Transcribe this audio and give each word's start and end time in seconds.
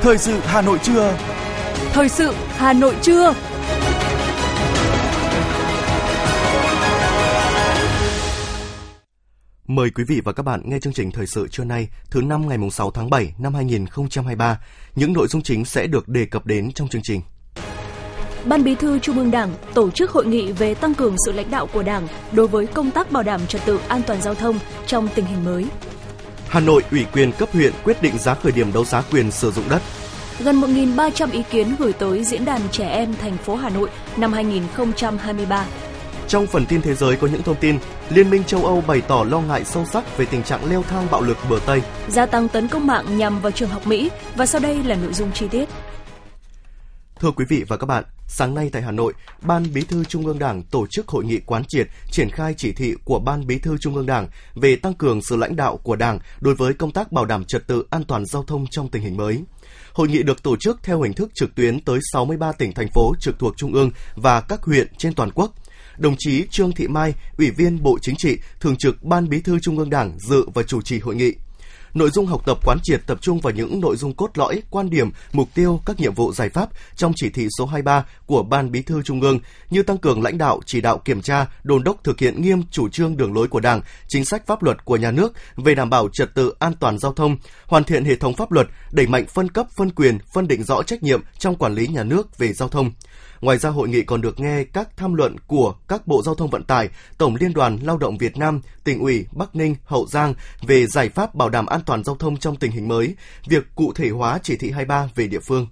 Thời 0.00 0.18
sự 0.18 0.32
Hà 0.32 0.62
Nội 0.62 0.78
trưa. 0.82 1.18
Thời 1.92 2.08
sự 2.08 2.32
Hà 2.48 2.72
Nội 2.72 2.94
trưa. 3.02 3.34
Mời 9.66 9.90
quý 9.90 10.04
vị 10.04 10.20
và 10.24 10.32
các 10.32 10.42
bạn 10.42 10.60
nghe 10.64 10.78
chương 10.78 10.92
trình 10.92 11.10
thời 11.10 11.26
sự 11.26 11.48
trưa 11.48 11.64
nay, 11.64 11.88
thứ 12.10 12.22
năm 12.22 12.48
ngày 12.48 12.58
6 12.72 12.90
tháng 12.90 13.10
7 13.10 13.34
năm 13.38 13.54
2023. 13.54 14.60
Những 14.94 15.12
nội 15.12 15.26
dung 15.28 15.42
chính 15.42 15.64
sẽ 15.64 15.86
được 15.86 16.08
đề 16.08 16.24
cập 16.24 16.46
đến 16.46 16.72
trong 16.72 16.88
chương 16.88 17.02
trình. 17.04 17.20
Ban 18.44 18.64
Bí 18.64 18.74
thư 18.74 18.98
Trung 18.98 19.18
ương 19.18 19.30
Đảng 19.30 19.50
tổ 19.74 19.90
chức 19.90 20.10
hội 20.10 20.26
nghị 20.26 20.52
về 20.52 20.74
tăng 20.74 20.94
cường 20.94 21.16
sự 21.26 21.32
lãnh 21.32 21.50
đạo 21.50 21.68
của 21.72 21.82
Đảng 21.82 22.08
đối 22.32 22.48
với 22.48 22.66
công 22.66 22.90
tác 22.90 23.10
bảo 23.10 23.22
đảm 23.22 23.40
trật 23.46 23.64
tự 23.64 23.80
an 23.88 24.02
toàn 24.06 24.22
giao 24.22 24.34
thông 24.34 24.58
trong 24.86 25.08
tình 25.14 25.24
hình 25.24 25.44
mới. 25.44 25.66
Hà 26.48 26.60
Nội 26.60 26.82
ủy 26.90 27.06
quyền 27.12 27.32
cấp 27.32 27.48
huyện 27.52 27.72
quyết 27.84 28.02
định 28.02 28.18
giá 28.18 28.34
khởi 28.34 28.52
điểm 28.52 28.72
đấu 28.72 28.84
giá 28.84 29.02
quyền 29.10 29.30
sử 29.30 29.50
dụng 29.50 29.64
đất. 29.68 29.82
Gần 30.40 30.60
1.300 30.60 31.32
ý 31.32 31.42
kiến 31.50 31.74
gửi 31.78 31.92
tới 31.92 32.24
Diễn 32.24 32.44
đàn 32.44 32.60
Trẻ 32.72 32.88
Em 32.88 33.14
thành 33.14 33.36
phố 33.36 33.54
Hà 33.54 33.68
Nội 33.68 33.88
năm 34.16 34.32
2023. 34.32 35.66
Trong 36.28 36.46
phần 36.46 36.66
tin 36.66 36.82
thế 36.82 36.94
giới 36.94 37.16
có 37.16 37.26
những 37.26 37.42
thông 37.42 37.56
tin, 37.56 37.78
Liên 38.10 38.30
minh 38.30 38.44
châu 38.44 38.64
Âu 38.64 38.84
bày 38.86 39.00
tỏ 39.00 39.24
lo 39.24 39.40
ngại 39.40 39.64
sâu 39.64 39.86
sắc 39.92 40.18
về 40.18 40.26
tình 40.26 40.42
trạng 40.42 40.70
leo 40.70 40.82
thang 40.82 41.06
bạo 41.10 41.22
lực 41.22 41.36
bờ 41.50 41.58
Tây. 41.66 41.82
Gia 42.08 42.26
tăng 42.26 42.48
tấn 42.48 42.68
công 42.68 42.86
mạng 42.86 43.18
nhằm 43.18 43.40
vào 43.40 43.52
trường 43.52 43.68
học 43.68 43.86
Mỹ 43.86 44.10
và 44.36 44.46
sau 44.46 44.60
đây 44.60 44.82
là 44.84 44.94
nội 44.94 45.12
dung 45.12 45.32
chi 45.32 45.48
tiết. 45.48 45.68
Thưa 47.20 47.30
quý 47.30 47.44
vị 47.48 47.64
và 47.68 47.76
các 47.76 47.86
bạn, 47.86 48.04
sáng 48.26 48.54
nay 48.54 48.70
tại 48.72 48.82
Hà 48.82 48.90
Nội, 48.90 49.12
Ban 49.42 49.72
Bí 49.74 49.82
thư 49.82 50.04
Trung 50.04 50.26
ương 50.26 50.38
Đảng 50.38 50.62
tổ 50.62 50.86
chức 50.86 51.08
hội 51.08 51.24
nghị 51.24 51.40
quán 51.40 51.64
triệt 51.68 51.88
triển 52.10 52.30
khai 52.30 52.54
chỉ 52.56 52.72
thị 52.72 52.94
của 53.04 53.18
Ban 53.18 53.46
Bí 53.46 53.58
thư 53.58 53.78
Trung 53.78 53.94
ương 53.94 54.06
Đảng 54.06 54.28
về 54.54 54.76
tăng 54.76 54.94
cường 54.94 55.22
sự 55.22 55.36
lãnh 55.36 55.56
đạo 55.56 55.76
của 55.76 55.96
Đảng 55.96 56.18
đối 56.40 56.54
với 56.54 56.74
công 56.74 56.92
tác 56.92 57.12
bảo 57.12 57.24
đảm 57.24 57.44
trật 57.44 57.66
tự 57.66 57.84
an 57.90 58.04
toàn 58.04 58.26
giao 58.26 58.42
thông 58.42 58.66
trong 58.70 58.88
tình 58.88 59.02
hình 59.02 59.16
mới. 59.16 59.42
Hội 59.92 60.08
nghị 60.08 60.22
được 60.22 60.42
tổ 60.42 60.56
chức 60.56 60.82
theo 60.82 61.02
hình 61.02 61.12
thức 61.12 61.30
trực 61.34 61.54
tuyến 61.54 61.80
tới 61.80 61.98
63 62.12 62.52
tỉnh 62.52 62.72
thành 62.72 62.88
phố 62.94 63.14
trực 63.20 63.38
thuộc 63.38 63.54
Trung 63.56 63.72
ương 63.72 63.90
và 64.14 64.40
các 64.40 64.62
huyện 64.62 64.88
trên 64.98 65.14
toàn 65.14 65.30
quốc. 65.34 65.54
Đồng 65.98 66.14
chí 66.18 66.46
Trương 66.50 66.72
Thị 66.72 66.88
Mai, 66.88 67.14
Ủy 67.38 67.50
viên 67.50 67.82
Bộ 67.82 67.98
Chính 68.02 68.16
trị, 68.18 68.38
Thường 68.60 68.76
trực 68.76 69.02
Ban 69.02 69.28
Bí 69.28 69.40
thư 69.40 69.58
Trung 69.62 69.78
ương 69.78 69.90
Đảng 69.90 70.18
dự 70.18 70.48
và 70.54 70.62
chủ 70.62 70.82
trì 70.82 70.98
hội 70.98 71.16
nghị. 71.16 71.32
Nội 71.96 72.10
dung 72.10 72.26
học 72.26 72.42
tập 72.46 72.58
quán 72.64 72.78
triệt 72.82 73.00
tập 73.06 73.18
trung 73.20 73.40
vào 73.40 73.52
những 73.52 73.80
nội 73.80 73.96
dung 73.96 74.14
cốt 74.14 74.38
lõi, 74.38 74.62
quan 74.70 74.90
điểm, 74.90 75.10
mục 75.32 75.48
tiêu, 75.54 75.80
các 75.86 76.00
nhiệm 76.00 76.14
vụ 76.14 76.32
giải 76.32 76.48
pháp 76.48 76.68
trong 76.96 77.12
chỉ 77.16 77.30
thị 77.30 77.48
số 77.58 77.66
23 77.66 78.04
của 78.26 78.42
Ban 78.42 78.72
Bí 78.72 78.82
thư 78.82 79.02
Trung 79.02 79.20
ương 79.20 79.38
như 79.70 79.82
tăng 79.82 79.98
cường 79.98 80.22
lãnh 80.22 80.38
đạo, 80.38 80.60
chỉ 80.66 80.80
đạo 80.80 80.98
kiểm 80.98 81.22
tra, 81.22 81.46
đôn 81.62 81.84
đốc 81.84 82.04
thực 82.04 82.18
hiện 82.18 82.42
nghiêm 82.42 82.62
chủ 82.70 82.88
trương 82.88 83.16
đường 83.16 83.34
lối 83.34 83.48
của 83.48 83.60
Đảng, 83.60 83.80
chính 84.08 84.24
sách 84.24 84.46
pháp 84.46 84.62
luật 84.62 84.84
của 84.84 84.96
nhà 84.96 85.10
nước 85.10 85.32
về 85.56 85.74
đảm 85.74 85.90
bảo 85.90 86.08
trật 86.12 86.34
tự 86.34 86.54
an 86.58 86.72
toàn 86.80 86.98
giao 86.98 87.12
thông, 87.12 87.36
hoàn 87.66 87.84
thiện 87.84 88.04
hệ 88.04 88.16
thống 88.16 88.34
pháp 88.34 88.52
luật, 88.52 88.66
đẩy 88.92 89.06
mạnh 89.06 89.26
phân 89.34 89.48
cấp, 89.48 89.66
phân 89.76 89.90
quyền, 89.90 90.18
phân 90.32 90.48
định 90.48 90.62
rõ 90.62 90.82
trách 90.82 91.02
nhiệm 91.02 91.20
trong 91.38 91.56
quản 91.56 91.74
lý 91.74 91.86
nhà 91.86 92.02
nước 92.02 92.38
về 92.38 92.52
giao 92.52 92.68
thông. 92.68 92.90
Ngoài 93.40 93.58
ra 93.58 93.70
hội 93.70 93.88
nghị 93.88 94.02
còn 94.02 94.20
được 94.20 94.40
nghe 94.40 94.64
các 94.64 94.96
tham 94.96 95.14
luận 95.14 95.36
của 95.46 95.74
các 95.88 96.06
Bộ 96.06 96.22
Giao 96.22 96.34
thông 96.34 96.50
Vận 96.50 96.64
tải, 96.64 96.88
Tổng 97.18 97.36
Liên 97.40 97.52
đoàn 97.52 97.78
Lao 97.82 97.98
động 97.98 98.18
Việt 98.18 98.36
Nam, 98.36 98.60
tỉnh 98.84 99.00
ủy 99.00 99.26
Bắc 99.32 99.56
Ninh, 99.56 99.76
Hậu 99.84 100.06
Giang 100.06 100.34
về 100.62 100.86
giải 100.86 101.08
pháp 101.08 101.34
bảo 101.34 101.48
đảm 101.48 101.66
an 101.66 101.80
toàn 101.86 102.04
giao 102.04 102.16
thông 102.16 102.36
trong 102.36 102.56
tình 102.56 102.70
hình 102.70 102.88
mới, 102.88 103.14
việc 103.48 103.64
cụ 103.74 103.92
thể 103.92 104.08
hóa 104.08 104.38
chỉ 104.42 104.56
thị 104.56 104.70
23 104.70 105.08
về 105.14 105.26
địa 105.26 105.40
phương. 105.40 105.66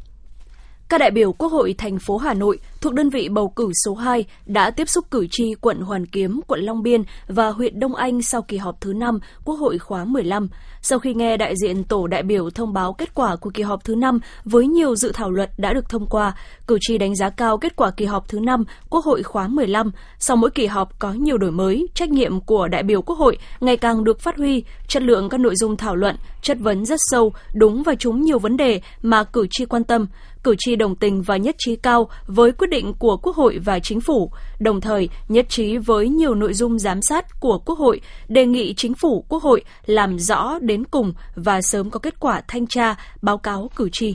Các 0.88 0.98
đại 0.98 1.10
biểu 1.10 1.32
Quốc 1.32 1.52
hội 1.52 1.74
thành 1.78 1.98
phố 1.98 2.16
Hà 2.16 2.34
Nội 2.34 2.58
thuộc 2.80 2.94
đơn 2.94 3.10
vị 3.10 3.28
bầu 3.28 3.48
cử 3.48 3.70
số 3.84 3.94
2 3.94 4.24
đã 4.46 4.70
tiếp 4.70 4.88
xúc 4.88 5.04
cử 5.10 5.26
tri 5.30 5.54
quận 5.60 5.80
Hoàn 5.80 6.06
Kiếm, 6.06 6.40
quận 6.46 6.60
Long 6.60 6.82
Biên 6.82 7.02
và 7.28 7.48
huyện 7.48 7.80
Đông 7.80 7.94
Anh 7.94 8.22
sau 8.22 8.42
kỳ 8.42 8.56
họp 8.56 8.80
thứ 8.80 8.92
5 8.92 9.18
Quốc 9.44 9.54
hội 9.54 9.78
khóa 9.78 10.04
15. 10.04 10.48
Sau 10.82 10.98
khi 10.98 11.14
nghe 11.14 11.36
đại 11.36 11.54
diện 11.56 11.84
tổ 11.84 12.06
đại 12.06 12.22
biểu 12.22 12.50
thông 12.50 12.72
báo 12.72 12.92
kết 12.92 13.14
quả 13.14 13.36
của 13.36 13.50
kỳ 13.50 13.62
họp 13.62 13.84
thứ 13.84 13.94
5 13.94 14.18
với 14.44 14.66
nhiều 14.66 14.96
dự 14.96 15.12
thảo 15.14 15.30
luật 15.30 15.50
đã 15.58 15.72
được 15.72 15.88
thông 15.88 16.06
qua, 16.06 16.34
cử 16.66 16.78
tri 16.80 16.98
đánh 16.98 17.14
giá 17.14 17.30
cao 17.30 17.58
kết 17.58 17.76
quả 17.76 17.90
kỳ 17.90 18.04
họp 18.04 18.28
thứ 18.28 18.40
5 18.40 18.64
Quốc 18.90 19.04
hội 19.04 19.22
khóa 19.22 19.48
15. 19.48 19.90
Sau 20.18 20.36
mỗi 20.36 20.50
kỳ 20.50 20.66
họp 20.66 20.98
có 20.98 21.12
nhiều 21.12 21.38
đổi 21.38 21.50
mới, 21.50 21.88
trách 21.94 22.10
nhiệm 22.10 22.40
của 22.40 22.68
đại 22.68 22.82
biểu 22.82 23.02
Quốc 23.02 23.18
hội 23.18 23.38
ngày 23.60 23.76
càng 23.76 24.04
được 24.04 24.20
phát 24.20 24.36
huy, 24.36 24.64
chất 24.88 25.02
lượng 25.02 25.28
các 25.28 25.40
nội 25.40 25.56
dung 25.56 25.76
thảo 25.76 25.96
luận, 25.96 26.16
chất 26.42 26.58
vấn 26.60 26.84
rất 26.84 27.00
sâu, 27.10 27.32
đúng 27.54 27.82
và 27.82 27.94
trúng 27.94 28.22
nhiều 28.22 28.38
vấn 28.38 28.56
đề 28.56 28.80
mà 29.02 29.24
cử 29.24 29.46
tri 29.50 29.64
quan 29.64 29.84
tâm 29.84 30.06
cử 30.44 30.54
tri 30.58 30.76
đồng 30.76 30.96
tình 30.96 31.22
và 31.22 31.36
nhất 31.36 31.54
trí 31.58 31.76
cao 31.76 32.08
với 32.26 32.52
quyết 32.52 32.70
định 32.70 32.94
của 32.98 33.16
Quốc 33.16 33.36
hội 33.36 33.58
và 33.58 33.78
Chính 33.78 34.00
phủ, 34.00 34.30
đồng 34.58 34.80
thời 34.80 35.08
nhất 35.28 35.46
trí 35.48 35.76
với 35.76 36.08
nhiều 36.08 36.34
nội 36.34 36.54
dung 36.54 36.78
giám 36.78 37.00
sát 37.02 37.40
của 37.40 37.58
Quốc 37.58 37.78
hội, 37.78 38.00
đề 38.28 38.46
nghị 38.46 38.74
Chính 38.74 38.94
phủ 38.94 39.24
Quốc 39.28 39.42
hội 39.42 39.64
làm 39.86 40.18
rõ 40.18 40.58
đến 40.60 40.84
cùng 40.84 41.12
và 41.34 41.62
sớm 41.62 41.90
có 41.90 41.98
kết 41.98 42.20
quả 42.20 42.42
thanh 42.48 42.66
tra, 42.66 42.94
báo 43.22 43.38
cáo 43.38 43.70
cử 43.76 43.88
tri. 43.92 44.14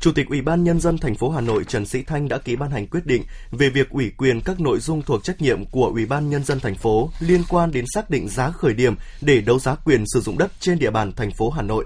Chủ 0.00 0.12
tịch 0.12 0.28
Ủy 0.28 0.42
ban 0.42 0.64
Nhân 0.64 0.80
dân 0.80 0.98
thành 0.98 1.14
phố 1.14 1.30
Hà 1.30 1.40
Nội 1.40 1.64
Trần 1.64 1.86
Sĩ 1.86 2.02
Thanh 2.02 2.28
đã 2.28 2.38
ký 2.38 2.56
ban 2.56 2.70
hành 2.70 2.86
quyết 2.86 3.06
định 3.06 3.22
về 3.50 3.68
việc 3.68 3.90
ủy 3.90 4.12
quyền 4.16 4.40
các 4.40 4.60
nội 4.60 4.80
dung 4.80 5.02
thuộc 5.02 5.24
trách 5.24 5.42
nhiệm 5.42 5.64
của 5.64 5.86
Ủy 5.86 6.06
ban 6.06 6.30
Nhân 6.30 6.44
dân 6.44 6.60
thành 6.60 6.74
phố 6.74 7.10
liên 7.20 7.42
quan 7.48 7.72
đến 7.72 7.84
xác 7.94 8.10
định 8.10 8.28
giá 8.28 8.50
khởi 8.50 8.74
điểm 8.74 8.94
để 9.20 9.40
đấu 9.40 9.58
giá 9.58 9.74
quyền 9.74 10.04
sử 10.14 10.20
dụng 10.20 10.38
đất 10.38 10.52
trên 10.60 10.78
địa 10.78 10.90
bàn 10.90 11.12
thành 11.12 11.30
phố 11.38 11.50
Hà 11.50 11.62
Nội. 11.62 11.84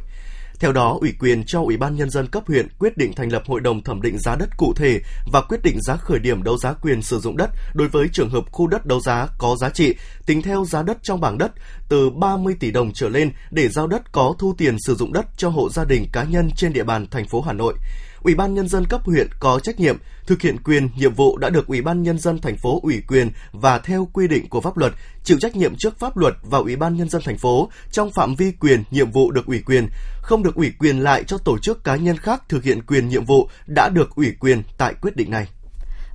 Theo 0.61 0.73
đó, 0.73 0.99
ủy 1.01 1.15
quyền 1.19 1.45
cho 1.45 1.63
Ủy 1.63 1.77
ban 1.77 1.97
Nhân 1.97 2.11
dân 2.11 2.27
cấp 2.27 2.43
huyện 2.47 2.69
quyết 2.79 2.97
định 2.97 3.13
thành 3.13 3.33
lập 3.33 3.43
hội 3.47 3.61
đồng 3.61 3.83
thẩm 3.83 4.03
định 4.03 4.19
giá 4.19 4.37
đất 4.37 4.49
cụ 4.57 4.73
thể 4.77 5.01
và 5.33 5.41
quyết 5.41 5.63
định 5.63 5.81
giá 5.81 5.97
khởi 5.97 6.19
điểm 6.19 6.43
đấu 6.43 6.59
giá 6.59 6.73
quyền 6.73 7.03
sử 7.03 7.19
dụng 7.19 7.37
đất 7.37 7.51
đối 7.75 7.89
với 7.89 8.09
trường 8.13 8.31
hợp 8.31 8.45
khu 8.53 8.67
đất 8.67 8.87
đấu 8.87 9.01
giá 9.01 9.29
có 9.39 9.57
giá 9.61 9.71
trị 9.71 9.95
tính 10.27 10.43
theo 10.43 10.65
giá 10.65 10.83
đất 10.83 10.99
trong 11.03 11.21
bảng 11.21 11.39
đất 11.39 11.53
từ 11.89 12.11
30 12.11 12.57
tỷ 12.61 12.71
đồng 12.71 12.93
trở 12.93 13.09
lên 13.09 13.33
để 13.51 13.69
giao 13.69 13.87
đất 13.87 14.13
có 14.13 14.35
thu 14.39 14.55
tiền 14.59 14.77
sử 14.87 14.95
dụng 14.95 15.13
đất 15.13 15.27
cho 15.37 15.49
hộ 15.49 15.69
gia 15.71 15.85
đình 15.85 16.07
cá 16.13 16.25
nhân 16.25 16.51
trên 16.57 16.73
địa 16.73 16.85
bàn 16.85 17.07
thành 17.11 17.29
phố 17.29 17.41
Hà 17.41 17.53
Nội. 17.53 17.75
Ủy 18.23 18.35
ban 18.35 18.55
nhân 18.55 18.69
dân 18.69 18.85
cấp 18.87 19.01
huyện 19.05 19.29
có 19.41 19.61
trách 19.61 19.81
nhiệm 19.81 19.97
thực 20.27 20.43
hiện 20.43 20.57
quyền, 20.65 20.89
nhiệm 20.97 21.15
vụ 21.15 21.37
đã 21.37 21.51
được 21.51 21.67
Ủy 21.67 21.83
ban 21.83 22.03
nhân 22.03 22.19
dân 22.19 22.39
thành 22.39 22.57
phố 22.57 22.81
ủy 22.83 23.03
quyền 23.09 23.31
và 23.53 23.79
theo 23.79 24.09
quy 24.13 24.29
định 24.29 24.49
của 24.49 24.61
pháp 24.61 24.77
luật, 24.77 24.93
chịu 25.25 25.39
trách 25.41 25.57
nhiệm 25.57 25.75
trước 25.79 25.99
pháp 25.99 26.17
luật 26.17 26.35
và 26.43 26.59
Ủy 26.59 26.77
ban 26.77 26.97
nhân 26.97 27.09
dân 27.09 27.23
thành 27.25 27.39
phố 27.39 27.71
trong 27.91 28.13
phạm 28.13 28.35
vi 28.35 28.53
quyền, 28.53 28.83
nhiệm 28.91 29.11
vụ 29.11 29.31
được 29.31 29.47
ủy 29.47 29.63
quyền, 29.67 29.89
không 30.23 30.43
được 30.43 30.55
ủy 30.55 30.73
quyền 30.79 31.01
lại 31.01 31.25
cho 31.25 31.39
tổ 31.39 31.59
chức 31.59 31.85
cá 31.85 31.97
nhân 31.97 32.17
khác 32.17 32.43
thực 32.49 32.65
hiện 32.65 32.83
quyền 32.83 33.09
nhiệm 33.09 33.25
vụ 33.25 33.49
đã 33.67 33.89
được 33.89 34.11
ủy 34.15 34.33
quyền 34.41 34.63
tại 34.79 34.95
quyết 34.95 35.17
định 35.17 35.31
này. 35.31 35.49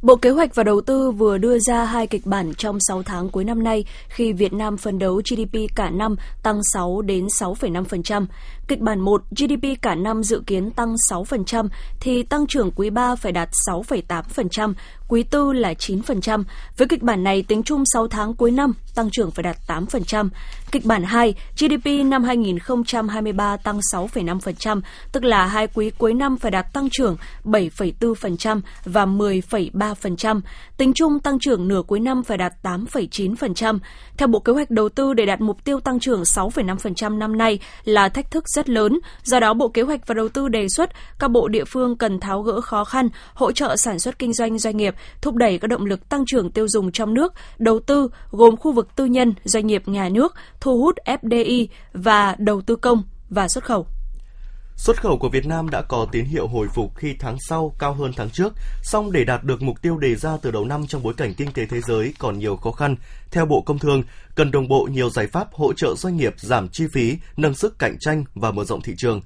Bộ 0.06 0.16
Kế 0.16 0.30
hoạch 0.30 0.56
và 0.56 0.64
Đầu 0.64 0.82
tư 0.82 1.12
vừa 1.12 1.38
đưa 1.38 1.60
ra 1.60 1.86
hai 1.86 2.08
kịch 2.08 2.26
bản 2.26 2.54
trong 2.58 2.78
6 2.80 3.04
tháng 3.04 3.30
cuối 3.30 3.44
năm 3.44 3.64
nay 3.64 3.86
khi 4.08 4.34
Việt 4.34 4.54
Nam 4.54 4.78
phấn 4.78 5.00
đấu 5.00 5.22
GDP 5.30 5.76
cả 5.76 5.90
năm 5.90 6.16
tăng 6.44 6.60
6 6.74 7.02
đến 7.02 7.26
6,5%. 7.26 8.26
Kịch 8.68 8.80
bản 8.80 9.00
1, 9.00 9.24
GDP 9.32 9.82
cả 9.82 9.96
năm 9.96 10.24
dự 10.24 10.44
kiến 10.48 10.72
tăng 10.72 10.96
6% 11.12 11.68
thì 12.00 12.24
tăng 12.24 12.48
trưởng 12.48 12.72
quý 12.72 12.90
3 12.90 13.16
phải 13.16 13.32
đạt 13.32 13.50
6,8%, 13.68 14.74
quý 15.08 15.24
tư 15.24 15.54
là 15.54 15.74
9%. 15.74 16.44
Với 16.78 16.88
kịch 16.88 17.02
bản 17.02 17.24
này 17.24 17.44
tính 17.48 17.64
chung 17.64 17.84
6 17.94 18.08
tháng 18.08 18.34
cuối 18.34 18.52
năm 18.52 18.74
tăng 18.96 19.10
trưởng 19.12 19.32
phải 19.32 19.44
đạt 19.44 19.58
8%. 19.68 20.30
Kịch 20.72 20.86
bản 20.86 21.04
2, 21.04 21.34
GDP 21.58 22.06
năm 22.06 22.24
2023 22.24 23.58
tăng 23.58 23.80
6,5%, 23.94 24.82
tức 25.12 25.24
là 25.24 25.46
hai 25.46 25.68
quý 25.68 25.92
cuối 25.98 26.14
năm 26.14 26.38
phải 26.38 26.52
đạt 26.52 26.74
tăng 26.74 26.90
trưởng 26.92 27.18
7,4% 27.44 28.62
và 28.86 29.06
10,3%. 29.06 30.42
Tính 30.78 30.94
chung 30.94 31.20
tăng 31.20 31.40
trưởng 31.40 31.68
nửa 31.68 31.82
cuối 31.88 32.00
năm 32.00 32.24
phải 32.24 32.38
đạt 32.38 32.54
8,9%. 32.64 33.80
Theo 34.18 34.28
Bộ 34.28 34.40
Kế 34.40 34.54
hoạch 34.54 34.72
Đầu 34.72 34.90
tư 34.90 35.14
để 35.14 35.26
đạt 35.26 35.42
mục 35.42 35.64
tiêu 35.64 35.80
tăng 35.80 36.00
trưởng 36.00 36.22
6,5% 36.22 37.18
năm 37.18 37.38
nay 37.38 37.60
là 37.84 38.10
thách 38.10 38.32
thức 38.32 38.44
rất 38.48 38.70
lớn, 38.70 39.00
do 39.24 39.40
đó 39.40 39.54
Bộ 39.54 39.68
Kế 39.68 39.82
hoạch 39.82 40.08
và 40.08 40.14
Đầu 40.14 40.30
tư 40.30 40.48
đề 40.48 40.68
xuất 40.70 40.90
các 41.20 41.32
bộ 41.32 41.48
địa 41.48 41.66
phương 41.66 41.98
cần 41.98 42.20
tháo 42.20 42.42
gỡ 42.42 42.62
khó 42.62 42.84
khăn, 42.84 43.10
hỗ 43.34 43.52
trợ 43.52 43.76
sản 43.76 44.00
xuất 44.00 44.20
kinh 44.20 44.34
doanh 44.34 44.60
doanh 44.60 44.78
nghiệp, 44.78 44.95
thúc 45.22 45.36
đẩy 45.36 45.58
các 45.58 45.68
động 45.68 45.86
lực 45.86 46.10
tăng 46.10 46.26
trưởng 46.26 46.52
tiêu 46.52 46.68
dùng 46.68 46.92
trong 46.92 47.14
nước, 47.14 47.34
đầu 47.58 47.80
tư 47.80 48.10
gồm 48.32 48.58
khu 48.58 48.72
vực 48.72 48.96
tư 48.96 49.06
nhân, 49.06 49.34
doanh 49.44 49.68
nghiệp 49.68 49.88
nhà 49.88 50.10
nước, 50.10 50.36
thu 50.60 50.82
hút 50.82 50.96
FDI 51.06 51.68
và 51.94 52.36
đầu 52.40 52.62
tư 52.62 52.76
công 52.76 53.04
và 53.30 53.48
xuất 53.48 53.64
khẩu. 53.64 53.88
Xuất 54.76 55.02
khẩu 55.02 55.18
của 55.18 55.30
Việt 55.30 55.46
Nam 55.46 55.70
đã 55.70 55.82
có 55.82 56.08
tín 56.12 56.26
hiệu 56.26 56.48
hồi 56.48 56.68
phục 56.74 56.96
khi 56.96 57.16
tháng 57.20 57.38
sau 57.50 57.76
cao 57.80 57.94
hơn 57.94 58.12
tháng 58.16 58.30
trước, 58.30 58.54
song 58.82 59.12
để 59.12 59.24
đạt 59.24 59.44
được 59.44 59.62
mục 59.62 59.82
tiêu 59.82 59.98
đề 59.98 60.16
ra 60.16 60.38
từ 60.42 60.52
đầu 60.52 60.66
năm 60.66 60.88
trong 60.88 61.04
bối 61.04 61.14
cảnh 61.14 61.34
kinh 61.34 61.52
tế 61.52 61.66
thế 61.66 61.82
giới 61.82 62.14
còn 62.20 62.40
nhiều 62.40 62.56
khó 62.56 62.72
khăn, 62.72 62.96
theo 63.32 63.46
Bộ 63.46 63.62
Công 63.66 63.80
Thương, 63.80 64.04
cần 64.36 64.52
đồng 64.52 64.68
bộ 64.68 64.88
nhiều 64.92 65.10
giải 65.10 65.28
pháp 65.28 65.54
hỗ 65.54 65.74
trợ 65.74 65.96
doanh 65.98 66.18
nghiệp 66.18 66.34
giảm 66.38 66.70
chi 66.70 66.86
phí, 66.94 67.18
nâng 67.38 67.56
sức 67.56 67.80
cạnh 67.80 67.98
tranh 68.00 68.24
và 68.34 68.52
mở 68.52 68.64
rộng 68.64 68.82
thị 68.82 68.94
trường. 68.98 69.22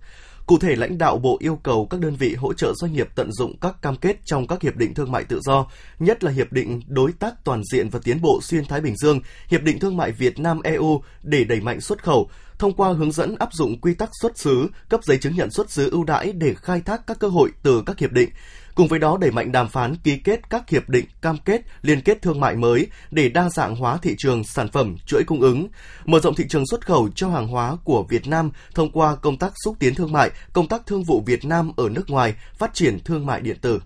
Cụ 0.49 0.57
thể, 0.57 0.75
lãnh 0.75 0.97
đạo 0.97 1.17
Bộ 1.17 1.37
yêu 1.39 1.59
cầu 1.63 1.87
các 1.89 1.99
đơn 1.99 2.15
vị 2.15 2.35
hỗ 2.35 2.53
trợ 2.53 2.73
doanh 2.75 2.93
nghiệp 2.93 3.09
tận 3.15 3.31
dụng 3.31 3.57
các 3.61 3.81
cam 3.81 3.95
kết 3.95 4.17
trong 4.25 4.47
các 4.47 4.61
hiệp 4.61 4.75
định 4.75 4.93
thương 4.93 5.11
mại 5.11 5.23
tự 5.23 5.39
do, 5.43 5.67
nhất 5.99 6.23
là 6.23 6.31
Hiệp 6.31 6.51
định 6.51 6.81
Đối 6.87 7.11
tác 7.11 7.43
Toàn 7.43 7.61
diện 7.71 7.89
và 7.89 7.99
Tiến 8.03 8.21
bộ 8.21 8.39
Xuyên 8.41 8.65
Thái 8.65 8.81
Bình 8.81 8.95
Dương, 8.97 9.19
Hiệp 9.47 9.61
định 9.61 9.79
Thương 9.79 9.97
mại 9.97 10.11
Việt 10.11 10.39
Nam-EU 10.39 11.01
để 11.23 11.43
đẩy 11.43 11.61
mạnh 11.61 11.81
xuất 11.81 12.03
khẩu, 12.03 12.29
thông 12.59 12.73
qua 12.73 12.93
hướng 12.93 13.11
dẫn 13.11 13.35
áp 13.39 13.53
dụng 13.53 13.81
quy 13.81 13.93
tắc 13.93 14.09
xuất 14.21 14.37
xứ, 14.37 14.67
cấp 14.89 15.03
giấy 15.03 15.17
chứng 15.17 15.35
nhận 15.35 15.51
xuất 15.51 15.71
xứ 15.71 15.89
ưu 15.89 16.03
đãi 16.03 16.31
để 16.31 16.53
khai 16.53 16.81
thác 16.81 17.07
các 17.07 17.19
cơ 17.19 17.27
hội 17.27 17.49
từ 17.63 17.83
các 17.85 17.99
hiệp 17.99 18.11
định, 18.11 18.29
Cùng 18.79 18.87
với 18.87 18.99
đó 18.99 19.17
đẩy 19.21 19.31
mạnh 19.31 19.51
đàm 19.51 19.69
phán 19.69 19.95
ký 19.95 20.17
kết 20.17 20.49
các 20.49 20.69
hiệp 20.69 20.89
định 20.89 21.05
cam 21.21 21.37
kết 21.37 21.61
liên 21.81 22.01
kết 22.01 22.21
thương 22.21 22.39
mại 22.39 22.55
mới 22.55 22.87
để 23.11 23.29
đa 23.29 23.49
dạng 23.49 23.75
hóa 23.75 23.97
thị 24.01 24.15
trường 24.17 24.43
sản 24.43 24.67
phẩm, 24.67 24.95
chuỗi 25.05 25.23
cung 25.27 25.41
ứng, 25.41 25.67
mở 26.05 26.19
rộng 26.19 26.35
thị 26.35 26.45
trường 26.49 26.63
xuất 26.71 26.85
khẩu 26.85 27.09
cho 27.15 27.29
hàng 27.29 27.47
hóa 27.47 27.77
của 27.83 28.03
Việt 28.09 28.27
Nam 28.27 28.51
thông 28.75 28.91
qua 28.91 29.15
công 29.15 29.37
tác 29.37 29.53
xúc 29.63 29.75
tiến 29.79 29.95
thương 29.95 30.11
mại, 30.11 30.31
công 30.53 30.67
tác 30.67 30.85
thương 30.85 31.03
vụ 31.03 31.23
Việt 31.25 31.45
Nam 31.45 31.71
ở 31.77 31.89
nước 31.89 32.09
ngoài, 32.09 32.35
phát 32.57 32.73
triển 32.73 32.99
thương 32.99 33.25
mại 33.25 33.41
điện 33.41 33.57
tử. 33.61 33.79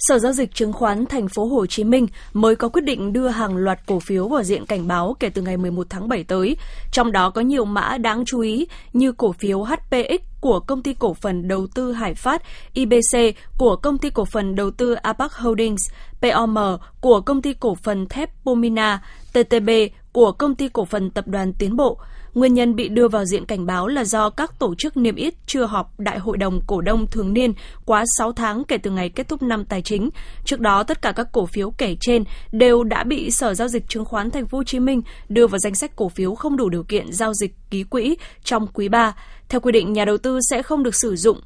Sở 0.00 0.18
giao 0.18 0.32
dịch 0.32 0.54
chứng 0.54 0.72
khoán 0.72 1.06
thành 1.06 1.28
phố 1.28 1.44
Hồ 1.44 1.66
Chí 1.66 1.84
Minh 1.84 2.06
mới 2.32 2.56
có 2.56 2.68
quyết 2.68 2.84
định 2.84 3.12
đưa 3.12 3.28
hàng 3.28 3.56
loạt 3.56 3.86
cổ 3.86 4.00
phiếu 4.00 4.28
vào 4.28 4.42
diện 4.42 4.66
cảnh 4.66 4.88
báo 4.88 5.16
kể 5.20 5.30
từ 5.30 5.42
ngày 5.42 5.56
11 5.56 5.86
tháng 5.90 6.08
7 6.08 6.24
tới. 6.24 6.56
Trong 6.92 7.12
đó 7.12 7.30
có 7.30 7.40
nhiều 7.40 7.64
mã 7.64 7.98
đáng 7.98 8.24
chú 8.26 8.40
ý 8.40 8.66
như 8.92 9.12
cổ 9.12 9.32
phiếu 9.32 9.62
HPX 9.62 10.22
của 10.40 10.60
công 10.60 10.82
ty 10.82 10.94
cổ 10.94 11.14
phần 11.14 11.48
đầu 11.48 11.66
tư 11.74 11.92
Hải 11.92 12.14
Phát, 12.14 12.42
IBC 12.74 13.18
của 13.58 13.76
công 13.76 13.98
ty 13.98 14.10
cổ 14.10 14.24
phần 14.24 14.54
đầu 14.54 14.70
tư 14.70 14.92
Apac 14.94 15.32
Holdings, 15.32 15.90
POM 16.22 16.56
của 17.00 17.20
công 17.20 17.42
ty 17.42 17.54
cổ 17.54 17.74
phần 17.74 18.06
thép 18.06 18.30
Pomina, 18.44 19.02
TTB 19.32 19.70
của 20.12 20.32
công 20.32 20.54
ty 20.54 20.68
cổ 20.68 20.84
phần 20.84 21.10
tập 21.10 21.28
đoàn 21.28 21.52
Tiến 21.52 21.76
Bộ. 21.76 21.98
Nguyên 22.34 22.54
nhân 22.54 22.76
bị 22.76 22.88
đưa 22.88 23.08
vào 23.08 23.24
diện 23.24 23.44
cảnh 23.44 23.66
báo 23.66 23.88
là 23.88 24.04
do 24.04 24.30
các 24.30 24.58
tổ 24.58 24.74
chức 24.78 24.96
niêm 24.96 25.14
yết 25.14 25.34
chưa 25.46 25.64
họp 25.64 26.00
đại 26.00 26.18
hội 26.18 26.36
đồng 26.36 26.60
cổ 26.66 26.80
đông 26.80 27.06
thường 27.06 27.32
niên 27.32 27.52
quá 27.84 28.04
6 28.18 28.32
tháng 28.32 28.64
kể 28.64 28.78
từ 28.78 28.90
ngày 28.90 29.08
kết 29.08 29.28
thúc 29.28 29.42
năm 29.42 29.64
tài 29.64 29.82
chính. 29.82 30.10
Trước 30.44 30.60
đó 30.60 30.82
tất 30.82 31.02
cả 31.02 31.12
các 31.12 31.26
cổ 31.32 31.46
phiếu 31.46 31.70
kể 31.70 31.96
trên 32.00 32.24
đều 32.52 32.84
đã 32.84 33.04
bị 33.04 33.30
Sở 33.30 33.54
giao 33.54 33.68
dịch 33.68 33.88
chứng 33.88 34.04
khoán 34.04 34.30
Thành 34.30 34.46
phố 34.46 34.58
Hồ 34.58 34.64
Chí 34.64 34.80
Minh 34.80 35.02
đưa 35.28 35.46
vào 35.46 35.58
danh 35.58 35.74
sách 35.74 35.96
cổ 35.96 36.08
phiếu 36.08 36.34
không 36.34 36.56
đủ 36.56 36.68
điều 36.68 36.82
kiện 36.82 37.12
giao 37.12 37.34
dịch 37.34 37.54
ký 37.70 37.82
quỹ 37.82 38.16
trong 38.44 38.66
quý 38.66 38.88
3. 38.88 39.14
Theo 39.48 39.60
quy 39.60 39.72
định, 39.72 39.92
nhà 39.92 40.04
đầu 40.04 40.18
tư 40.18 40.38
sẽ 40.50 40.62
không 40.62 40.82
được 40.82 40.94
sử 40.94 41.16
dụng 41.16 41.40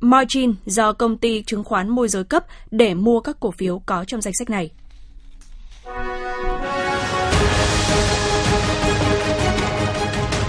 margin 0.00 0.54
do 0.66 0.92
công 0.92 1.16
ty 1.16 1.42
chứng 1.42 1.64
khoán 1.64 1.88
môi 1.88 2.08
giới 2.08 2.24
cấp 2.24 2.44
để 2.70 2.94
mua 2.94 3.20
các 3.20 3.40
cổ 3.40 3.50
phiếu 3.50 3.82
có 3.86 4.04
trong 4.04 4.20
danh 4.20 4.34
sách 4.38 4.50
này. 4.50 4.70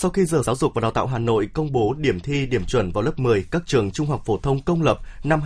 sau 0.00 0.10
khi 0.10 0.26
Sở 0.26 0.42
Giáo 0.42 0.56
dục 0.56 0.74
và 0.74 0.80
Đào 0.80 0.90
tạo 0.90 1.06
Hà 1.06 1.18
Nội 1.18 1.48
công 1.52 1.72
bố 1.72 1.94
điểm 1.98 2.20
thi 2.20 2.46
điểm 2.46 2.64
chuẩn 2.64 2.90
vào 2.92 3.02
lớp 3.02 3.18
10 3.18 3.44
các 3.50 3.62
trường 3.66 3.90
trung 3.90 4.06
học 4.06 4.22
phổ 4.24 4.38
thông 4.38 4.62
công 4.62 4.82
lập 4.82 5.00
năm 5.24 5.40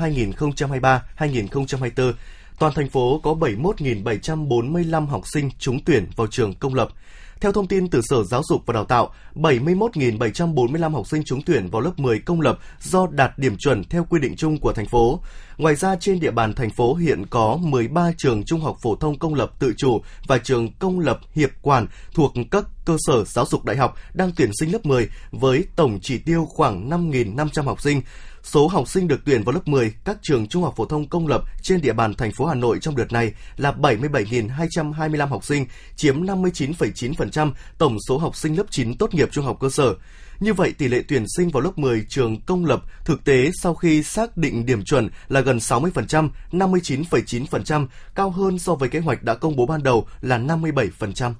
2023-2024, 1.19 2.13
toàn 2.59 2.73
thành 2.75 2.89
phố 2.89 3.21
có 3.23 3.35
71.745 3.35 5.07
học 5.07 5.23
sinh 5.27 5.51
trúng 5.59 5.85
tuyển 5.85 6.07
vào 6.17 6.27
trường 6.27 6.55
công 6.55 6.75
lập. 6.75 6.89
Theo 7.43 7.53
thông 7.53 7.67
tin 7.67 7.89
từ 7.89 8.01
Sở 8.03 8.23
Giáo 8.23 8.43
dục 8.49 8.63
và 8.67 8.75
Đào 8.75 8.85
tạo, 8.85 9.15
71.745 9.35 10.91
học 10.91 11.07
sinh 11.09 11.25
trúng 11.25 11.43
tuyển 11.43 11.69
vào 11.69 11.83
lớp 11.83 11.93
10 11.97 12.19
công 12.19 12.41
lập 12.41 12.59
do 12.81 13.07
đạt 13.11 13.39
điểm 13.39 13.57
chuẩn 13.59 13.85
theo 13.85 14.07
quy 14.11 14.21
định 14.21 14.37
chung 14.37 14.59
của 14.59 14.73
thành 14.73 14.87
phố. 14.87 15.21
Ngoài 15.59 15.75
ra, 15.75 15.97
trên 15.97 16.21
địa 16.21 16.31
bàn 16.31 16.55
thành 16.55 16.71
phố 16.71 16.95
hiện 16.95 17.27
có 17.27 17.57
13 17.57 18.11
trường 18.19 18.45
trung 18.45 18.61
học 18.61 18.77
phổ 18.83 18.97
thông 18.97 19.19
công 19.19 19.35
lập 19.35 19.51
tự 19.59 19.75
chủ 19.77 20.01
và 20.27 20.39
trường 20.39 20.73
công 20.73 21.01
lập 21.01 21.21
hiệp 21.35 21.51
quản 21.63 21.87
thuộc 22.15 22.33
các 22.51 22.65
cơ 22.85 22.97
sở 22.99 23.25
giáo 23.25 23.47
dục 23.47 23.65
đại 23.65 23.77
học 23.77 23.97
đang 24.15 24.33
tuyển 24.37 24.51
sinh 24.61 24.73
lớp 24.73 24.87
10 24.87 25.09
với 25.31 25.65
tổng 25.77 25.99
chỉ 26.03 26.19
tiêu 26.19 26.47
khoảng 26.49 26.91
5.500 26.91 27.65
học 27.65 27.83
sinh. 27.83 28.03
Số 28.43 28.69
học 28.69 28.89
sinh 28.89 29.09
được 29.09 29.21
tuyển 29.25 29.43
vào 29.43 29.53
lớp 29.53 29.69
10 29.69 29.95
các 30.05 30.19
trường 30.23 30.47
trung 30.47 30.63
học 30.63 30.75
phổ 30.77 30.85
thông 30.85 31.09
công 31.09 31.27
lập 31.27 31.43
trên 31.63 31.81
địa 31.81 31.93
bàn 31.93 32.15
thành 32.15 32.33
phố 32.33 32.47
Hà 32.47 32.55
Nội 32.55 32.79
trong 32.81 32.97
đợt 32.97 33.13
này 33.13 33.33
là 33.57 33.73
77.225 33.73 35.27
học 35.27 35.45
sinh, 35.45 35.67
chiếm 35.97 36.23
59,9% 36.23 37.53
tổng 37.79 37.97
số 38.09 38.19
học 38.19 38.37
sinh 38.37 38.57
lớp 38.57 38.67
9 38.71 38.97
tốt 38.97 39.15
nghiệp 39.15 39.29
trung 39.33 39.45
học 39.45 39.57
cơ 39.61 39.71
sở. 39.71 39.95
Như 40.41 40.55
vậy, 40.55 40.73
tỷ 40.79 40.89
lệ 40.89 41.03
tuyển 41.09 41.25
sinh 41.37 41.49
vào 41.49 41.61
lớp 41.61 41.79
10 41.79 42.07
trường 42.09 42.41
công 42.41 42.65
lập 42.65 42.83
thực 43.05 43.25
tế 43.25 43.51
sau 43.63 43.75
khi 43.75 44.03
xác 44.03 44.37
định 44.37 44.67
điểm 44.67 44.85
chuẩn 44.85 45.09
là 45.29 45.41
gần 45.41 45.59
60%, 45.59 46.29
59,9%, 46.53 47.87
cao 48.15 48.31
hơn 48.31 48.59
so 48.59 48.75
với 48.75 48.89
kế 48.89 48.99
hoạch 48.99 49.23
đã 49.23 49.35
công 49.35 49.57
bố 49.57 49.67
ban 49.67 49.83
đầu 49.83 50.07
là 50.21 50.39
57%. 50.39 51.33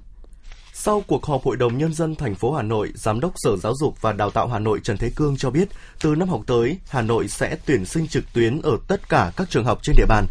Sau 0.72 1.04
cuộc 1.06 1.26
họp 1.26 1.44
Hội 1.44 1.56
đồng 1.56 1.78
Nhân 1.78 1.94
dân 1.94 2.14
thành 2.14 2.34
phố 2.34 2.52
Hà 2.52 2.62
Nội, 2.62 2.92
Giám 2.94 3.20
đốc 3.20 3.32
Sở 3.36 3.56
Giáo 3.56 3.72
dục 3.80 4.02
và 4.02 4.12
Đào 4.12 4.30
tạo 4.30 4.48
Hà 4.48 4.58
Nội 4.58 4.80
Trần 4.82 4.96
Thế 4.96 5.10
Cương 5.16 5.36
cho 5.36 5.50
biết, 5.50 5.68
từ 6.02 6.14
năm 6.14 6.28
học 6.28 6.40
tới, 6.46 6.78
Hà 6.88 7.02
Nội 7.02 7.28
sẽ 7.28 7.56
tuyển 7.66 7.84
sinh 7.84 8.08
trực 8.08 8.32
tuyến 8.32 8.62
ở 8.62 8.78
tất 8.88 9.08
cả 9.08 9.32
các 9.36 9.50
trường 9.50 9.64
học 9.64 9.78
trên 9.82 9.96
địa 9.96 10.06
bàn. 10.08 10.26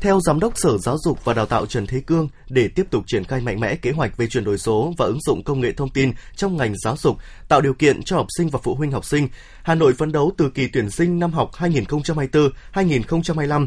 Theo 0.00 0.20
Giám 0.20 0.40
đốc 0.40 0.52
Sở 0.56 0.78
Giáo 0.78 0.96
dục 1.04 1.24
và 1.24 1.34
Đào 1.34 1.46
tạo 1.46 1.66
Trần 1.66 1.86
Thế 1.86 2.00
Cương, 2.00 2.28
để 2.48 2.68
tiếp 2.68 2.86
tục 2.90 3.04
triển 3.06 3.24
khai 3.24 3.40
mạnh 3.40 3.60
mẽ 3.60 3.74
kế 3.74 3.90
hoạch 3.90 4.16
về 4.16 4.26
chuyển 4.26 4.44
đổi 4.44 4.58
số 4.58 4.92
và 4.98 5.06
ứng 5.06 5.20
dụng 5.20 5.44
công 5.44 5.60
nghệ 5.60 5.72
thông 5.72 5.90
tin 5.90 6.12
trong 6.36 6.56
ngành 6.56 6.74
giáo 6.84 6.96
dục, 6.96 7.16
tạo 7.48 7.60
điều 7.60 7.74
kiện 7.74 8.02
cho 8.02 8.16
học 8.16 8.26
sinh 8.38 8.48
và 8.48 8.58
phụ 8.62 8.74
huynh 8.74 8.90
học 8.90 9.04
sinh, 9.04 9.28
Hà 9.62 9.74
Nội 9.74 9.92
phấn 9.98 10.12
đấu 10.12 10.32
từ 10.36 10.50
kỳ 10.50 10.68
tuyển 10.68 10.90
sinh 10.90 11.18
năm 11.18 11.32
học 11.32 11.50
2024-2025 12.72 13.66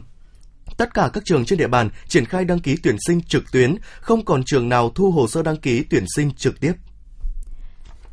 tất 0.77 0.93
cả 0.93 1.09
các 1.13 1.23
trường 1.25 1.45
trên 1.45 1.59
địa 1.59 1.67
bàn 1.67 1.89
triển 2.07 2.25
khai 2.25 2.45
đăng 2.45 2.59
ký 2.59 2.77
tuyển 2.83 2.95
sinh 3.07 3.21
trực 3.21 3.51
tuyến, 3.51 3.75
không 4.01 4.25
còn 4.25 4.43
trường 4.45 4.69
nào 4.69 4.89
thu 4.89 5.11
hồ 5.11 5.27
sơ 5.27 5.43
đăng 5.43 5.57
ký 5.57 5.83
tuyển 5.89 6.05
sinh 6.15 6.31
trực 6.31 6.59
tiếp. 6.59 6.73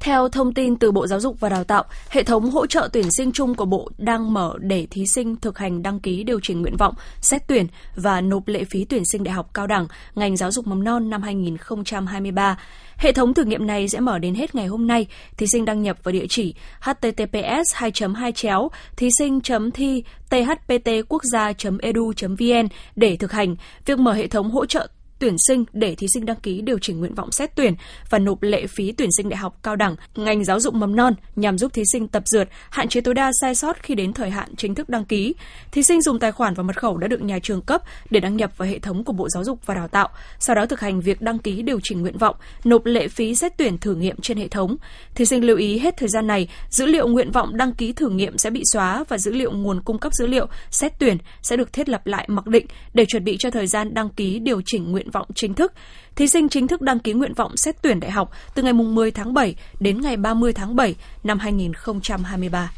Theo 0.01 0.29
thông 0.29 0.55
tin 0.55 0.77
từ 0.77 0.93
Bộ 0.93 1.07
Giáo 1.07 1.21
dục 1.21 1.41
và 1.41 1.49
Đào 1.49 1.65
tạo, 1.65 1.85
hệ 2.11 2.23
thống 2.23 2.51
hỗ 2.51 2.67
trợ 2.67 2.89
tuyển 2.93 3.11
sinh 3.11 3.33
chung 3.33 3.55
của 3.55 3.65
Bộ 3.65 3.91
đang 3.99 4.33
mở 4.33 4.55
để 4.61 4.87
thí 4.91 5.07
sinh 5.15 5.37
thực 5.37 5.59
hành 5.59 5.83
đăng 5.83 6.01
ký 6.01 6.25
điều 6.25 6.41
chỉnh 6.43 6.63
nguyện 6.63 6.77
vọng, 6.77 6.95
xét 7.21 7.47
tuyển 7.47 7.67
và 7.97 8.21
nộp 8.21 8.49
lệ 8.49 8.65
phí 8.65 8.85
tuyển 8.85 9.03
sinh 9.13 9.25
đại 9.25 9.35
học 9.35 9.51
cao 9.55 9.67
đẳng 9.67 9.87
ngành 10.15 10.37
giáo 10.37 10.51
dục 10.51 10.67
mầm 10.67 10.85
non 10.85 11.11
năm 11.11 11.23
2023. 11.23 12.59
Hệ 12.97 13.13
thống 13.13 13.35
thử 13.35 13.45
nghiệm 13.45 13.67
này 13.67 13.89
sẽ 13.89 14.01
mở 14.01 14.19
đến 14.19 14.35
hết 14.35 14.55
ngày 14.55 14.67
hôm 14.67 14.87
nay. 14.87 15.07
Thí 15.37 15.47
sinh 15.47 15.65
đăng 15.65 15.83
nhập 15.83 15.97
vào 16.03 16.13
địa 16.13 16.27
chỉ 16.29 16.55
https 16.81 17.75
2 17.75 17.93
2 18.17 18.33
chéo 18.33 18.71
thí 18.97 19.09
sinh 19.19 19.41
thi 19.75 20.05
thptquốc 20.31 21.23
gia 21.25 21.53
edu 21.81 22.13
vn 22.21 22.69
để 22.97 23.17
thực 23.17 23.33
hành. 23.33 23.57
Việc 23.87 23.99
mở 23.99 24.13
hệ 24.13 24.27
thống 24.27 24.51
hỗ 24.51 24.67
trợ 24.67 24.89
tuyển 25.19 25.37
sinh 25.49 25.65
để 25.73 25.95
thí 25.95 26.07
sinh 26.15 26.25
đăng 26.27 26.37
ký 26.37 26.61
điều 26.61 26.79
chỉnh 26.79 27.01
nguyện 27.01 27.15
vọng 27.15 27.33
xét 27.33 27.57
tuyển 27.57 27.75
và 28.11 28.19
nộp 28.19 28.43
lệ 28.43 28.67
phí 28.67 28.93
tuyển 28.93 29.09
sinh 29.17 29.29
đại 29.29 29.37
học 29.37 29.59
cao 29.63 29.77
đẳng 29.77 29.97
ngành 30.15 30.45
giáo 30.45 30.61
dục 30.61 30.75
mầm 30.75 30.97
non 30.97 31.15
nhằm 31.37 31.59
giúp 31.59 31.73
thí 31.73 31.83
sinh 31.93 32.09
tập 32.09 32.23
dượt, 32.27 32.49
hạn 32.71 32.89
chế 32.89 33.01
tối 33.01 33.15
đa 33.15 33.31
sai 33.41 33.55
sót 33.55 33.83
khi 33.83 33.95
đến 33.95 34.13
thời 34.13 34.31
hạn 34.31 34.57
chính 34.57 34.75
thức 34.75 34.89
đăng 34.89 35.05
ký. 35.05 35.35
Thí 35.73 35.83
sinh 35.83 36.03
dùng 36.03 36.19
tài 36.19 36.33
khoản 36.33 36.55
và 36.55 36.63
mật 36.63 36.77
khẩu 36.77 36.97
đã 36.97 37.09
được 37.09 37.23
nhà 37.23 37.39
trường 37.43 37.63
cấp 37.63 37.83
để 38.11 38.21
đăng 38.21 38.37
nhập 38.37 38.51
vào 38.57 38.69
hệ 38.69 38.79
thống 38.79 39.05
của 39.05 39.13
Bộ 39.13 39.29
Giáo 39.29 39.45
dục 39.45 39.67
và 39.67 39.75
Đào 39.75 39.89
tạo, 39.89 40.09
sau 40.39 40.57
đó 40.57 40.67
thực 40.67 40.81
hành 40.81 41.01
việc 41.01 41.21
đăng 41.21 41.39
ký 41.39 41.63
điều 41.63 41.81
chỉnh 41.83 42.03
nguyện 42.03 42.19
vọng, 42.19 42.37
nộp 42.65 42.85
lệ 42.85 43.09
phí 43.09 43.35
xét 43.35 43.53
tuyển 43.57 43.79
thử 43.79 43.95
nghiệm 43.95 44.17
trên 44.23 44.39
hệ 44.39 44.49
thống. 44.49 44.77
Thí 45.15 45.25
sinh 45.25 45.45
lưu 45.45 45.57
ý 45.57 45.79
hết 45.79 45.97
thời 45.97 46.09
gian 46.09 46.27
này, 46.27 46.49
dữ 46.71 46.87
liệu 46.87 47.09
nguyện 47.09 47.31
vọng 47.31 47.57
đăng 47.57 47.73
ký 47.73 47.93
thử 47.93 48.09
nghiệm 48.09 48.39
sẽ 48.39 48.51
bị 48.51 48.63
xóa 48.73 49.05
và 49.09 49.19
dữ 49.19 49.33
liệu 49.33 49.53
nguồn 49.53 49.83
cung 49.83 49.99
cấp 49.99 50.13
dữ 50.15 50.27
liệu 50.27 50.47
xét 50.71 50.93
tuyển 50.99 51.19
sẽ 51.43 51.57
được 51.57 51.73
thiết 51.73 51.89
lập 51.89 52.07
lại 52.07 52.25
mặc 52.29 52.47
định 52.47 52.67
để 52.95 53.05
chuẩn 53.07 53.25
bị 53.25 53.37
cho 53.39 53.51
thời 53.51 53.67
gian 53.67 53.95
đăng 53.95 54.09
ký 54.09 54.39
điều 54.39 54.63
chỉnh 54.67 54.93
nguyện 54.93 55.06
nguyện 55.07 55.11
vọng 55.11 55.29
chính 55.35 55.55
thức. 55.55 55.73
Thí 56.17 56.29
sinh 56.29 56.49
chính 56.49 56.69
thức 56.69 56.81
đăng 56.81 56.99
ký 56.99 57.13
nguyện 57.13 57.35
vọng 57.35 57.57
xét 57.57 57.83
tuyển 57.83 58.01
đại 58.01 58.11
học 58.11 58.31
từ 58.55 58.63
ngày 58.63 58.73
10 58.73 59.11
tháng 59.11 59.35
7 59.35 59.55
đến 59.81 60.01
ngày 60.01 60.17
30 60.17 60.53
tháng 60.53 60.77
7 60.77 60.95
năm 61.25 61.39
2023. 61.39 62.71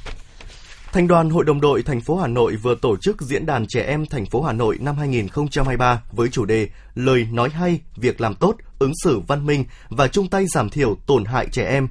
Thành 0.93 1.09
đoàn 1.09 1.31
Hội 1.31 1.45
đồng 1.45 1.61
đội 1.61 1.83
thành 1.83 2.01
phố 2.01 2.17
Hà 2.17 2.27
Nội 2.27 2.57
vừa 2.57 2.75
tổ 2.75 2.97
chức 2.97 3.23
diễn 3.23 3.47
đàn 3.47 3.67
trẻ 3.67 3.83
em 3.83 4.07
thành 4.07 4.27
phố 4.27 4.43
Hà 4.43 4.53
Nội 4.53 4.79
năm 4.81 4.97
2023 4.97 6.03
với 6.13 6.29
chủ 6.29 6.45
đề 6.45 6.69
Lời 6.95 7.27
nói 7.33 7.49
hay, 7.49 7.81
việc 7.97 8.21
làm 8.21 8.35
tốt, 8.35 8.55
ứng 8.79 8.93
xử 9.05 9.21
văn 9.27 9.47
minh 9.47 9.65
và 9.89 10.09
chung 10.09 10.29
tay 10.29 10.47
giảm 10.47 10.71
thiểu 10.71 10.97
tổn 11.07 11.25
hại 11.25 11.47
trẻ 11.53 11.65
em. 11.65 11.89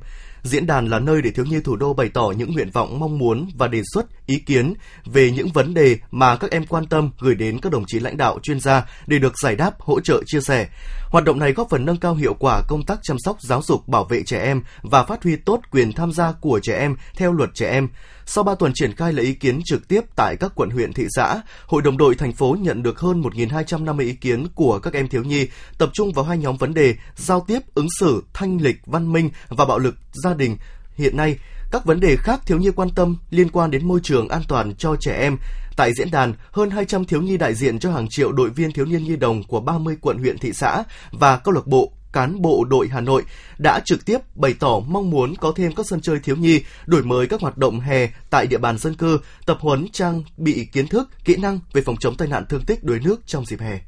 Diễn 0.47 0.67
đàn 0.67 0.87
là 0.87 0.99
nơi 0.99 1.21
để 1.21 1.31
thiếu 1.31 1.45
nhi 1.45 1.59
thủ 1.63 1.75
đô 1.75 1.93
bày 1.93 2.09
tỏ 2.09 2.33
những 2.37 2.53
nguyện 2.53 2.69
vọng 2.71 2.99
mong 2.99 3.17
muốn 3.17 3.49
và 3.57 3.67
đề 3.67 3.81
xuất 3.93 4.05
ý 4.25 4.39
kiến 4.45 4.73
về 5.05 5.31
những 5.31 5.47
vấn 5.47 5.73
đề 5.73 5.97
mà 6.11 6.35
các 6.35 6.51
em 6.51 6.65
quan 6.65 6.85
tâm 6.85 7.11
gửi 7.19 7.35
đến 7.35 7.59
các 7.59 7.71
đồng 7.71 7.83
chí 7.87 7.99
lãnh 7.99 8.17
đạo 8.17 8.39
chuyên 8.43 8.59
gia 8.59 8.85
để 9.07 9.19
được 9.19 9.33
giải 9.39 9.55
đáp, 9.55 9.81
hỗ 9.81 9.99
trợ, 9.99 10.23
chia 10.25 10.41
sẻ. 10.41 10.67
Hoạt 11.09 11.23
động 11.23 11.39
này 11.39 11.53
góp 11.53 11.69
phần 11.69 11.85
nâng 11.85 11.97
cao 11.97 12.15
hiệu 12.15 12.33
quả 12.39 12.61
công 12.67 12.85
tác 12.85 12.99
chăm 13.03 13.17
sóc 13.19 13.37
giáo 13.41 13.61
dục 13.61 13.87
bảo 13.87 14.03
vệ 14.03 14.23
trẻ 14.23 14.43
em 14.43 14.61
và 14.81 15.03
phát 15.03 15.23
huy 15.23 15.35
tốt 15.35 15.61
quyền 15.71 15.93
tham 15.93 16.11
gia 16.11 16.31
của 16.31 16.59
trẻ 16.63 16.79
em 16.79 16.95
theo 17.15 17.33
luật 17.33 17.49
trẻ 17.53 17.71
em. 17.71 17.87
Sau 18.25 18.43
3 18.43 18.55
tuần 18.55 18.71
triển 18.75 18.95
khai 18.95 19.13
lấy 19.13 19.25
ý 19.25 19.33
kiến 19.33 19.61
trực 19.65 19.87
tiếp 19.87 20.01
tại 20.15 20.35
các 20.39 20.51
quận 20.55 20.69
huyện 20.69 20.93
thị 20.93 21.05
xã, 21.09 21.41
Hội 21.65 21.81
đồng 21.81 21.97
đội 21.97 22.15
thành 22.15 22.33
phố 22.33 22.55
nhận 22.59 22.83
được 22.83 22.99
hơn 22.99 23.21
1.250 23.21 23.99
ý 23.99 24.13
kiến 24.13 24.47
của 24.55 24.79
các 24.79 24.93
em 24.93 25.07
thiếu 25.07 25.23
nhi, 25.23 25.47
tập 25.77 25.89
trung 25.93 26.13
vào 26.13 26.25
hai 26.25 26.37
nhóm 26.37 26.57
vấn 26.57 26.73
đề 26.73 26.95
giao 27.15 27.45
tiếp, 27.47 27.59
ứng 27.75 27.87
xử, 27.99 28.23
thanh 28.33 28.61
lịch, 28.61 28.77
văn 28.85 29.13
minh 29.13 29.29
và 29.49 29.65
bạo 29.65 29.79
lực 29.79 29.95
gia 30.23 30.33
đình. 30.37 30.57
Hiện 30.95 31.17
nay, 31.17 31.37
các 31.71 31.85
vấn 31.85 31.99
đề 31.99 32.15
khác 32.15 32.41
thiếu 32.45 32.57
nhi 32.57 32.69
quan 32.75 32.89
tâm 32.89 33.17
liên 33.29 33.49
quan 33.49 33.71
đến 33.71 33.87
môi 33.87 33.99
trường 34.03 34.29
an 34.29 34.41
toàn 34.47 34.75
cho 34.75 34.95
trẻ 34.95 35.19
em. 35.19 35.37
Tại 35.75 35.93
diễn 35.93 36.11
đàn, 36.11 36.33
hơn 36.51 36.69
200 36.69 37.05
thiếu 37.05 37.21
nhi 37.21 37.37
đại 37.37 37.53
diện 37.53 37.79
cho 37.79 37.91
hàng 37.91 38.09
triệu 38.09 38.31
đội 38.31 38.49
viên 38.49 38.71
thiếu 38.71 38.85
niên 38.85 39.03
nhi 39.03 39.15
đồng 39.15 39.43
của 39.43 39.59
30 39.59 39.97
quận 40.01 40.17
huyện 40.17 40.37
thị 40.37 40.53
xã 40.53 40.83
và 41.11 41.37
câu 41.37 41.53
lạc 41.53 41.67
bộ 41.67 41.91
cán 42.13 42.41
bộ 42.41 42.65
đội 42.69 42.87
Hà 42.87 43.01
Nội 43.01 43.23
đã 43.57 43.79
trực 43.85 44.05
tiếp 44.05 44.17
bày 44.35 44.53
tỏ 44.59 44.79
mong 44.87 45.09
muốn 45.09 45.35
có 45.35 45.51
thêm 45.55 45.75
các 45.75 45.85
sân 45.89 46.01
chơi 46.01 46.19
thiếu 46.19 46.35
nhi, 46.35 46.61
đổi 46.85 47.03
mới 47.03 47.27
các 47.27 47.41
hoạt 47.41 47.57
động 47.57 47.79
hè 47.79 48.07
tại 48.29 48.47
địa 48.47 48.57
bàn 48.57 48.77
dân 48.77 48.93
cư, 48.93 49.19
tập 49.45 49.57
huấn 49.59 49.87
trang 49.91 50.23
bị 50.37 50.67
kiến 50.71 50.87
thức, 50.87 51.09
kỹ 51.23 51.35
năng 51.35 51.59
về 51.73 51.81
phòng 51.81 51.97
chống 51.99 52.15
tai 52.15 52.27
nạn 52.27 52.45
thương 52.49 52.65
tích 52.65 52.83
đuối 52.83 52.99
nước 52.99 53.21
trong 53.25 53.45
dịp 53.45 53.59
hè. 53.59 53.79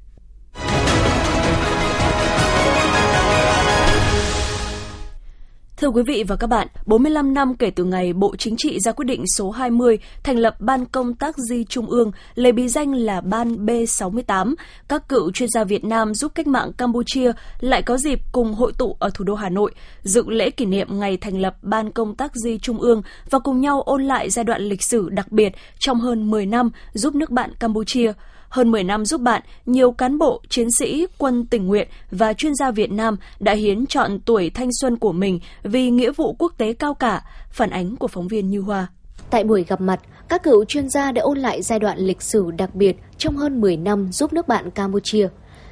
Thưa 5.81 5.87
quý 5.87 6.03
vị 6.03 6.23
và 6.27 6.35
các 6.35 6.47
bạn, 6.47 6.67
45 6.85 7.33
năm 7.33 7.55
kể 7.55 7.69
từ 7.69 7.83
ngày 7.83 8.13
Bộ 8.13 8.35
Chính 8.35 8.55
trị 8.57 8.79
ra 8.79 8.91
quyết 8.91 9.05
định 9.05 9.23
số 9.37 9.51
20 9.51 9.99
thành 10.23 10.37
lập 10.37 10.55
Ban 10.59 10.85
Công 10.85 11.15
tác 11.15 11.35
Di 11.49 11.63
Trung 11.63 11.85
ương, 11.89 12.11
lấy 12.35 12.51
bí 12.51 12.67
danh 12.67 12.93
là 12.93 13.21
Ban 13.21 13.65
B68, 13.65 14.53
các 14.87 15.09
cựu 15.09 15.31
chuyên 15.31 15.49
gia 15.49 15.63
Việt 15.63 15.83
Nam 15.83 16.13
giúp 16.13 16.31
cách 16.35 16.47
mạng 16.47 16.71
Campuchia 16.73 17.31
lại 17.59 17.81
có 17.81 17.97
dịp 17.97 18.19
cùng 18.31 18.53
hội 18.53 18.73
tụ 18.77 18.95
ở 18.99 19.09
thủ 19.13 19.25
đô 19.25 19.35
Hà 19.35 19.49
Nội, 19.49 19.71
dự 20.03 20.23
lễ 20.29 20.49
kỷ 20.49 20.65
niệm 20.65 20.99
ngày 20.99 21.17
thành 21.17 21.41
lập 21.41 21.55
Ban 21.61 21.91
Công 21.91 22.15
tác 22.15 22.31
Di 22.35 22.57
Trung 22.57 22.79
ương 22.79 23.01
và 23.29 23.39
cùng 23.39 23.61
nhau 23.61 23.81
ôn 23.81 24.03
lại 24.03 24.29
giai 24.29 24.43
đoạn 24.43 24.61
lịch 24.61 24.83
sử 24.83 25.09
đặc 25.09 25.31
biệt 25.31 25.53
trong 25.79 25.99
hơn 25.99 26.31
10 26.31 26.45
năm 26.45 26.69
giúp 26.93 27.15
nước 27.15 27.29
bạn 27.29 27.51
Campuchia– 27.59 28.13
hơn 28.49 28.71
10 28.71 28.83
năm 28.83 29.05
giúp 29.05 29.21
bạn, 29.21 29.41
nhiều 29.65 29.91
cán 29.91 30.17
bộ, 30.17 30.41
chiến 30.49 30.67
sĩ, 30.79 31.07
quân 31.17 31.45
tình 31.45 31.67
nguyện 31.67 31.87
và 32.11 32.33
chuyên 32.33 32.55
gia 32.55 32.71
Việt 32.71 32.91
Nam 32.91 33.17
đã 33.39 33.53
hiến 33.53 33.85
chọn 33.85 34.19
tuổi 34.19 34.49
thanh 34.49 34.69
xuân 34.81 34.97
của 34.97 35.11
mình 35.11 35.39
vì 35.63 35.89
nghĩa 35.89 36.11
vụ 36.11 36.35
quốc 36.39 36.53
tế 36.57 36.73
cao 36.73 36.93
cả, 36.93 37.23
phản 37.51 37.69
ánh 37.69 37.95
của 37.95 38.07
phóng 38.07 38.27
viên 38.27 38.49
Như 38.49 38.59
Hoa. 38.59 38.87
Tại 39.29 39.43
buổi 39.43 39.63
gặp 39.63 39.81
mặt, 39.81 39.99
các 40.29 40.43
cựu 40.43 40.65
chuyên 40.65 40.89
gia 40.89 41.11
đã 41.11 41.21
ôn 41.21 41.37
lại 41.37 41.61
giai 41.61 41.79
đoạn 41.79 41.97
lịch 41.97 42.21
sử 42.21 42.51
đặc 42.57 42.75
biệt 42.75 42.97
trong 43.17 43.37
hơn 43.37 43.61
10 43.61 43.77
năm 43.77 44.11
giúp 44.11 44.33
nước 44.33 44.47
bạn 44.47 44.71
Campuchia. 44.71 45.27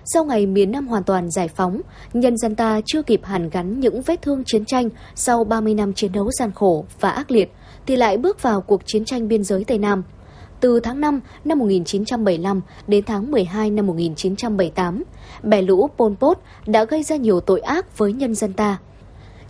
Sau 0.05 0.25
ngày 0.25 0.46
miền 0.46 0.72
Nam 0.72 0.88
hoàn 0.88 1.03
toàn 1.03 1.31
giải 1.31 1.48
phóng, 1.48 1.81
nhân 2.13 2.38
dân 2.38 2.55
ta 2.55 2.81
chưa 2.86 3.01
kịp 3.01 3.22
hàn 3.24 3.50
gắn 3.50 3.79
những 3.79 4.01
vết 4.01 4.22
thương 4.22 4.43
chiến 4.46 4.65
tranh 4.65 4.89
sau 5.15 5.43
30 5.43 5.74
năm 5.74 5.93
chiến 5.93 6.12
đấu 6.12 6.31
gian 6.31 6.51
khổ 6.51 6.86
và 7.00 7.10
ác 7.10 7.31
liệt, 7.31 7.51
thì 7.86 7.96
lại 7.96 8.17
bước 8.17 8.41
vào 8.41 8.62
cuộc 8.62 8.81
chiến 8.86 9.05
tranh 9.05 9.27
biên 9.27 9.43
giới 9.43 9.63
Tây 9.63 9.77
Nam– 9.77 10.03
từ 10.60 10.80
tháng 10.80 11.02
5 11.02 11.22
năm 11.46 11.60
1975 11.60 12.62
đến 12.88 13.04
tháng 13.06 13.32
12 13.32 13.70
năm 13.72 13.88
1978, 13.88 15.04
bè 15.44 15.62
lũ 15.62 15.90
Pol 15.98 16.14
Pot 16.20 16.40
đã 16.66 16.84
gây 16.84 17.04
ra 17.04 17.16
nhiều 17.16 17.40
tội 17.40 17.60
ác 17.60 17.98
với 17.98 18.14
nhân 18.14 18.36
dân 18.36 18.54
ta. 18.54 18.78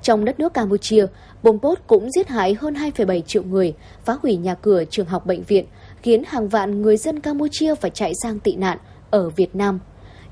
Trong 0.01 0.25
đất 0.25 0.39
nước 0.39 0.53
Campuchia, 0.53 1.05
Pol 1.43 1.57
Pot 1.61 1.79
cũng 1.87 2.11
giết 2.11 2.27
hại 2.27 2.53
hơn 2.53 2.73
2,7 2.73 3.21
triệu 3.21 3.43
người, 3.43 3.73
phá 4.05 4.17
hủy 4.23 4.35
nhà 4.35 4.53
cửa, 4.53 4.83
trường 4.89 5.05
học, 5.05 5.25
bệnh 5.25 5.43
viện, 5.43 5.65
khiến 6.01 6.23
hàng 6.27 6.47
vạn 6.47 6.81
người 6.81 6.97
dân 6.97 7.19
Campuchia 7.19 7.75
phải 7.75 7.91
chạy 7.91 8.13
sang 8.23 8.39
tị 8.39 8.55
nạn 8.55 8.77
ở 9.09 9.29
Việt 9.29 9.55
Nam. 9.55 9.79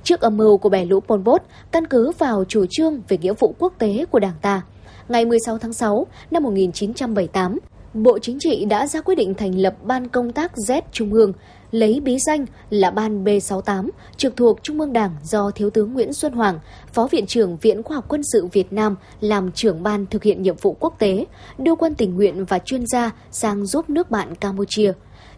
Trước 0.04 0.22
âm 0.22 0.38
mưu 0.38 0.58
của 0.58 0.70
bè 0.70 0.86
lũ 0.86 1.00
Pol 1.00 1.22
Pot, 1.22 1.42
căn 1.72 1.88
cứ 1.88 2.12
vào 2.18 2.44
chủ 2.48 2.66
trương 2.70 3.02
về 3.08 3.18
nghĩa 3.18 3.34
vụ 3.40 3.56
quốc 3.60 3.74
tế 3.80 4.06
của 4.12 4.20
Đảng 4.20 4.36
ta, 4.42 4.62
ngày 5.10 5.26
16 5.26 5.58
tháng 5.58 5.74
6 5.74 6.08
năm 6.32 6.44
1978, 6.44 7.60
Bộ 7.96 8.20
Chính 8.20 8.38
trị 8.40 8.66
đã 8.66 8.88
ra 8.88 9.02
quyết 9.02 9.16
định 9.16 9.34
thành 9.34 9.60
lập 9.60 9.76
Ban 9.84 10.08
Công 10.08 10.32
tác 10.32 10.52
Z 10.56 10.82
Trung 10.92 11.14
ương, 11.14 11.34
lấy 11.72 12.00
bí 12.00 12.18
danh 12.20 12.46
là 12.70 12.92
Ban 12.92 13.24
B68, 13.24 13.90
trực 14.18 14.36
thuộc 14.36 14.60
Trung 14.64 14.80
ương 14.80 14.94
Đảng 14.94 15.12
do 15.24 15.52
Thiếu 15.52 15.70
tướng 15.70 15.94
Nguyễn 15.94 16.14
Xuân 16.14 16.34
Hoàng, 16.34 16.60
Phó 16.94 17.08
Viện 17.12 17.26
trưởng 17.26 17.58
Viện 17.58 17.84
Khoa 17.84 17.96
học 17.96 18.06
Quân 18.08 18.22
sự 18.34 18.48
Việt 18.52 18.74
Nam 18.74 18.96
làm 19.22 19.52
trưởng 19.52 19.84
ban 19.84 20.06
thực 20.06 20.24
hiện 20.24 20.42
nhiệm 20.42 20.56
vụ 20.62 20.78
quốc 20.80 20.96
tế, 21.00 21.26
đưa 21.58 21.76
quân 21.76 21.96
tình 21.96 22.16
nguyện 22.16 22.46
và 22.46 22.60
chuyên 22.60 22.86
gia 22.88 23.12
sang 23.32 23.66
giúp 23.66 23.90
nước 23.90 24.12
bạn 24.12 24.36
Campuchia. 24.36 24.92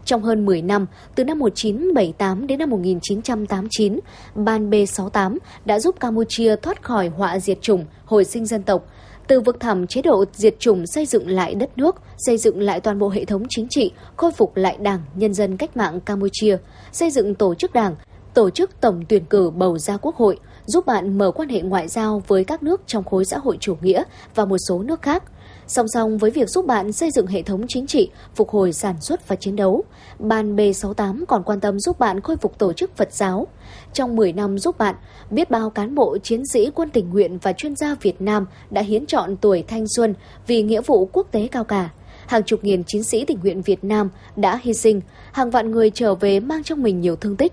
Trong 0.04 0.22
hơn 0.22 0.46
10 0.46 0.62
năm, 0.62 0.86
từ 1.14 1.24
năm 1.24 1.38
1978 1.38 2.46
đến 2.46 2.58
năm 2.58 2.70
1989, 2.70 4.00
Ban 4.34 4.70
B68 4.70 5.38
đã 5.64 5.78
giúp 5.80 6.00
Campuchia 6.00 6.56
thoát 6.56 6.82
khỏi 6.82 7.08
họa 7.08 7.38
diệt 7.38 7.58
chủng, 7.62 7.84
hồi 8.04 8.24
sinh 8.24 8.46
dân 8.46 8.62
tộc, 8.62 8.86
từ 9.28 9.40
vực 9.40 9.60
thẳm 9.60 9.86
chế 9.86 10.02
độ 10.02 10.24
diệt 10.32 10.54
chủng 10.58 10.86
xây 10.86 11.06
dựng 11.06 11.28
lại 11.28 11.54
đất 11.54 11.78
nước, 11.78 11.96
xây 12.18 12.38
dựng 12.38 12.60
lại 12.60 12.80
toàn 12.80 12.98
bộ 12.98 13.08
hệ 13.08 13.24
thống 13.24 13.42
chính 13.48 13.66
trị, 13.70 13.92
khôi 14.16 14.32
phục 14.32 14.56
lại 14.56 14.76
Đảng, 14.80 15.00
Nhân 15.14 15.34
dân 15.34 15.56
cách 15.56 15.76
mạng 15.76 16.00
Campuchia, 16.00 16.56
xây 16.92 17.10
dựng 17.10 17.34
tổ 17.34 17.54
chức 17.54 17.72
Đảng, 17.72 17.96
tổ 18.34 18.50
chức 18.50 18.80
tổng 18.80 19.04
tuyển 19.08 19.24
cử 19.24 19.50
bầu 19.50 19.78
ra 19.78 19.96
quốc 19.96 20.16
hội, 20.16 20.38
giúp 20.66 20.86
bạn 20.86 21.18
mở 21.18 21.30
quan 21.30 21.48
hệ 21.48 21.60
ngoại 21.60 21.88
giao 21.88 22.22
với 22.26 22.44
các 22.44 22.62
nước 22.62 22.80
trong 22.86 23.04
khối 23.04 23.24
xã 23.24 23.38
hội 23.38 23.56
chủ 23.60 23.76
nghĩa 23.80 24.02
và 24.34 24.44
một 24.44 24.58
số 24.68 24.82
nước 24.82 25.02
khác– 25.02 25.22
Song 25.68 25.88
song 25.88 26.18
với 26.18 26.30
việc 26.30 26.48
giúp 26.48 26.66
bạn 26.66 26.92
xây 26.92 27.10
dựng 27.10 27.26
hệ 27.26 27.42
thống 27.42 27.64
chính 27.68 27.86
trị, 27.86 28.10
phục 28.34 28.50
hồi 28.50 28.72
sản 28.72 29.00
xuất 29.00 29.28
và 29.28 29.36
chiến 29.36 29.56
đấu, 29.56 29.84
Ban 30.18 30.56
B68 30.56 31.24
còn 31.28 31.42
quan 31.42 31.60
tâm 31.60 31.80
giúp 31.80 31.98
bạn 31.98 32.20
khôi 32.20 32.36
phục 32.36 32.58
tổ 32.58 32.72
chức 32.72 32.96
Phật 32.96 33.12
giáo. 33.12 33.46
Trong 33.92 34.16
10 34.16 34.32
năm 34.32 34.58
giúp 34.58 34.78
bạn, 34.78 34.94
biết 35.30 35.50
bao 35.50 35.70
cán 35.70 35.94
bộ, 35.94 36.18
chiến 36.18 36.42
sĩ, 36.52 36.70
quân 36.74 36.90
tình 36.90 37.10
nguyện 37.10 37.38
và 37.42 37.52
chuyên 37.52 37.76
gia 37.76 37.94
Việt 37.94 38.20
Nam 38.20 38.46
đã 38.70 38.82
hiến 38.82 39.06
chọn 39.06 39.36
tuổi 39.36 39.64
thanh 39.68 39.88
xuân 39.88 40.14
vì 40.46 40.62
nghĩa 40.62 40.80
vụ 40.80 41.10
quốc 41.12 41.26
tế 41.30 41.48
cao 41.52 41.64
cả. 41.64 41.90
Hàng 42.26 42.42
chục 42.42 42.64
nghìn 42.64 42.84
chiến 42.84 43.04
sĩ 43.04 43.24
tình 43.24 43.38
nguyện 43.42 43.62
Việt 43.62 43.84
Nam 43.84 44.10
đã 44.36 44.60
hy 44.62 44.74
sinh, 44.74 45.00
hàng 45.32 45.50
vạn 45.50 45.70
người 45.70 45.90
trở 45.90 46.14
về 46.14 46.40
mang 46.40 46.62
trong 46.62 46.82
mình 46.82 47.00
nhiều 47.00 47.16
thương 47.16 47.36
tích. 47.36 47.52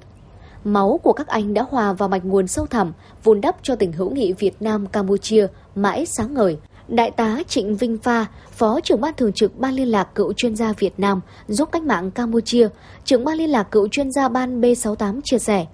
Máu 0.63 0.99
của 1.03 1.13
các 1.13 1.27
anh 1.27 1.53
đã 1.53 1.65
hòa 1.69 1.93
vào 1.93 2.09
mạch 2.09 2.25
nguồn 2.25 2.47
sâu 2.47 2.65
thẳm, 2.65 2.93
vun 3.23 3.41
đắp 3.41 3.55
cho 3.61 3.75
tình 3.75 3.91
hữu 3.91 4.11
nghị 4.11 4.33
Việt 4.33 4.55
Nam-Campuchia 4.59 5.47
mãi 5.75 6.05
sáng 6.05 6.33
ngời. 6.33 6.57
Đại 6.87 7.11
tá 7.11 7.37
Trịnh 7.47 7.75
Vinh 7.75 7.97
Pha, 8.03 8.25
Phó 8.51 8.79
trưởng 8.83 9.01
ban 9.01 9.13
thường 9.13 9.33
trực 9.33 9.55
Ban 9.57 9.73
liên 9.73 9.87
lạc 9.87 10.07
cựu 10.15 10.33
chuyên 10.33 10.55
gia 10.55 10.73
Việt 10.79 10.93
Nam 10.97 11.21
giúp 11.47 11.69
cách 11.71 11.83
mạng 11.83 12.11
Campuchia, 12.11 12.67
trưởng 13.03 13.25
ban 13.25 13.37
liên 13.37 13.49
lạc 13.49 13.63
cựu 13.71 13.87
chuyên 13.87 14.11
gia 14.11 14.29
Ban 14.29 14.61
B68 14.61 15.21
chia 15.23 15.39
sẻ. 15.39 15.65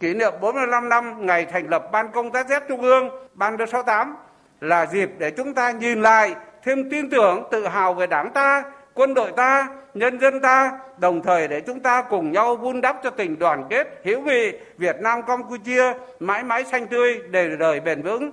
Kỷ 0.00 0.14
niệm 0.14 0.32
45 0.40 0.88
năm 0.88 1.26
ngày 1.26 1.46
thành 1.52 1.68
lập 1.68 1.82
Ban 1.92 2.06
công 2.14 2.32
tác 2.32 2.46
Z 2.48 2.60
Trung 2.68 2.82
ương, 2.82 3.08
Ban 3.34 3.56
B68 3.56 4.14
là 4.60 4.86
dịp 4.92 5.10
để 5.18 5.30
chúng 5.36 5.54
ta 5.54 5.70
nhìn 5.70 6.02
lại, 6.02 6.34
thêm 6.64 6.90
tin 6.90 7.10
tưởng, 7.10 7.42
tự 7.50 7.66
hào 7.66 7.94
về 7.94 8.06
đảng 8.06 8.32
ta, 8.32 8.62
quân 8.94 9.14
đội 9.14 9.32
ta, 9.36 9.68
nhân 9.94 10.20
dân 10.20 10.40
ta, 10.40 10.78
đồng 10.98 11.22
thời 11.22 11.48
để 11.48 11.60
chúng 11.60 11.80
ta 11.80 12.02
cùng 12.02 12.32
nhau 12.32 12.56
vun 12.56 12.80
đắp 12.80 12.96
cho 13.04 13.10
tình 13.10 13.38
đoàn 13.38 13.64
kết, 13.70 13.86
hữu 14.04 14.20
nghị 14.20 14.52
Việt 14.78 14.96
Nam 15.00 15.22
Campuchia 15.22 15.92
mãi 16.20 16.44
mãi 16.44 16.64
xanh 16.64 16.86
tươi, 16.86 17.18
đời 17.30 17.56
đời 17.58 17.80
bền 17.80 18.02
vững. 18.02 18.30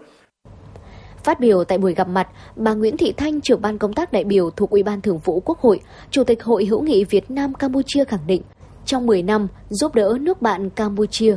Phát 1.24 1.39
biểu 1.39 1.63
tại 1.63 1.77
buổi 1.77 1.94
gặp 1.94 2.08
mặt, 2.08 2.27
bà 2.56 2.74
Nguyễn 2.74 2.98
Thị 2.98 3.13
Thanh, 3.18 3.42
trưởng 3.42 3.62
ban 3.62 3.77
công 3.77 3.94
tác 3.94 4.12
đại 4.12 4.24
biểu 4.24 4.50
thuộc 4.50 4.70
Ủy 4.70 4.84
ban 4.84 5.01
Thường 5.01 5.20
vụ 5.24 5.39
Quốc 5.46 5.60
hội, 5.60 5.80
Chủ 6.12 6.24
tịch 6.24 6.44
Hội 6.44 6.65
hữu 6.65 6.82
nghị 6.82 7.03
Việt 7.03 7.32
Nam 7.32 7.53
Campuchia 7.53 8.06
khẳng 8.06 8.27
định, 8.27 8.42
trong 8.86 9.06
10 9.06 9.24
năm 9.24 9.48
giúp 9.70 9.96
đỡ 9.96 10.18
nước 10.22 10.42
bạn 10.42 10.70
Campuchia, 10.70 11.36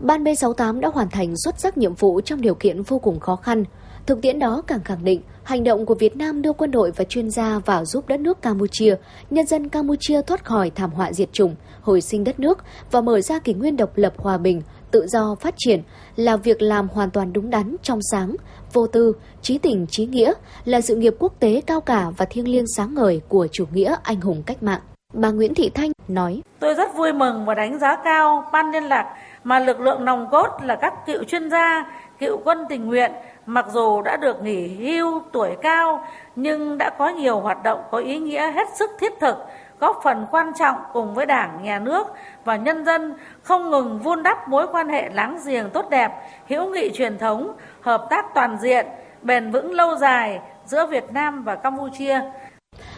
Ban 0.00 0.24
B68 0.24 0.80
đã 0.80 0.88
hoàn 0.88 1.10
thành 1.10 1.34
xuất 1.44 1.60
sắc 1.60 1.78
nhiệm 1.78 1.94
vụ 1.94 2.20
trong 2.20 2.40
điều 2.40 2.54
kiện 2.54 2.82
vô 2.82 2.98
cùng 2.98 3.20
khó 3.20 3.36
khăn. 3.36 3.64
Thực 4.06 4.22
tiễn 4.22 4.38
đó 4.38 4.62
càng 4.66 4.84
khẳng 4.84 5.04
định 5.04 5.22
hành 5.42 5.64
động 5.64 5.86
của 5.86 5.94
Việt 5.94 6.16
Nam 6.16 6.42
đưa 6.42 6.52
quân 6.52 6.70
đội 6.70 6.90
và 6.96 7.04
chuyên 7.04 7.30
gia 7.30 7.58
vào 7.58 7.84
giúp 7.84 8.08
đất 8.08 8.20
nước 8.20 8.42
Campuchia, 8.42 8.94
nhân 9.30 9.46
dân 9.46 9.68
Campuchia 9.68 10.22
thoát 10.22 10.44
khỏi 10.44 10.70
thảm 10.70 10.90
họa 10.90 11.12
diệt 11.12 11.32
chủng, 11.32 11.54
hồi 11.80 12.00
sinh 12.00 12.24
đất 12.24 12.40
nước 12.40 12.58
và 12.90 13.00
mở 13.00 13.20
ra 13.20 13.38
kỷ 13.38 13.54
nguyên 13.54 13.76
độc 13.76 13.96
lập 13.96 14.12
hòa 14.16 14.38
bình, 14.38 14.62
tự 14.90 15.06
do 15.08 15.34
phát 15.40 15.54
triển 15.56 15.82
là 16.16 16.36
việc 16.36 16.62
làm 16.62 16.88
hoàn 16.88 17.10
toàn 17.10 17.32
đúng 17.32 17.50
đắn, 17.50 17.76
trong 17.82 17.98
sáng, 18.10 18.36
vô 18.72 18.86
tư, 18.86 19.12
trí 19.42 19.58
tình, 19.58 19.86
trí 19.90 20.06
nghĩa, 20.06 20.32
là 20.64 20.80
sự 20.80 20.96
nghiệp 20.96 21.14
quốc 21.18 21.32
tế 21.40 21.62
cao 21.66 21.80
cả 21.80 22.06
và 22.16 22.24
thiêng 22.24 22.48
liêng 22.48 22.66
sáng 22.76 22.94
ngời 22.94 23.20
của 23.28 23.46
chủ 23.52 23.64
nghĩa 23.72 23.96
anh 24.02 24.20
hùng 24.20 24.42
cách 24.46 24.62
mạng. 24.62 24.80
Bà 25.12 25.30
Nguyễn 25.30 25.54
Thị 25.54 25.70
Thanh 25.74 25.92
nói: 26.08 26.42
Tôi 26.58 26.74
rất 26.74 26.94
vui 26.96 27.12
mừng 27.12 27.46
và 27.46 27.54
đánh 27.54 27.78
giá 27.78 27.96
cao 28.04 28.50
ban 28.52 28.70
liên 28.70 28.84
lạc 28.84 29.14
mà 29.44 29.58
lực 29.58 29.80
lượng 29.80 30.04
nòng 30.04 30.26
cốt 30.30 30.48
là 30.64 30.76
các 30.80 30.94
cựu 31.06 31.24
chuyên 31.24 31.50
gia, 31.50 31.84
cựu 32.18 32.40
quân 32.44 32.58
tình 32.68 32.86
nguyện 32.86 33.12
mặc 33.46 33.66
dù 33.72 34.02
đã 34.02 34.16
được 34.16 34.42
nghỉ 34.42 34.68
hưu 34.68 35.22
tuổi 35.32 35.50
cao 35.62 36.04
nhưng 36.36 36.78
đã 36.78 36.90
có 36.98 37.08
nhiều 37.08 37.40
hoạt 37.40 37.62
động 37.62 37.82
có 37.90 37.98
ý 37.98 38.18
nghĩa 38.18 38.52
hết 38.52 38.68
sức 38.78 38.90
thiết 39.00 39.12
thực, 39.20 39.36
góp 39.80 40.00
phần 40.04 40.26
quan 40.30 40.52
trọng 40.58 40.76
cùng 40.92 41.14
với 41.14 41.26
Đảng, 41.26 41.62
Nhà 41.62 41.78
nước 41.78 42.06
và 42.44 42.56
nhân 42.56 42.84
dân 42.84 43.14
không 43.42 43.70
ngừng 43.70 43.98
vun 43.98 44.22
đắp 44.22 44.48
mối 44.48 44.66
quan 44.72 44.88
hệ 44.88 45.10
láng 45.12 45.38
giềng 45.46 45.70
tốt 45.70 45.90
đẹp, 45.90 46.10
hữu 46.48 46.70
nghị 46.70 46.90
truyền 46.94 47.18
thống, 47.18 47.52
hợp 47.80 48.06
tác 48.10 48.24
toàn 48.34 48.56
diện, 48.62 48.86
bền 49.22 49.50
vững 49.50 49.72
lâu 49.72 49.96
dài 49.96 50.40
giữa 50.66 50.86
Việt 50.86 51.04
Nam 51.12 51.42
và 51.44 51.54
Campuchia. 51.54 52.20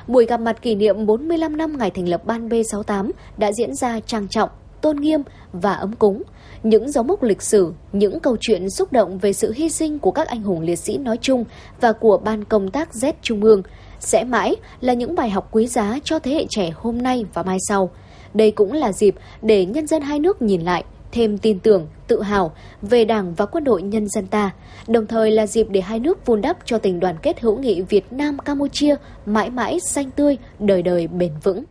Buổi 0.07 0.27
gặp 0.27 0.41
mặt 0.41 0.63
kỷ 0.63 0.75
niệm 0.75 1.07
45 1.07 1.57
năm 1.57 1.79
ngày 1.79 1.91
thành 1.91 2.09
lập 2.09 2.25
Ban 2.25 2.49
B68 2.49 3.11
đã 3.37 3.53
diễn 3.53 3.75
ra 3.75 4.01
trang 4.07 4.29
trọng, 4.29 4.51
tôn 4.81 4.97
nghiêm 4.97 5.23
và 5.53 5.73
ấm 5.73 5.93
cúng. 5.93 6.23
Những 6.63 6.91
dấu 6.91 7.05
mốc 7.05 7.23
lịch 7.23 7.43
sử, 7.43 7.73
những 7.93 8.21
câu 8.21 8.37
chuyện 8.41 8.71
xúc 8.71 8.93
động 8.93 9.19
về 9.19 9.33
sự 9.33 9.53
hy 9.57 9.69
sinh 9.69 9.99
của 9.99 10.11
các 10.11 10.29
anh 10.29 10.43
hùng 10.43 10.61
liệt 10.61 10.77
sĩ 10.77 10.99
nói 10.99 11.19
chung 11.21 11.45
và 11.81 11.93
của 11.93 12.19
Ban 12.25 12.45
công 12.45 12.71
tác 12.71 12.89
Z 12.93 13.13
Trung 13.23 13.43
ương 13.43 13.63
sẽ 14.03 14.25
mãi 14.25 14.57
là 14.81 14.93
những 14.93 15.15
bài 15.15 15.31
học 15.31 15.49
quý 15.51 15.67
giá 15.67 15.99
cho 16.05 16.19
thế 16.19 16.35
hệ 16.35 16.47
trẻ 16.51 16.71
hôm 16.75 17.03
nay 17.03 17.25
và 17.35 17.43
mai 17.43 17.59
sau. 17.69 17.91
Đây 18.35 18.51
cũng 18.51 18.73
là 18.73 18.93
dịp 18.93 19.15
để 19.43 19.67
nhân 19.67 19.87
dân 19.87 20.03
hai 20.03 20.19
nước 20.19 20.43
nhìn 20.43 20.61
lại, 20.61 20.85
thêm 21.13 21.39
tin 21.39 21.59
tưởng, 21.59 21.87
tự 22.07 22.23
hào 22.23 22.53
về 22.83 23.05
Đảng 23.05 23.35
và 23.35 23.47
quân 23.47 23.65
đội 23.65 23.83
nhân 23.83 24.09
dân 24.09 24.27
ta, 24.27 24.51
đồng 24.89 25.07
thời 25.07 25.31
là 25.31 25.47
dịp 25.47 25.67
để 25.71 25.81
hai 25.81 25.99
nước 25.99 26.27
vun 26.27 26.41
đắp 26.41 26.57
cho 26.65 26.79
tình 26.79 27.01
đoàn 27.01 27.17
kết 27.23 27.41
hữu 27.41 27.59
nghị 27.59 27.83
Việt 27.83 28.13
Nam 28.13 28.39
Campuchia 28.39 28.97
mãi 29.27 29.51
mãi 29.51 29.79
xanh 29.81 30.11
tươi, 30.11 30.37
đời 30.59 30.83
đời 30.83 31.07
bền 31.07 31.33
vững. 31.43 31.65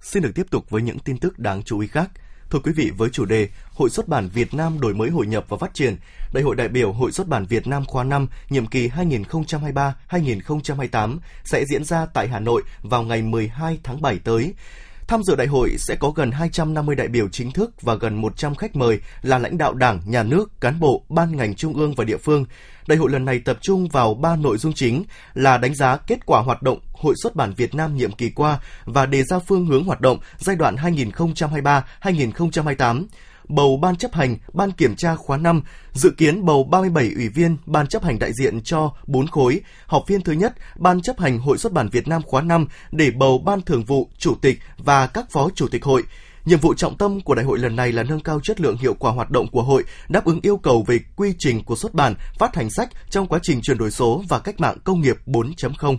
Xin 0.00 0.22
được 0.22 0.32
tiếp 0.34 0.46
tục 0.50 0.70
với 0.70 0.82
những 0.82 0.98
tin 0.98 1.18
tức 1.18 1.38
đáng 1.38 1.62
chú 1.62 1.78
ý 1.78 1.86
khác. 1.86 2.10
Thưa 2.52 2.58
quý 2.58 2.72
vị, 2.72 2.90
với 2.96 3.10
chủ 3.10 3.24
đề 3.24 3.48
Hội 3.74 3.90
xuất 3.90 4.08
bản 4.08 4.28
Việt 4.28 4.54
Nam 4.54 4.80
đổi 4.80 4.94
mới 4.94 5.10
hội 5.10 5.26
nhập 5.26 5.44
và 5.48 5.56
phát 5.56 5.74
triển, 5.74 5.96
Đại 6.32 6.42
hội 6.42 6.56
đại 6.56 6.68
biểu 6.68 6.92
Hội 6.92 7.12
xuất 7.12 7.28
bản 7.28 7.46
Việt 7.46 7.66
Nam 7.66 7.84
khóa 7.84 8.04
5 8.04 8.26
nhiệm 8.50 8.66
kỳ 8.66 8.88
2023-2028 8.88 11.18
sẽ 11.44 11.64
diễn 11.64 11.84
ra 11.84 12.06
tại 12.06 12.28
Hà 12.28 12.40
Nội 12.40 12.62
vào 12.82 13.02
ngày 13.02 13.22
12 13.22 13.78
tháng 13.82 14.02
7 14.02 14.18
tới. 14.18 14.54
Tham 15.12 15.22
dự 15.22 15.36
đại 15.36 15.46
hội 15.46 15.76
sẽ 15.78 15.96
có 15.96 16.10
gần 16.10 16.30
250 16.30 16.96
đại 16.96 17.08
biểu 17.08 17.28
chính 17.28 17.50
thức 17.50 17.82
và 17.82 17.94
gần 17.94 18.20
100 18.20 18.54
khách 18.54 18.76
mời 18.76 19.00
là 19.22 19.38
lãnh 19.38 19.58
đạo 19.58 19.74
Đảng, 19.74 20.00
Nhà 20.06 20.22
nước, 20.22 20.60
cán 20.60 20.80
bộ, 20.80 21.04
ban 21.08 21.36
ngành 21.36 21.54
trung 21.54 21.74
ương 21.74 21.94
và 21.94 22.04
địa 22.04 22.16
phương. 22.16 22.44
Đại 22.86 22.98
hội 22.98 23.10
lần 23.10 23.24
này 23.24 23.38
tập 23.38 23.58
trung 23.60 23.88
vào 23.88 24.14
ba 24.14 24.36
nội 24.36 24.58
dung 24.58 24.72
chính 24.72 25.04
là 25.34 25.58
đánh 25.58 25.74
giá 25.74 25.96
kết 25.96 26.26
quả 26.26 26.40
hoạt 26.40 26.62
động 26.62 26.78
Hội 26.92 27.14
xuất 27.22 27.36
bản 27.36 27.52
Việt 27.56 27.74
Nam 27.74 27.96
nhiệm 27.96 28.12
kỳ 28.12 28.30
qua 28.30 28.58
và 28.84 29.06
đề 29.06 29.22
ra 29.22 29.38
phương 29.38 29.66
hướng 29.66 29.84
hoạt 29.84 30.00
động 30.00 30.18
giai 30.38 30.56
đoạn 30.56 30.76
2023-2028 30.76 33.04
bầu 33.54 33.76
ban 33.76 33.96
chấp 33.96 34.14
hành, 34.14 34.36
ban 34.52 34.72
kiểm 34.72 34.96
tra 34.96 35.14
khóa 35.14 35.36
5, 35.36 35.62
dự 35.92 36.10
kiến 36.10 36.44
bầu 36.44 36.64
37 36.64 37.10
ủy 37.16 37.28
viên 37.28 37.56
ban 37.66 37.86
chấp 37.86 38.04
hành 38.04 38.18
đại 38.18 38.32
diện 38.32 38.62
cho 38.62 38.92
4 39.06 39.26
khối, 39.26 39.60
họp 39.86 40.04
phiên 40.06 40.22
thứ 40.22 40.32
nhất, 40.32 40.54
ban 40.76 41.02
chấp 41.02 41.20
hành 41.20 41.38
Hội 41.38 41.58
xuất 41.58 41.72
bản 41.72 41.88
Việt 41.88 42.08
Nam 42.08 42.22
khóa 42.22 42.42
5 42.42 42.66
để 42.90 43.10
bầu 43.10 43.38
ban 43.38 43.62
thường 43.62 43.84
vụ, 43.84 44.08
chủ 44.18 44.34
tịch 44.42 44.58
và 44.78 45.06
các 45.06 45.30
phó 45.30 45.48
chủ 45.54 45.68
tịch 45.68 45.84
hội. 45.84 46.02
Nhiệm 46.44 46.58
vụ 46.58 46.74
trọng 46.74 46.96
tâm 46.98 47.20
của 47.20 47.34
đại 47.34 47.44
hội 47.44 47.58
lần 47.58 47.76
này 47.76 47.92
là 47.92 48.02
nâng 48.02 48.20
cao 48.20 48.40
chất 48.40 48.60
lượng 48.60 48.76
hiệu 48.76 48.94
quả 48.94 49.12
hoạt 49.12 49.30
động 49.30 49.46
của 49.50 49.62
hội, 49.62 49.84
đáp 50.08 50.24
ứng 50.24 50.40
yêu 50.42 50.56
cầu 50.56 50.84
về 50.86 50.98
quy 51.16 51.34
trình 51.38 51.64
của 51.64 51.76
xuất 51.76 51.94
bản, 51.94 52.14
phát 52.38 52.56
hành 52.56 52.70
sách 52.70 52.88
trong 53.10 53.26
quá 53.26 53.38
trình 53.42 53.60
chuyển 53.62 53.78
đổi 53.78 53.90
số 53.90 54.22
và 54.28 54.38
cách 54.38 54.60
mạng 54.60 54.78
công 54.84 55.00
nghiệp 55.00 55.16
4.0. 55.26 55.96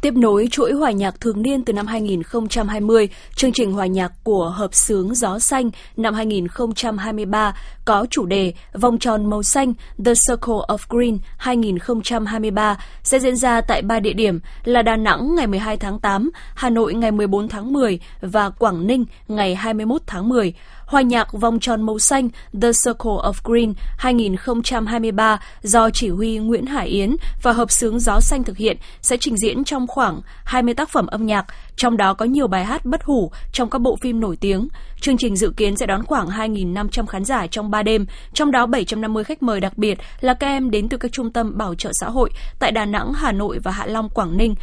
Tiếp 0.00 0.14
nối 0.16 0.48
chuỗi 0.50 0.72
hòa 0.72 0.90
nhạc 0.90 1.20
thường 1.20 1.42
niên 1.42 1.64
từ 1.64 1.72
năm 1.72 1.86
2020, 1.86 3.08
chương 3.34 3.52
trình 3.52 3.72
hòa 3.72 3.86
nhạc 3.86 4.12
của 4.22 4.48
Hợp 4.48 4.74
sướng 4.74 5.14
Gió 5.14 5.38
Xanh 5.38 5.70
năm 5.96 6.14
2023 6.14 7.54
có 7.84 8.06
chủ 8.10 8.26
đề 8.26 8.52
Vòng 8.72 8.98
tròn 8.98 9.30
màu 9.30 9.42
xanh 9.42 9.74
The 10.04 10.12
Circle 10.28 10.54
of 10.68 10.78
Green 10.88 11.18
2023 11.36 12.78
sẽ 13.02 13.18
diễn 13.18 13.36
ra 13.36 13.60
tại 13.60 13.82
ba 13.82 14.00
địa 14.00 14.12
điểm 14.12 14.40
là 14.64 14.82
Đà 14.82 14.96
Nẵng 14.96 15.34
ngày 15.34 15.46
12 15.46 15.76
tháng 15.76 16.00
8, 16.00 16.30
Hà 16.54 16.70
Nội 16.70 16.94
ngày 16.94 17.10
14 17.10 17.48
tháng 17.48 17.72
10 17.72 18.00
và 18.20 18.50
Quảng 18.50 18.86
Ninh 18.86 19.04
ngày 19.28 19.54
21 19.54 20.02
tháng 20.06 20.28
10. 20.28 20.54
Hòa 20.86 21.02
nhạc 21.02 21.32
Vòng 21.32 21.60
tròn 21.60 21.82
màu 21.82 21.98
xanh 21.98 22.28
The 22.62 22.70
Circle 22.84 23.10
of 23.10 23.32
Green 23.44 23.74
2023 23.98 25.40
do 25.62 25.90
chỉ 25.90 26.08
huy 26.08 26.38
Nguyễn 26.38 26.66
Hải 26.66 26.88
Yến 26.88 27.16
và 27.42 27.52
Hợp 27.52 27.70
sướng 27.70 28.00
Gió 28.00 28.20
Xanh 28.20 28.44
thực 28.44 28.56
hiện 28.56 28.76
sẽ 29.02 29.16
trình 29.16 29.36
diễn 29.36 29.64
trong 29.64 29.79
khoảng 29.86 30.20
20 30.44 30.74
tác 30.74 30.88
phẩm 30.88 31.06
âm 31.06 31.26
nhạc, 31.26 31.46
trong 31.76 31.96
đó 31.96 32.14
có 32.14 32.24
nhiều 32.24 32.46
bài 32.46 32.64
hát 32.64 32.84
bất 32.84 33.04
hủ 33.04 33.32
trong 33.52 33.70
các 33.70 33.78
bộ 33.78 33.96
phim 34.02 34.20
nổi 34.20 34.36
tiếng. 34.40 34.68
Chương 35.00 35.16
trình 35.16 35.36
dự 35.36 35.52
kiến 35.56 35.76
sẽ 35.76 35.86
đón 35.86 36.04
khoảng 36.06 36.28
2.500 36.28 37.06
khán 37.06 37.24
giả 37.24 37.46
trong 37.46 37.70
3 37.70 37.82
đêm, 37.82 38.06
trong 38.32 38.50
đó 38.50 38.66
750 38.66 39.24
khách 39.24 39.42
mời 39.42 39.60
đặc 39.60 39.78
biệt 39.78 39.98
là 40.20 40.34
các 40.34 40.46
em 40.46 40.70
đến 40.70 40.88
từ 40.88 40.96
các 40.96 41.12
trung 41.12 41.32
tâm 41.32 41.58
bảo 41.58 41.74
trợ 41.74 41.90
xã 42.00 42.08
hội 42.08 42.30
tại 42.58 42.72
Đà 42.72 42.84
Nẵng, 42.84 43.12
Hà 43.12 43.32
Nội 43.32 43.58
và 43.62 43.70
Hạ 43.70 43.86
Long, 43.86 44.08
Quảng 44.08 44.36
Ninh. 44.36 44.54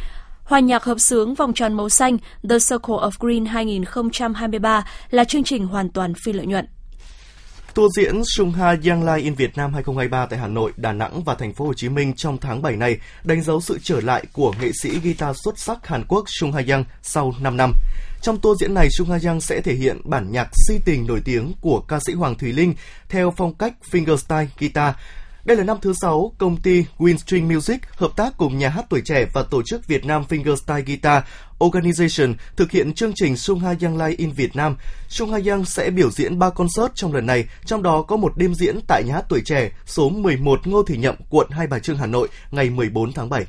Hòa 0.44 0.60
nhạc 0.60 0.84
hợp 0.84 0.98
sướng 0.98 1.34
Vòng 1.34 1.52
tròn 1.54 1.72
màu 1.72 1.88
xanh 1.88 2.18
The 2.18 2.56
Circle 2.70 2.96
of 2.96 3.10
Green 3.18 3.44
2023 3.46 4.84
là 5.10 5.24
chương 5.24 5.44
trình 5.44 5.66
hoàn 5.66 5.88
toàn 5.88 6.14
phi 6.14 6.32
lợi 6.32 6.46
nhuận. 6.46 6.66
Tour 7.78 7.96
diễn 7.96 8.22
Sungha 8.36 8.76
Young 8.84 9.02
Lai 9.02 9.20
in 9.20 9.34
Việt 9.34 9.56
Nam 9.56 9.74
2023 9.74 10.26
tại 10.26 10.38
Hà 10.38 10.48
Nội, 10.48 10.72
Đà 10.76 10.92
Nẵng 10.92 11.24
và 11.24 11.34
thành 11.34 11.54
phố 11.54 11.64
Hồ 11.64 11.74
Chí 11.74 11.88
Minh 11.88 12.12
trong 12.12 12.38
tháng 12.38 12.62
7 12.62 12.76
này 12.76 12.98
đánh 13.24 13.42
dấu 13.42 13.60
sự 13.60 13.78
trở 13.82 14.00
lại 14.00 14.24
của 14.32 14.52
nghệ 14.60 14.70
sĩ 14.82 14.98
guitar 14.98 15.36
xuất 15.44 15.58
sắc 15.58 15.86
Hàn 15.86 16.04
Quốc 16.08 16.24
Sungha 16.40 16.62
Young 16.68 16.84
sau 17.02 17.34
5 17.40 17.56
năm. 17.56 17.72
Trong 18.22 18.38
tour 18.38 18.60
diễn 18.60 18.74
này, 18.74 18.88
Sungha 18.90 19.18
Young 19.24 19.40
sẽ 19.40 19.60
thể 19.60 19.74
hiện 19.74 20.00
bản 20.04 20.32
nhạc 20.32 20.48
si 20.52 20.74
tình 20.84 21.06
nổi 21.06 21.20
tiếng 21.24 21.52
của 21.60 21.80
ca 21.80 22.00
sĩ 22.00 22.12
Hoàng 22.12 22.34
Thùy 22.34 22.52
Linh 22.52 22.74
theo 23.08 23.34
phong 23.36 23.54
cách 23.54 23.72
fingerstyle 23.90 24.46
guitar 24.58 24.94
đây 25.48 25.56
là 25.56 25.64
năm 25.64 25.76
thứ 25.82 25.92
sáu 25.92 26.32
công 26.38 26.56
ty 26.56 26.84
Winstring 26.98 27.54
Music 27.54 27.80
hợp 27.96 28.10
tác 28.16 28.36
cùng 28.36 28.58
nhà 28.58 28.68
hát 28.68 28.84
tuổi 28.88 29.02
trẻ 29.04 29.26
và 29.32 29.42
tổ 29.42 29.62
chức 29.62 29.86
Việt 29.86 30.04
Nam 30.04 30.24
Fingerstyle 30.28 30.84
Guitar 30.86 31.22
Organization 31.58 32.34
thực 32.56 32.70
hiện 32.70 32.94
chương 32.94 33.12
trình 33.14 33.36
Sung 33.36 33.60
Ha 33.60 33.74
Yang 33.80 33.96
Lai 33.96 34.14
in 34.18 34.30
Việt 34.32 34.56
Nam. 34.56 34.76
Sung 35.08 35.32
Ha 35.32 35.38
sẽ 35.66 35.90
biểu 35.90 36.10
diễn 36.10 36.38
3 36.38 36.50
concert 36.50 36.94
trong 36.94 37.14
lần 37.14 37.26
này, 37.26 37.44
trong 37.64 37.82
đó 37.82 38.02
có 38.02 38.16
một 38.16 38.32
đêm 38.36 38.54
diễn 38.54 38.80
tại 38.88 39.02
nhà 39.06 39.14
hát 39.14 39.24
tuổi 39.28 39.42
trẻ 39.44 39.70
số 39.86 40.08
11 40.08 40.66
Ngô 40.66 40.82
Thị 40.82 40.96
Nhậm, 40.96 41.14
quận 41.30 41.50
Hai 41.50 41.66
Bà 41.66 41.78
Trưng, 41.78 41.98
Hà 41.98 42.06
Nội 42.06 42.28
ngày 42.50 42.70
14 42.70 43.12
tháng 43.12 43.28
7. 43.28 43.46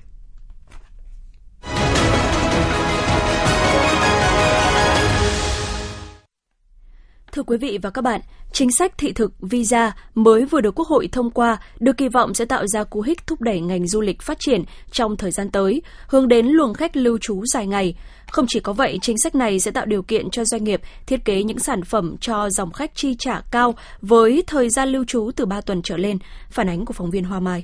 Thưa 7.32 7.44
quý 7.44 7.58
vị 7.58 7.78
và 7.82 7.89
các 7.89 8.02
bạn, 8.02 8.22
chính 8.52 8.70
sách 8.72 8.98
thị 8.98 9.12
thực 9.12 9.34
visa 9.39 9.92
mới 10.15 10.46
vừa 10.46 10.62
được 10.62 10.76
Quốc 10.76 10.88
hội 10.88 11.10
thông 11.12 11.32
qua 11.32 11.58
được 11.80 11.98
kỳ 11.98 12.08
vọng 12.08 12.34
sẽ 12.34 12.46
tạo 12.46 12.68
ra 12.68 12.84
cú 12.84 13.02
hích 13.02 13.28
thúc 13.28 13.42
đẩy 13.42 13.62
ngành 13.62 13.88
du 13.88 14.02
lịch 14.02 14.22
phát 14.22 14.38
triển 14.39 14.63
trong 14.92 15.18
thời 15.18 15.32
gian 15.32 15.50
tới, 15.50 15.82
hướng 16.08 16.28
đến 16.28 16.48
luồng 16.48 16.74
khách 16.74 16.98
lưu 16.98 17.18
trú 17.22 17.44
dài 17.46 17.68
ngày. 17.68 17.96
Không 18.28 18.46
chỉ 18.48 18.60
có 18.60 18.74
vậy, 18.74 19.00
chính 19.02 19.18
sách 19.24 19.36
này 19.36 19.60
sẽ 19.60 19.72
tạo 19.72 19.86
điều 19.86 20.02
kiện 20.02 20.30
cho 20.30 20.46
doanh 20.46 20.63
nghiệp 20.63 20.82
thiết 21.08 21.26
kế 21.26 21.44
những 21.44 21.60
sản 21.60 21.84
phẩm 21.84 22.15
cho 22.22 22.50
dòng 22.50 22.72
khách 22.72 22.96
chi 22.96 23.15
trả 23.20 23.42
cao 23.52 23.76
với 24.02 24.44
thời 24.48 24.70
gian 24.70 24.89
lưu 24.89 25.06
trú 25.06 25.32
từ 25.36 25.46
3 25.46 25.62
tuần 25.62 25.82
trở 25.84 25.98
lên. 25.98 26.18
Phản 26.50 26.70
ánh 26.70 26.86
của 26.86 26.94
phóng 26.94 27.12
viên 27.12 27.24
Hoa 27.24 27.39
Mai. 27.39 27.63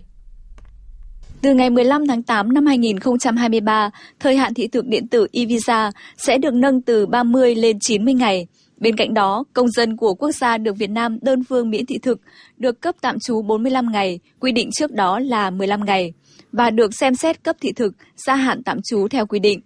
Từ 1.42 1.54
ngày 1.54 1.70
15 1.70 2.08
tháng 2.08 2.24
8 2.24 2.54
năm 2.54 2.66
2023, 2.66 3.90
thời 4.20 4.38
hạn 4.38 4.54
thị 4.54 4.68
thực 4.68 4.86
điện 4.86 5.08
tử 5.08 5.28
e-visa 5.32 5.92
sẽ 6.18 6.38
được 6.38 6.54
nâng 6.54 6.82
từ 6.82 7.06
30 7.06 7.56
lên 7.56 7.80
90 7.80 8.14
ngày. 8.14 8.48
Bên 8.78 8.96
cạnh 8.96 9.14
đó, 9.14 9.44
công 9.54 9.72
dân 9.72 9.98
của 9.98 10.14
quốc 10.14 10.32
gia 10.32 10.58
được 10.58 10.78
Việt 10.78 10.90
Nam 10.90 11.18
đơn 11.22 11.44
phương 11.44 11.70
miễn 11.70 11.86
thị 11.86 11.98
thực 11.98 12.22
được 12.58 12.82
cấp 12.82 12.96
tạm 13.02 13.20
trú 13.20 13.42
45 13.42 13.92
ngày, 13.92 14.20
quy 14.40 14.52
định 14.52 14.70
trước 14.72 14.92
đó 14.92 15.20
là 15.20 15.50
15 15.50 15.86
ngày, 15.86 16.14
và 16.52 16.70
được 16.70 16.96
xem 16.96 17.16
xét 17.16 17.44
cấp 17.44 17.56
thị 17.62 17.72
thực 17.72 17.94
gia 18.16 18.36
hạn 18.36 18.64
tạm 18.64 18.78
trú 18.90 19.08
theo 19.08 19.26
quy 19.26 19.40
định. 19.40 19.60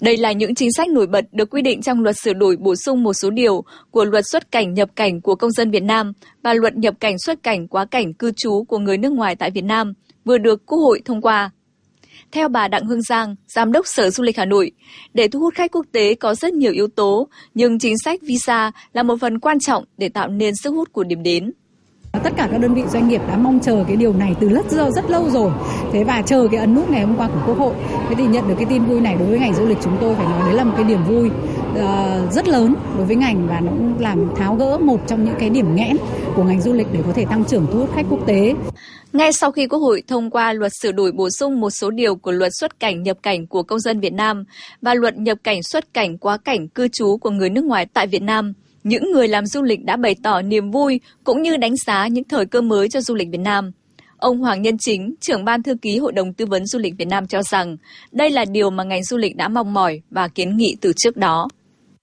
Đây 0.00 0.16
là 0.16 0.32
những 0.32 0.54
chính 0.54 0.72
sách 0.72 0.88
nổi 0.88 1.06
bật 1.06 1.24
được 1.32 1.50
quy 1.50 1.62
định 1.62 1.82
trong 1.82 2.02
luật 2.02 2.16
sửa 2.24 2.32
đổi 2.32 2.56
bổ 2.56 2.74
sung 2.76 3.02
một 3.02 3.12
số 3.12 3.30
điều 3.30 3.64
của 3.90 4.04
luật 4.04 4.24
xuất 4.30 4.50
cảnh 4.50 4.74
nhập 4.74 4.88
cảnh 4.96 5.20
của 5.20 5.34
công 5.34 5.50
dân 5.50 5.70
Việt 5.70 5.82
Nam 5.82 6.12
và 6.42 6.54
luật 6.54 6.76
nhập 6.76 6.94
cảnh 7.00 7.18
xuất 7.18 7.42
cảnh 7.42 7.68
quá 7.68 7.84
cảnh 7.84 8.14
cư 8.14 8.32
trú 8.36 8.64
của 8.64 8.78
người 8.78 8.98
nước 8.98 9.12
ngoài 9.12 9.36
tại 9.36 9.50
Việt 9.50 9.64
Nam 9.64 9.92
vừa 10.24 10.38
được 10.38 10.66
Quốc 10.66 10.78
hội 10.78 11.00
thông 11.04 11.20
qua. 11.20 11.50
Theo 12.32 12.48
bà 12.48 12.68
Đặng 12.68 12.86
Hương 12.86 13.02
Giang, 13.02 13.36
Giám 13.48 13.72
đốc 13.72 13.86
Sở 13.86 14.10
Du 14.10 14.22
lịch 14.24 14.36
Hà 14.36 14.44
Nội, 14.44 14.70
để 15.14 15.28
thu 15.28 15.40
hút 15.40 15.54
khách 15.54 15.72
quốc 15.72 15.86
tế 15.92 16.14
có 16.14 16.34
rất 16.34 16.52
nhiều 16.52 16.72
yếu 16.72 16.88
tố, 16.88 17.28
nhưng 17.54 17.78
chính 17.78 17.98
sách 17.98 18.20
visa 18.22 18.72
là 18.92 19.02
một 19.02 19.16
phần 19.20 19.38
quan 19.38 19.60
trọng 19.60 19.84
để 19.98 20.08
tạo 20.08 20.28
nên 20.28 20.54
sức 20.62 20.70
hút 20.70 20.92
của 20.92 21.04
điểm 21.04 21.22
đến. 21.22 21.52
Tất 22.24 22.32
cả 22.36 22.48
các 22.52 22.58
đơn 22.58 22.74
vị 22.74 22.82
doanh 22.88 23.08
nghiệp 23.08 23.20
đã 23.28 23.36
mong 23.36 23.60
chờ 23.60 23.84
cái 23.88 23.96
điều 23.96 24.12
này 24.12 24.34
từ 24.40 24.48
rất 24.48 24.72
lâu 24.72 24.90
rất 24.90 25.10
lâu 25.10 25.30
rồi. 25.30 25.50
Thế 25.92 26.04
và 26.04 26.22
chờ 26.22 26.48
cái 26.50 26.60
ấn 26.60 26.74
nút 26.74 26.90
ngày 26.90 27.02
hôm 27.02 27.16
qua 27.16 27.28
của 27.28 27.40
Quốc 27.46 27.58
hội. 27.58 27.74
Thế 28.08 28.14
thì 28.18 28.26
nhận 28.26 28.48
được 28.48 28.54
cái 28.56 28.66
tin 28.68 28.84
vui 28.84 29.00
này 29.00 29.16
đối 29.18 29.28
với 29.28 29.38
ngành 29.38 29.54
du 29.54 29.66
lịch 29.66 29.78
chúng 29.82 29.96
tôi 30.00 30.14
phải 30.14 30.26
nói 30.26 30.40
đấy 30.44 30.54
là 30.54 30.64
một 30.64 30.72
cái 30.76 30.84
điểm 30.84 31.04
vui 31.04 31.30
uh, 31.70 32.32
rất 32.32 32.48
lớn 32.48 32.74
đối 32.96 33.06
với 33.06 33.16
ngành 33.16 33.48
và 33.48 33.60
nó 33.60 33.70
cũng 33.70 33.94
làm 33.98 34.34
tháo 34.36 34.54
gỡ 34.54 34.78
một 34.78 35.00
trong 35.06 35.24
những 35.24 35.34
cái 35.38 35.50
điểm 35.50 35.74
nghẽn 35.74 35.96
của 36.34 36.44
ngành 36.44 36.60
du 36.60 36.72
lịch 36.72 36.86
để 36.92 37.00
có 37.06 37.12
thể 37.12 37.24
tăng 37.24 37.44
trưởng 37.44 37.66
thu 37.72 37.78
hút 37.78 37.90
khách 37.94 38.06
quốc 38.10 38.26
tế. 38.26 38.54
Ngay 39.16 39.32
sau 39.32 39.52
khi 39.52 39.66
Quốc 39.66 39.78
hội 39.78 40.02
thông 40.08 40.30
qua 40.30 40.52
luật 40.52 40.72
sửa 40.82 40.92
đổi 40.92 41.12
bổ 41.12 41.28
sung 41.38 41.60
một 41.60 41.70
số 41.70 41.90
điều 41.90 42.16
của 42.16 42.30
luật 42.30 42.52
xuất 42.60 42.80
cảnh 42.80 43.02
nhập 43.02 43.16
cảnh 43.22 43.46
của 43.46 43.62
công 43.62 43.80
dân 43.80 44.00
Việt 44.00 44.12
Nam 44.12 44.44
và 44.82 44.94
luật 44.94 45.18
nhập 45.18 45.38
cảnh 45.44 45.62
xuất 45.62 45.94
cảnh 45.94 46.18
quá 46.18 46.36
cảnh 46.36 46.68
cư 46.68 46.88
trú 46.88 47.16
của 47.16 47.30
người 47.30 47.50
nước 47.50 47.64
ngoài 47.64 47.86
tại 47.94 48.06
Việt 48.06 48.22
Nam, 48.22 48.52
những 48.84 49.12
người 49.12 49.28
làm 49.28 49.46
du 49.46 49.62
lịch 49.62 49.84
đã 49.84 49.96
bày 49.96 50.16
tỏ 50.22 50.42
niềm 50.42 50.70
vui 50.70 51.00
cũng 51.24 51.42
như 51.42 51.56
đánh 51.56 51.76
giá 51.76 52.06
những 52.06 52.24
thời 52.24 52.46
cơ 52.46 52.60
mới 52.60 52.88
cho 52.88 53.00
du 53.00 53.14
lịch 53.14 53.28
Việt 53.32 53.40
Nam. 53.40 53.70
Ông 54.16 54.38
Hoàng 54.38 54.62
Nhân 54.62 54.78
Chính, 54.78 55.14
trưởng 55.20 55.44
ban 55.44 55.62
thư 55.62 55.74
ký 55.82 55.98
Hội 55.98 56.12
đồng 56.12 56.32
Tư 56.32 56.46
vấn 56.46 56.66
Du 56.66 56.78
lịch 56.78 56.94
Việt 56.98 57.08
Nam 57.08 57.26
cho 57.26 57.42
rằng 57.42 57.76
đây 58.12 58.30
là 58.30 58.44
điều 58.44 58.70
mà 58.70 58.84
ngành 58.84 59.04
du 59.04 59.16
lịch 59.16 59.36
đã 59.36 59.48
mong 59.48 59.74
mỏi 59.74 60.00
và 60.10 60.28
kiến 60.28 60.56
nghị 60.56 60.76
từ 60.80 60.92
trước 60.96 61.16
đó. 61.16 61.48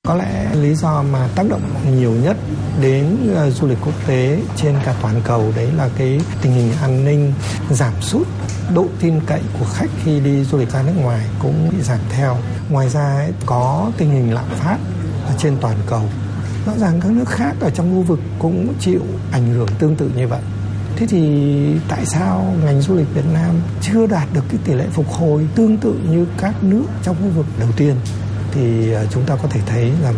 Có 0.08 0.16
lẽ 0.16 0.56
lý 0.56 0.76
do 0.76 1.04
mà 1.12 1.28
tác 1.36 1.50
động 1.50 1.62
nhiều 1.98 2.12
nhất 2.12 2.38
đến 2.82 3.18
ờ, 3.36 3.50
du 3.50 3.68
lịch 3.68 3.78
quốc 3.86 3.94
tế 4.08 4.40
trên 4.56 4.76
cả 4.86 4.96
toàn 5.02 5.22
cầu 5.24 5.52
đấy 5.56 5.70
là 5.78 5.90
cái 5.98 6.20
tình 6.42 6.54
hình 6.54 6.72
an 6.82 7.06
ninh 7.06 7.34
giảm 7.72 7.94
sút, 8.02 8.28
độ 8.74 8.86
tin 9.00 9.20
cậy 9.26 9.42
của 9.60 9.66
khách 9.66 9.90
khi 10.04 10.20
đi 10.20 10.44
du 10.44 10.58
lịch 10.58 10.70
ra 10.70 10.82
nước 10.82 10.94
ngoài 11.02 11.26
cũng 11.40 11.70
bị 11.72 11.82
giảm 11.82 12.00
theo. 12.10 12.38
Ngoài 12.70 12.90
ra 12.90 13.16
ấy, 13.16 13.34
có 13.46 13.92
tình 13.98 14.10
hình 14.10 14.34
lạm 14.34 14.46
phát 14.50 14.78
ở 15.26 15.34
trên 15.38 15.58
toàn 15.62 15.78
cầu. 15.88 16.04
Rõ 16.66 16.74
ràng 16.78 17.00
các 17.02 17.12
nước 17.12 17.30
khác 17.30 17.56
ở 17.60 17.70
trong 17.70 17.96
khu 17.96 18.02
vực 18.02 18.20
cũng 18.40 18.74
chịu 18.80 19.02
ảnh 19.32 19.54
hưởng 19.54 19.68
tương 19.80 19.96
tự 19.96 20.12
như 20.16 20.28
vậy. 20.28 20.42
Thế 20.96 21.08
thì 21.10 21.46
tại 21.88 22.06
sao 22.06 22.56
ngành 22.66 22.82
du 22.82 22.96
lịch 22.96 23.14
Việt 23.14 23.26
Nam 23.34 23.56
chưa 23.82 24.08
đạt 24.08 24.28
được 24.34 24.44
cái 24.50 24.60
tỷ 24.66 24.74
lệ 24.74 24.86
phục 24.92 25.08
hồi 25.08 25.48
tương 25.56 25.78
tự 25.78 25.96
như 26.10 26.26
các 26.38 26.64
nước 26.64 26.86
trong 27.04 27.16
khu 27.16 27.30
vực 27.30 27.46
đầu 27.60 27.70
tiên? 27.78 27.96
Thì 28.54 28.94
à, 28.94 29.02
chúng 29.12 29.26
ta 29.26 29.36
có 29.36 29.48
thể 29.48 29.60
thấy 29.66 29.92
rằng 30.04 30.16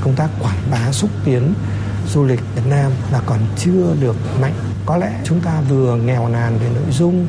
công 0.00 0.14
tác 0.14 0.28
quảng 0.40 0.58
bá 0.70 0.92
xúc 0.92 1.10
tiến 1.24 1.54
du 2.12 2.24
lịch 2.24 2.40
Việt 2.54 2.66
Nam 2.68 2.92
là 3.12 3.20
còn 3.26 3.38
chưa 3.56 3.94
được 4.00 4.16
mạnh. 4.40 4.54
Có 4.86 4.96
lẽ 4.96 5.20
chúng 5.24 5.40
ta 5.40 5.60
vừa 5.68 5.96
nghèo 5.96 6.28
nàn 6.28 6.58
về 6.58 6.68
nội 6.74 6.92
dung 6.92 7.26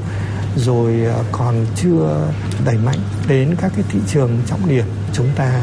rồi 0.55 1.05
à, 1.05 1.17
còn 1.31 1.65
chưa 1.75 2.27
đẩy 2.65 2.77
mạnh 2.77 2.99
đến 3.27 3.55
các 3.61 3.71
cái 3.75 3.85
thị 3.89 3.99
trường 4.07 4.41
trọng 4.47 4.69
điểm 4.69 4.85
chúng 5.13 5.29
ta 5.35 5.61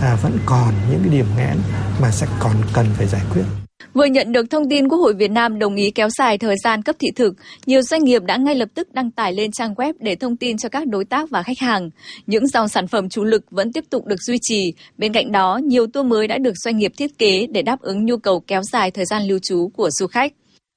à, 0.00 0.16
vẫn 0.22 0.38
còn 0.46 0.74
những 0.90 1.00
cái 1.00 1.12
điểm 1.12 1.26
nghẽn 1.36 1.58
mà 2.00 2.10
sẽ 2.10 2.26
còn 2.38 2.56
cần 2.72 2.86
phải 2.96 3.06
giải 3.06 3.22
quyết. 3.32 3.63
Vừa 3.94 4.04
nhận 4.04 4.32
được 4.32 4.50
thông 4.50 4.68
tin 4.68 4.88
Quốc 4.88 4.98
hội 4.98 5.14
Việt 5.14 5.30
Nam 5.30 5.58
đồng 5.58 5.74
ý 5.74 5.90
kéo 5.90 6.08
dài 6.18 6.38
thời 6.38 6.56
gian 6.64 6.82
cấp 6.82 6.96
thị 6.98 7.08
thực, 7.16 7.34
nhiều 7.66 7.82
doanh 7.82 8.04
nghiệp 8.04 8.22
đã 8.22 8.36
ngay 8.36 8.54
lập 8.54 8.68
tức 8.74 8.94
đăng 8.94 9.10
tải 9.10 9.32
lên 9.32 9.52
trang 9.52 9.74
web 9.74 9.92
để 10.00 10.16
thông 10.16 10.36
tin 10.36 10.56
cho 10.56 10.68
các 10.68 10.86
đối 10.86 11.04
tác 11.04 11.30
và 11.30 11.42
khách 11.42 11.58
hàng. 11.58 11.90
Những 12.26 12.46
dòng 12.46 12.68
sản 12.68 12.86
phẩm 12.86 13.08
chủ 13.08 13.24
lực 13.24 13.44
vẫn 13.50 13.72
tiếp 13.72 13.84
tục 13.90 14.06
được 14.06 14.22
duy 14.22 14.36
trì. 14.40 14.72
Bên 14.98 15.12
cạnh 15.12 15.32
đó, 15.32 15.60
nhiều 15.64 15.86
tour 15.86 16.06
mới 16.06 16.28
đã 16.28 16.38
được 16.38 16.52
doanh 16.64 16.76
nghiệp 16.76 16.92
thiết 16.96 17.18
kế 17.18 17.46
để 17.46 17.62
đáp 17.62 17.80
ứng 17.80 18.04
nhu 18.04 18.16
cầu 18.16 18.40
kéo 18.46 18.62
dài 18.62 18.90
thời 18.90 19.04
gian 19.04 19.22
lưu 19.22 19.38
trú 19.42 19.70
của 19.76 19.90
du 19.90 20.06
khách. 20.06 20.32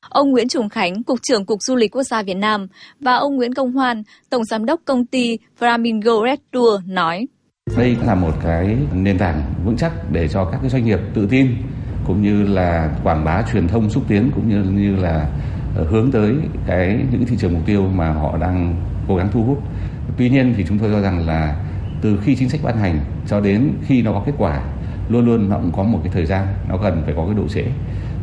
Ông 0.09 0.31
Nguyễn 0.31 0.47
Trùng 0.47 0.69
Khánh, 0.69 1.03
Cục 1.03 1.19
trưởng 1.23 1.45
Cục 1.45 1.59
Du 1.61 1.75
lịch 1.75 1.95
Quốc 1.95 2.03
gia 2.03 2.23
Việt 2.23 2.37
Nam 2.37 2.67
và 2.99 3.15
ông 3.15 3.35
Nguyễn 3.35 3.53
Công 3.53 3.71
Hoan, 3.71 4.03
Tổng 4.29 4.45
Giám 4.45 4.65
đốc 4.65 4.81
công 4.85 5.05
ty 5.05 5.37
Flamingo 5.59 6.25
Red 6.25 6.39
Tour 6.51 6.81
nói. 6.87 7.27
Đây 7.77 7.95
là 8.05 8.15
một 8.15 8.33
cái 8.43 8.77
nền 8.93 9.17
tảng 9.17 9.53
vững 9.65 9.77
chắc 9.77 9.91
để 10.11 10.27
cho 10.33 10.49
các 10.51 10.57
cái 10.61 10.69
doanh 10.69 10.85
nghiệp 10.85 10.99
tự 11.15 11.27
tin 11.29 11.47
cũng 12.07 12.21
như 12.21 12.43
là 12.43 12.89
quảng 13.03 13.25
bá 13.25 13.41
truyền 13.51 13.67
thông 13.67 13.89
xúc 13.89 14.03
tiến, 14.07 14.31
cũng 14.35 14.49
như 14.49 14.63
như 14.63 14.95
là 14.95 15.27
ờ, 15.75 15.83
hướng 15.83 16.11
tới 16.11 16.35
cái, 16.67 16.99
những 17.11 17.25
thị 17.25 17.37
trường 17.37 17.53
mục 17.53 17.61
tiêu 17.65 17.87
mà 17.95 18.09
họ 18.09 18.37
đang 18.37 18.75
cố 19.07 19.15
gắng 19.15 19.29
thu 19.31 19.43
hút. 19.43 19.63
Tuy 20.17 20.29
nhiên 20.29 20.53
thì 20.57 20.65
chúng 20.67 20.79
tôi 20.79 20.89
cho 20.91 21.01
rằng 21.01 21.27
là 21.27 21.55
từ 22.01 22.19
khi 22.23 22.35
chính 22.35 22.49
sách 22.49 22.61
ban 22.63 22.77
hành 22.77 22.99
cho 23.27 23.39
đến 23.39 23.71
khi 23.85 24.01
nó 24.01 24.11
có 24.11 24.23
kết 24.25 24.33
quả, 24.37 24.61
luôn 25.09 25.25
luôn 25.25 25.49
nó 25.49 25.55
cũng 25.55 25.71
có 25.71 25.83
một 25.83 25.99
cái 26.03 26.13
thời 26.13 26.25
gian, 26.25 26.47
nó 26.69 26.77
cần 26.77 27.01
phải 27.05 27.13
có 27.17 27.25
cái 27.25 27.35
độ 27.35 27.47
trễ 27.47 27.63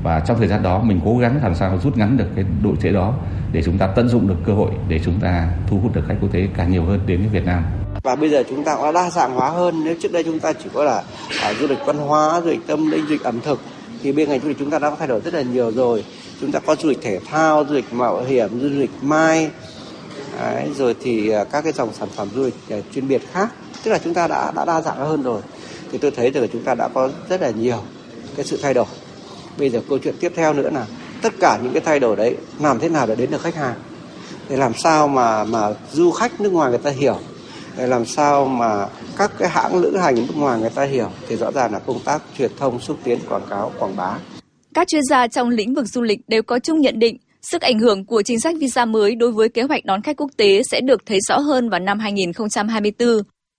và 0.02 0.20
trong 0.20 0.38
thời 0.38 0.48
gian 0.48 0.62
đó, 0.62 0.82
mình 0.82 1.00
cố 1.04 1.18
gắng 1.18 1.40
làm 1.42 1.54
sao 1.54 1.78
rút 1.78 1.96
ngắn 1.96 2.16
được 2.16 2.28
cái 2.36 2.44
độ 2.62 2.76
trễ 2.76 2.92
đó 2.92 3.14
để 3.52 3.62
chúng 3.62 3.78
ta 3.78 3.86
tận 3.86 4.08
dụng 4.08 4.28
được 4.28 4.36
cơ 4.44 4.52
hội 4.52 4.70
để 4.88 4.98
chúng 5.04 5.20
ta 5.20 5.48
thu 5.66 5.78
hút 5.78 5.94
được 5.94 6.04
khách 6.08 6.16
quốc 6.20 6.32
tế 6.32 6.48
càng 6.56 6.70
nhiều 6.70 6.84
hơn 6.84 7.00
đến 7.06 7.20
với 7.20 7.28
Việt 7.28 7.46
Nam 7.46 7.62
và 8.04 8.16
bây 8.16 8.30
giờ 8.30 8.42
chúng 8.50 8.64
ta 8.64 8.76
có 8.76 8.92
đa 8.92 9.10
dạng 9.10 9.34
hóa 9.34 9.50
hơn. 9.50 9.84
Nếu 9.84 9.94
trước 10.00 10.12
đây 10.12 10.24
chúng 10.24 10.40
ta 10.40 10.52
chỉ 10.52 10.68
có 10.74 10.84
là 10.84 11.02
à, 11.42 11.54
du 11.60 11.66
lịch 11.66 11.78
văn 11.86 11.98
hóa 11.98 12.40
du 12.44 12.50
lịch 12.50 12.66
tâm 12.66 12.90
linh 12.90 13.00
du 13.00 13.12
lịch 13.12 13.22
ẩm 13.22 13.40
thực 13.40 13.60
thì 14.02 14.12
bên 14.12 14.28
ngành 14.28 14.40
du 14.40 14.48
lịch 14.48 14.58
chúng 14.58 14.70
ta 14.70 14.78
đã 14.78 14.90
có 14.90 14.96
thay 14.98 15.08
đổi 15.08 15.20
rất 15.20 15.34
là 15.34 15.42
nhiều 15.42 15.72
rồi. 15.72 16.04
Chúng 16.40 16.52
ta 16.52 16.60
có 16.60 16.76
du 16.76 16.88
lịch 16.88 17.02
thể 17.02 17.18
thao 17.18 17.64
du 17.68 17.74
lịch 17.74 17.92
mạo 17.92 18.24
hiểm 18.24 18.60
du 18.60 18.68
lịch 18.68 18.90
mai. 19.02 19.50
Đấy, 20.40 20.70
rồi 20.76 20.94
thì 21.02 21.30
à, 21.30 21.44
các 21.44 21.60
cái 21.64 21.72
dòng 21.72 21.92
sản 21.92 22.08
phẩm 22.16 22.28
du 22.34 22.42
lịch 22.42 22.54
à, 22.70 22.76
chuyên 22.94 23.08
biệt 23.08 23.22
khác. 23.32 23.52
Tức 23.84 23.90
là 23.90 23.98
chúng 24.04 24.14
ta 24.14 24.26
đã 24.26 24.52
đã 24.56 24.64
đa 24.64 24.80
dạng 24.80 24.96
hơn 24.96 25.22
rồi. 25.22 25.40
Thì 25.92 25.98
tôi 25.98 26.10
thấy 26.10 26.30
rằng 26.30 26.48
chúng 26.52 26.62
ta 26.62 26.74
đã 26.74 26.88
có 26.88 27.10
rất 27.28 27.40
là 27.40 27.50
nhiều 27.50 27.78
cái 28.36 28.46
sự 28.46 28.58
thay 28.62 28.74
đổi. 28.74 28.86
Bây 29.58 29.70
giờ 29.70 29.80
câu 29.88 29.98
chuyện 29.98 30.14
tiếp 30.20 30.32
theo 30.36 30.52
nữa 30.52 30.70
là 30.70 30.86
tất 31.22 31.32
cả 31.40 31.58
những 31.62 31.72
cái 31.72 31.82
thay 31.84 32.00
đổi 32.00 32.16
đấy 32.16 32.36
làm 32.60 32.78
thế 32.78 32.88
nào 32.88 33.06
để 33.06 33.14
đến 33.14 33.30
được 33.30 33.42
khách 33.42 33.54
hàng? 33.54 33.74
Để 34.48 34.56
làm 34.56 34.72
sao 34.74 35.08
mà 35.08 35.44
mà 35.44 35.74
du 35.92 36.10
khách 36.10 36.40
nước 36.40 36.52
ngoài 36.52 36.70
người 36.70 36.78
ta 36.78 36.90
hiểu? 36.90 37.18
Để 37.76 37.86
làm 37.86 38.04
sao 38.04 38.46
mà 38.46 38.86
các 39.16 39.30
cái 39.38 39.48
hãng 39.48 39.76
lữ 39.76 39.96
hành 39.96 40.14
nước 40.14 40.36
ngoài 40.36 40.60
người 40.60 40.70
ta 40.70 40.84
hiểu 40.84 41.10
thì 41.28 41.36
rõ 41.36 41.52
ràng 41.52 41.72
là 41.72 41.78
công 41.78 42.00
tác 42.04 42.22
truyền 42.38 42.50
thông 42.58 42.80
xúc 42.80 42.98
tiến 43.04 43.18
quảng 43.28 43.46
cáo 43.50 43.72
quảng 43.78 43.96
bá 43.96 44.18
các 44.74 44.88
chuyên 44.88 45.02
gia 45.10 45.28
trong 45.28 45.48
lĩnh 45.48 45.74
vực 45.74 45.86
du 45.86 46.02
lịch 46.02 46.20
đều 46.28 46.42
có 46.42 46.58
chung 46.58 46.80
nhận 46.80 46.98
định 46.98 47.18
Sức 47.50 47.62
ảnh 47.62 47.78
hưởng 47.78 48.04
của 48.04 48.22
chính 48.22 48.40
sách 48.40 48.56
visa 48.60 48.84
mới 48.84 49.14
đối 49.14 49.32
với 49.32 49.48
kế 49.48 49.62
hoạch 49.62 49.84
đón 49.84 50.02
khách 50.02 50.16
quốc 50.16 50.30
tế 50.36 50.62
sẽ 50.62 50.80
được 50.80 51.06
thấy 51.06 51.18
rõ 51.28 51.38
hơn 51.38 51.68
vào 51.68 51.80
năm 51.80 51.98
2024, 51.98 53.08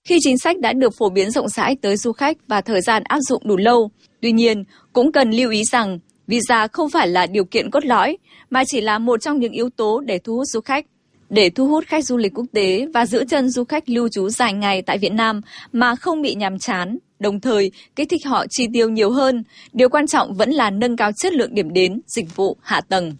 khi 0.08 0.18
chính 0.20 0.38
sách 0.38 0.58
đã 0.60 0.72
được 0.72 0.94
phổ 0.98 1.10
biến 1.10 1.30
rộng 1.30 1.48
rãi 1.48 1.76
tới 1.82 1.96
du 1.96 2.12
khách 2.12 2.36
và 2.48 2.60
thời 2.60 2.80
gian 2.80 3.02
áp 3.04 3.18
dụng 3.28 3.42
đủ 3.46 3.56
lâu. 3.56 3.90
Tuy 4.20 4.32
nhiên, 4.32 4.64
cũng 4.92 5.12
cần 5.12 5.30
lưu 5.30 5.50
ý 5.50 5.62
rằng 5.72 5.98
visa 6.26 6.66
không 6.72 6.90
phải 6.90 7.08
là 7.08 7.26
điều 7.26 7.44
kiện 7.44 7.70
cốt 7.70 7.84
lõi, 7.84 8.18
mà 8.50 8.64
chỉ 8.66 8.80
là 8.80 8.98
một 8.98 9.20
trong 9.20 9.40
những 9.40 9.52
yếu 9.52 9.70
tố 9.70 10.00
để 10.00 10.18
thu 10.18 10.36
hút 10.36 10.46
du 10.46 10.60
khách. 10.60 10.86
Để 11.30 11.50
thu 11.50 11.68
hút 11.68 11.84
khách 11.86 12.04
du 12.04 12.16
lịch 12.16 12.32
quốc 12.34 12.46
tế 12.52 12.86
và 12.94 13.06
giữ 13.06 13.24
chân 13.28 13.50
du 13.50 13.64
khách 13.64 13.88
lưu 13.88 14.08
trú 14.08 14.28
dài 14.28 14.52
ngày 14.52 14.82
tại 14.82 14.98
Việt 14.98 15.12
Nam 15.12 15.40
mà 15.72 15.94
không 15.94 16.22
bị 16.22 16.34
nhàm 16.34 16.58
chán, 16.58 16.98
đồng 17.18 17.40
thời 17.40 17.70
kích 17.96 18.08
thích 18.10 18.26
họ 18.26 18.46
chi 18.50 18.66
tiêu 18.72 18.88
nhiều 18.88 19.10
hơn, 19.10 19.44
điều 19.72 19.88
quan 19.88 20.06
trọng 20.06 20.34
vẫn 20.34 20.50
là 20.50 20.70
nâng 20.70 20.96
cao 20.96 21.10
chất 21.16 21.32
lượng 21.32 21.54
điểm 21.54 21.72
đến, 21.72 22.00
dịch 22.06 22.36
vụ, 22.36 22.56
hạ 22.62 22.80
tầng. 22.80 23.16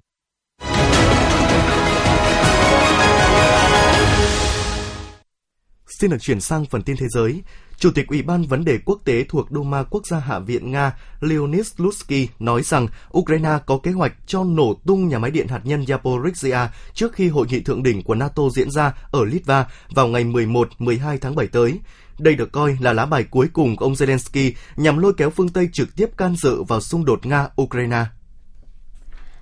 Xin 6.01 6.11
được 6.11 6.17
chuyển 6.21 6.41
sang 6.41 6.65
phần 6.65 6.83
tin 6.83 6.97
thế 6.97 7.07
giới. 7.09 7.43
Chủ 7.79 7.91
tịch 7.91 8.09
Ủy 8.09 8.23
ban 8.23 8.43
Vấn 8.43 8.65
đề 8.65 8.79
Quốc 8.85 9.01
tế 9.05 9.25
thuộc 9.29 9.47
Duma 9.51 9.83
Quốc 9.83 10.07
gia 10.07 10.19
Hạ 10.19 10.39
viện 10.39 10.71
Nga 10.71 10.93
Leonid 11.21 11.67
Slutsky 11.67 12.29
nói 12.39 12.63
rằng 12.63 12.89
Ukraine 13.19 13.59
có 13.67 13.79
kế 13.83 13.91
hoạch 13.91 14.13
cho 14.27 14.45
nổ 14.45 14.75
tung 14.87 15.09
nhà 15.09 15.19
máy 15.19 15.31
điện 15.31 15.49
hạt 15.49 15.61
nhân 15.65 15.85
Zaporizhia 15.85 16.69
trước 16.95 17.13
khi 17.13 17.29
hội 17.29 17.47
nghị 17.51 17.61
thượng 17.61 17.83
đỉnh 17.83 18.03
của 18.03 18.15
NATO 18.15 18.43
diễn 18.55 18.71
ra 18.71 18.93
ở 19.11 19.25
Litva 19.25 19.67
vào 19.91 20.09
ngày 20.09 20.25
11-12 20.25 21.19
tháng 21.21 21.35
7 21.35 21.47
tới. 21.47 21.81
Đây 22.19 22.35
được 22.35 22.53
coi 22.53 22.77
là 22.81 22.93
lá 22.93 23.07
bài 23.07 23.25
cuối 23.31 23.49
cùng 23.53 23.77
của 23.77 23.85
ông 23.85 23.93
Zelensky 23.93 24.53
nhằm 24.77 24.99
lôi 24.99 25.13
kéo 25.17 25.31
phương 25.31 25.49
Tây 25.49 25.69
trực 25.73 25.97
tiếp 25.97 26.11
can 26.17 26.37
dự 26.37 26.63
vào 26.63 26.81
xung 26.81 27.05
đột 27.05 27.21
Nga-Ukraine. 27.23 28.05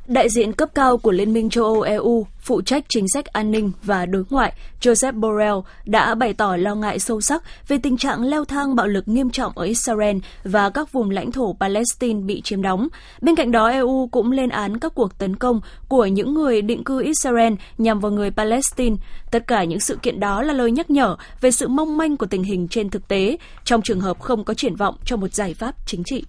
Đại 0.08 0.28
diện 0.28 0.52
cấp 0.52 0.68
cao 0.74 0.98
của 0.98 1.10
Liên 1.10 1.32
minh 1.32 1.50
châu 1.50 1.64
Âu 1.64 1.80
EU 1.80 2.26
phụ 2.40 2.62
trách 2.62 2.84
chính 2.88 3.08
sách 3.08 3.26
an 3.26 3.50
ninh 3.50 3.72
và 3.82 4.06
đối 4.06 4.24
ngoại 4.30 4.52
Joseph 4.80 5.20
Borrell 5.20 5.56
đã 5.84 6.14
bày 6.14 6.32
tỏ 6.32 6.56
lo 6.56 6.74
ngại 6.74 6.98
sâu 6.98 7.20
sắc 7.20 7.42
về 7.68 7.78
tình 7.82 7.96
trạng 7.96 8.22
leo 8.22 8.44
thang 8.44 8.76
bạo 8.76 8.86
lực 8.86 9.08
nghiêm 9.08 9.30
trọng 9.30 9.52
ở 9.58 9.64
Israel 9.64 10.16
và 10.44 10.70
các 10.70 10.92
vùng 10.92 11.10
lãnh 11.10 11.32
thổ 11.32 11.56
Palestine 11.60 12.20
bị 12.20 12.40
chiếm 12.40 12.62
đóng. 12.62 12.88
Bên 13.20 13.34
cạnh 13.34 13.50
đó, 13.52 13.68
EU 13.68 14.08
cũng 14.12 14.32
lên 14.32 14.48
án 14.48 14.78
các 14.78 14.92
cuộc 14.94 15.18
tấn 15.18 15.36
công 15.36 15.60
của 15.88 16.06
những 16.06 16.34
người 16.34 16.62
định 16.62 16.84
cư 16.84 17.02
Israel 17.02 17.52
nhằm 17.78 18.00
vào 18.00 18.12
người 18.12 18.30
Palestine. 18.30 18.96
Tất 19.30 19.46
cả 19.46 19.64
những 19.64 19.80
sự 19.80 19.96
kiện 19.96 20.20
đó 20.20 20.42
là 20.42 20.52
lời 20.52 20.70
nhắc 20.70 20.90
nhở 20.90 21.16
về 21.40 21.50
sự 21.50 21.68
mong 21.68 21.96
manh 21.96 22.16
của 22.16 22.26
tình 22.26 22.42
hình 22.42 22.68
trên 22.68 22.90
thực 22.90 23.08
tế 23.08 23.36
trong 23.64 23.82
trường 23.82 24.00
hợp 24.00 24.20
không 24.20 24.44
có 24.44 24.54
triển 24.54 24.76
vọng 24.76 24.94
cho 25.04 25.16
một 25.16 25.34
giải 25.34 25.54
pháp 25.54 25.74
chính 25.86 26.04
trị. 26.04 26.24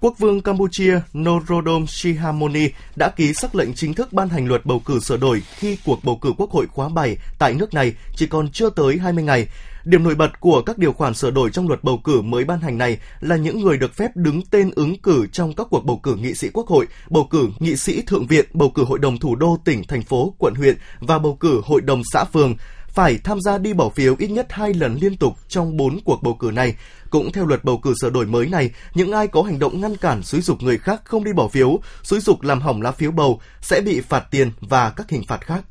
Quốc 0.00 0.18
vương 0.18 0.40
Campuchia 0.40 1.00
Norodom 1.18 1.86
Sihamoni 1.86 2.68
đã 2.96 3.10
ký 3.16 3.34
sắc 3.34 3.54
lệnh 3.54 3.74
chính 3.74 3.94
thức 3.94 4.12
ban 4.12 4.28
hành 4.28 4.46
luật 4.46 4.66
bầu 4.66 4.82
cử 4.84 5.00
sửa 5.00 5.16
đổi 5.16 5.42
khi 5.56 5.78
cuộc 5.84 6.04
bầu 6.04 6.18
cử 6.22 6.32
quốc 6.36 6.50
hội 6.50 6.66
khóa 6.66 6.88
7 6.88 7.16
tại 7.38 7.54
nước 7.54 7.74
này 7.74 7.94
chỉ 8.16 8.26
còn 8.26 8.50
chưa 8.50 8.70
tới 8.70 8.98
20 8.98 9.24
ngày. 9.24 9.46
Điểm 9.84 10.02
nổi 10.02 10.14
bật 10.14 10.40
của 10.40 10.62
các 10.62 10.78
điều 10.78 10.92
khoản 10.92 11.14
sửa 11.14 11.30
đổi 11.30 11.50
trong 11.50 11.68
luật 11.68 11.84
bầu 11.84 12.00
cử 12.04 12.20
mới 12.20 12.44
ban 12.44 12.60
hành 12.60 12.78
này 12.78 12.98
là 13.20 13.36
những 13.36 13.60
người 13.60 13.78
được 13.78 13.94
phép 13.94 14.10
đứng 14.14 14.40
tên 14.50 14.70
ứng 14.76 14.98
cử 14.98 15.26
trong 15.32 15.54
các 15.54 15.66
cuộc 15.70 15.84
bầu 15.84 16.00
cử 16.02 16.16
nghị 16.16 16.34
sĩ 16.34 16.48
quốc 16.52 16.66
hội, 16.66 16.86
bầu 17.10 17.26
cử 17.30 17.48
nghị 17.58 17.76
sĩ 17.76 18.02
thượng 18.02 18.26
viện, 18.26 18.44
bầu 18.52 18.70
cử 18.70 18.84
hội 18.84 18.98
đồng 18.98 19.18
thủ 19.18 19.36
đô 19.36 19.58
tỉnh, 19.64 19.84
thành 19.84 20.02
phố, 20.02 20.34
quận 20.38 20.54
huyện 20.54 20.76
và 21.00 21.18
bầu 21.18 21.36
cử 21.40 21.60
hội 21.64 21.80
đồng 21.80 22.02
xã 22.12 22.24
phường 22.24 22.56
phải 22.94 23.18
tham 23.24 23.40
gia 23.40 23.58
đi 23.58 23.72
bỏ 23.72 23.88
phiếu 23.88 24.16
ít 24.18 24.28
nhất 24.28 24.46
hai 24.50 24.74
lần 24.74 24.98
liên 25.00 25.16
tục 25.16 25.36
trong 25.48 25.76
4 25.76 26.00
cuộc 26.04 26.22
bầu 26.22 26.34
cử 26.34 26.50
này. 26.50 26.74
Cũng 27.10 27.32
theo 27.32 27.46
luật 27.46 27.64
bầu 27.64 27.78
cử 27.78 27.94
sửa 28.00 28.10
đổi 28.10 28.26
mới 28.26 28.46
này, 28.46 28.70
những 28.94 29.12
ai 29.12 29.28
có 29.28 29.42
hành 29.42 29.58
động 29.58 29.80
ngăn 29.80 29.96
cản 29.96 30.22
xúi 30.22 30.40
dục 30.40 30.62
người 30.62 30.78
khác 30.78 31.00
không 31.04 31.24
đi 31.24 31.32
bỏ 31.32 31.48
phiếu, 31.48 31.80
xúi 32.02 32.20
dục 32.20 32.42
làm 32.42 32.60
hỏng 32.60 32.82
lá 32.82 32.92
phiếu 32.92 33.10
bầu 33.10 33.40
sẽ 33.60 33.80
bị 33.80 34.00
phạt 34.00 34.24
tiền 34.30 34.52
và 34.60 34.90
các 34.90 35.10
hình 35.10 35.22
phạt 35.28 35.40
khác. 35.40 35.64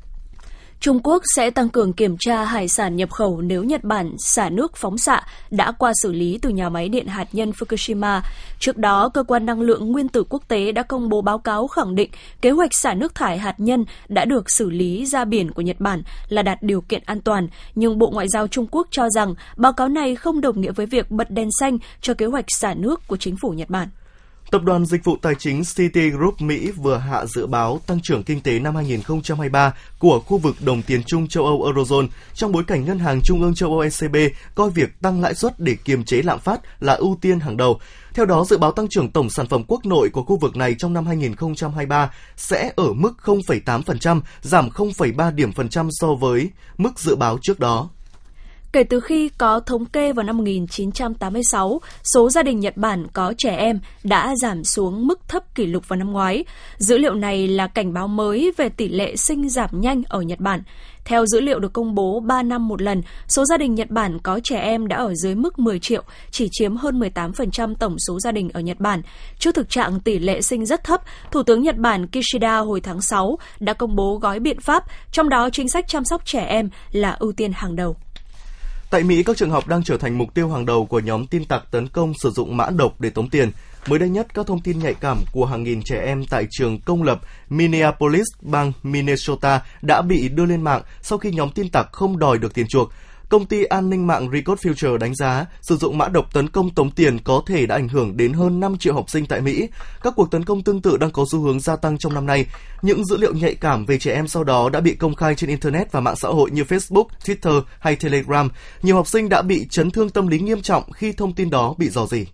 Trung 0.80 1.00
Quốc 1.02 1.22
sẽ 1.36 1.50
tăng 1.50 1.68
cường 1.68 1.92
kiểm 1.92 2.16
tra 2.20 2.44
hải 2.44 2.68
sản 2.68 2.96
nhập 2.96 3.10
khẩu 3.10 3.40
nếu 3.40 3.64
Nhật 3.64 3.84
Bản 3.84 4.14
xả 4.18 4.50
nước 4.50 4.76
phóng 4.76 4.98
xạ 4.98 5.22
đã 5.50 5.72
qua 5.72 5.92
xử 6.02 6.12
lý 6.12 6.38
từ 6.42 6.50
nhà 6.50 6.68
máy 6.68 6.88
điện 6.88 7.06
hạt 7.06 7.28
nhân 7.32 7.50
Fukushima. 7.50 8.20
Trước 8.58 8.76
đó, 8.76 9.08
Cơ 9.08 9.22
quan 9.22 9.46
Năng 9.46 9.60
lượng 9.60 9.92
Nguyên 9.92 10.08
tử 10.08 10.24
Quốc 10.28 10.42
tế 10.48 10.72
đã 10.72 10.82
công 10.82 11.08
bố 11.08 11.22
báo 11.22 11.38
cáo 11.38 11.66
khẳng 11.66 11.94
định 11.94 12.10
kế 12.40 12.50
hoạch 12.50 12.74
xả 12.74 12.94
nước 12.94 13.14
thải 13.14 13.38
hạt 13.38 13.54
nhân 13.58 13.84
đã 14.08 14.24
được 14.24 14.50
xử 14.50 14.70
lý 14.70 15.06
ra 15.06 15.24
biển 15.24 15.52
của 15.52 15.62
Nhật 15.62 15.80
Bản 15.80 16.02
là 16.28 16.42
đạt 16.42 16.62
điều 16.62 16.80
kiện 16.80 17.02
an 17.06 17.20
toàn. 17.20 17.48
Nhưng 17.74 17.98
Bộ 17.98 18.10
Ngoại 18.10 18.28
giao 18.28 18.46
Trung 18.46 18.66
Quốc 18.70 18.88
cho 18.90 19.08
rằng 19.10 19.34
báo 19.56 19.72
cáo 19.72 19.88
này 19.88 20.16
không 20.16 20.40
đồng 20.40 20.60
nghĩa 20.60 20.72
với 20.72 20.86
việc 20.86 21.10
bật 21.10 21.30
đèn 21.30 21.48
xanh 21.60 21.78
cho 22.00 22.14
kế 22.14 22.26
hoạch 22.26 22.46
xả 22.48 22.74
nước 22.74 23.08
của 23.08 23.16
chính 23.16 23.36
phủ 23.36 23.50
Nhật 23.50 23.70
Bản. 23.70 23.88
Tập 24.54 24.62
đoàn 24.62 24.86
Dịch 24.86 25.04
vụ 25.04 25.16
Tài 25.22 25.34
chính 25.34 25.62
Citigroup 25.76 26.40
Mỹ 26.40 26.70
vừa 26.70 26.96
hạ 26.96 27.26
dự 27.26 27.46
báo 27.46 27.80
tăng 27.86 27.98
trưởng 28.02 28.22
kinh 28.22 28.40
tế 28.40 28.58
năm 28.58 28.74
2023 28.74 29.74
của 29.98 30.20
khu 30.20 30.38
vực 30.38 30.56
đồng 30.60 30.82
tiền 30.82 31.02
chung 31.06 31.28
châu 31.28 31.44
Âu 31.44 31.62
Eurozone 31.62 32.06
trong 32.34 32.52
bối 32.52 32.64
cảnh 32.66 32.84
Ngân 32.84 32.98
hàng 32.98 33.20
Trung 33.24 33.42
ương 33.42 33.54
châu 33.54 33.70
Âu 33.70 33.80
ECB 33.80 34.16
coi 34.54 34.70
việc 34.70 35.00
tăng 35.00 35.20
lãi 35.20 35.34
suất 35.34 35.60
để 35.60 35.76
kiềm 35.84 36.04
chế 36.04 36.22
lạm 36.22 36.38
phát 36.38 36.60
là 36.80 36.94
ưu 36.94 37.18
tiên 37.20 37.40
hàng 37.40 37.56
đầu. 37.56 37.80
Theo 38.14 38.26
đó, 38.26 38.44
dự 38.44 38.58
báo 38.58 38.72
tăng 38.72 38.86
trưởng 38.90 39.10
tổng 39.10 39.30
sản 39.30 39.46
phẩm 39.46 39.62
quốc 39.68 39.86
nội 39.86 40.08
của 40.12 40.22
khu 40.22 40.36
vực 40.36 40.56
này 40.56 40.74
trong 40.78 40.92
năm 40.92 41.06
2023 41.06 42.10
sẽ 42.36 42.72
ở 42.76 42.92
mức 42.92 43.12
0,8%, 43.24 44.20
giảm 44.42 44.68
0,3 44.68 45.34
điểm 45.34 45.52
phần 45.52 45.68
trăm 45.68 45.88
so 45.90 46.14
với 46.14 46.50
mức 46.78 46.98
dự 46.98 47.16
báo 47.16 47.38
trước 47.42 47.60
đó. 47.60 47.88
Kể 48.74 48.84
từ 48.84 49.00
khi 49.00 49.28
có 49.28 49.60
thống 49.60 49.86
kê 49.86 50.12
vào 50.12 50.24
năm 50.24 50.36
1986, 50.36 51.80
số 52.14 52.30
gia 52.30 52.42
đình 52.42 52.60
Nhật 52.60 52.76
Bản 52.76 53.06
có 53.12 53.34
trẻ 53.38 53.56
em 53.56 53.80
đã 54.04 54.34
giảm 54.42 54.64
xuống 54.64 55.06
mức 55.06 55.20
thấp 55.28 55.54
kỷ 55.54 55.66
lục 55.66 55.88
vào 55.88 55.96
năm 55.96 56.12
ngoái. 56.12 56.44
Dữ 56.78 56.98
liệu 56.98 57.14
này 57.14 57.48
là 57.48 57.66
cảnh 57.66 57.92
báo 57.92 58.08
mới 58.08 58.52
về 58.56 58.68
tỷ 58.68 58.88
lệ 58.88 59.16
sinh 59.16 59.48
giảm 59.48 59.70
nhanh 59.72 60.02
ở 60.08 60.20
Nhật 60.20 60.40
Bản. 60.40 60.62
Theo 61.04 61.26
dữ 61.26 61.40
liệu 61.40 61.58
được 61.58 61.72
công 61.72 61.94
bố 61.94 62.20
3 62.20 62.42
năm 62.42 62.68
một 62.68 62.82
lần, 62.82 63.02
số 63.28 63.44
gia 63.44 63.56
đình 63.56 63.74
Nhật 63.74 63.90
Bản 63.90 64.18
có 64.18 64.40
trẻ 64.44 64.60
em 64.60 64.88
đã 64.88 64.96
ở 64.96 65.14
dưới 65.14 65.34
mức 65.34 65.58
10 65.58 65.78
triệu, 65.78 66.02
chỉ 66.30 66.48
chiếm 66.52 66.76
hơn 66.76 67.00
18% 67.00 67.74
tổng 67.74 67.96
số 67.98 68.20
gia 68.20 68.32
đình 68.32 68.50
ở 68.52 68.60
Nhật 68.60 68.80
Bản. 68.80 69.02
Trước 69.38 69.54
thực 69.54 69.70
trạng 69.70 70.00
tỷ 70.00 70.18
lệ 70.18 70.40
sinh 70.40 70.66
rất 70.66 70.84
thấp, 70.84 71.00
Thủ 71.30 71.42
tướng 71.42 71.62
Nhật 71.62 71.76
Bản 71.76 72.06
Kishida 72.06 72.58
hồi 72.58 72.80
tháng 72.80 73.00
6 73.00 73.38
đã 73.60 73.72
công 73.72 73.96
bố 73.96 74.18
gói 74.22 74.40
biện 74.40 74.60
pháp, 74.60 74.84
trong 75.12 75.28
đó 75.28 75.50
chính 75.50 75.68
sách 75.68 75.84
chăm 75.88 76.04
sóc 76.04 76.26
trẻ 76.26 76.44
em 76.44 76.68
là 76.92 77.16
ưu 77.18 77.32
tiên 77.32 77.52
hàng 77.54 77.76
đầu. 77.76 77.96
Tại 78.94 79.04
Mỹ, 79.04 79.22
các 79.22 79.36
trường 79.36 79.50
học 79.50 79.68
đang 79.68 79.82
trở 79.82 79.96
thành 79.96 80.18
mục 80.18 80.34
tiêu 80.34 80.48
hàng 80.48 80.66
đầu 80.66 80.86
của 80.86 81.00
nhóm 81.00 81.26
tin 81.26 81.44
tặc 81.44 81.70
tấn 81.70 81.88
công 81.88 82.12
sử 82.22 82.30
dụng 82.30 82.56
mã 82.56 82.70
độc 82.70 83.00
để 83.00 83.10
tống 83.10 83.30
tiền. 83.30 83.50
Mới 83.86 83.98
đây 83.98 84.08
nhất, 84.08 84.26
các 84.34 84.46
thông 84.46 84.60
tin 84.60 84.78
nhạy 84.78 84.94
cảm 84.94 85.18
của 85.32 85.46
hàng 85.46 85.62
nghìn 85.62 85.82
trẻ 85.82 86.00
em 86.04 86.24
tại 86.26 86.46
trường 86.50 86.80
công 86.80 87.02
lập 87.02 87.20
Minneapolis, 87.48 88.26
bang 88.42 88.72
Minnesota 88.82 89.60
đã 89.82 90.02
bị 90.02 90.28
đưa 90.28 90.44
lên 90.44 90.62
mạng 90.62 90.82
sau 91.02 91.18
khi 91.18 91.30
nhóm 91.30 91.50
tin 91.50 91.68
tặc 91.68 91.92
không 91.92 92.18
đòi 92.18 92.38
được 92.38 92.54
tiền 92.54 92.66
chuộc. 92.68 92.92
Công 93.34 93.46
ty 93.46 93.64
an 93.64 93.90
ninh 93.90 94.06
mạng 94.06 94.28
Recode 94.32 94.70
Future 94.70 94.96
đánh 94.96 95.14
giá 95.14 95.46
sử 95.60 95.76
dụng 95.76 95.98
mã 95.98 96.08
độc 96.08 96.32
tấn 96.32 96.48
công 96.48 96.70
tống 96.70 96.90
tiền 96.90 97.18
có 97.24 97.42
thể 97.46 97.66
đã 97.66 97.74
ảnh 97.74 97.88
hưởng 97.88 98.16
đến 98.16 98.32
hơn 98.32 98.60
5 98.60 98.78
triệu 98.78 98.94
học 98.94 99.10
sinh 99.10 99.26
tại 99.26 99.40
Mỹ. 99.40 99.68
Các 100.02 100.12
cuộc 100.16 100.30
tấn 100.30 100.44
công 100.44 100.62
tương 100.62 100.82
tự 100.82 100.96
đang 100.96 101.10
có 101.10 101.24
xu 101.32 101.40
hướng 101.40 101.60
gia 101.60 101.76
tăng 101.76 101.98
trong 101.98 102.14
năm 102.14 102.26
nay. 102.26 102.46
Những 102.82 103.04
dữ 103.04 103.16
liệu 103.16 103.34
nhạy 103.34 103.54
cảm 103.54 103.86
về 103.86 103.98
trẻ 103.98 104.14
em 104.14 104.28
sau 104.28 104.44
đó 104.44 104.68
đã 104.68 104.80
bị 104.80 104.94
công 104.94 105.14
khai 105.14 105.34
trên 105.34 105.50
Internet 105.50 105.92
và 105.92 106.00
mạng 106.00 106.16
xã 106.16 106.28
hội 106.28 106.50
như 106.50 106.62
Facebook, 106.62 107.06
Twitter 107.24 107.62
hay 107.78 107.96
Telegram. 107.96 108.48
Nhiều 108.82 108.96
học 108.96 109.08
sinh 109.08 109.28
đã 109.28 109.42
bị 109.42 109.66
chấn 109.70 109.90
thương 109.90 110.10
tâm 110.10 110.26
lý 110.26 110.38
nghiêm 110.38 110.62
trọng 110.62 110.92
khi 110.92 111.12
thông 111.12 111.32
tin 111.32 111.50
đó 111.50 111.74
bị 111.78 111.88
dò 111.88 112.06
dỉ. 112.06 112.26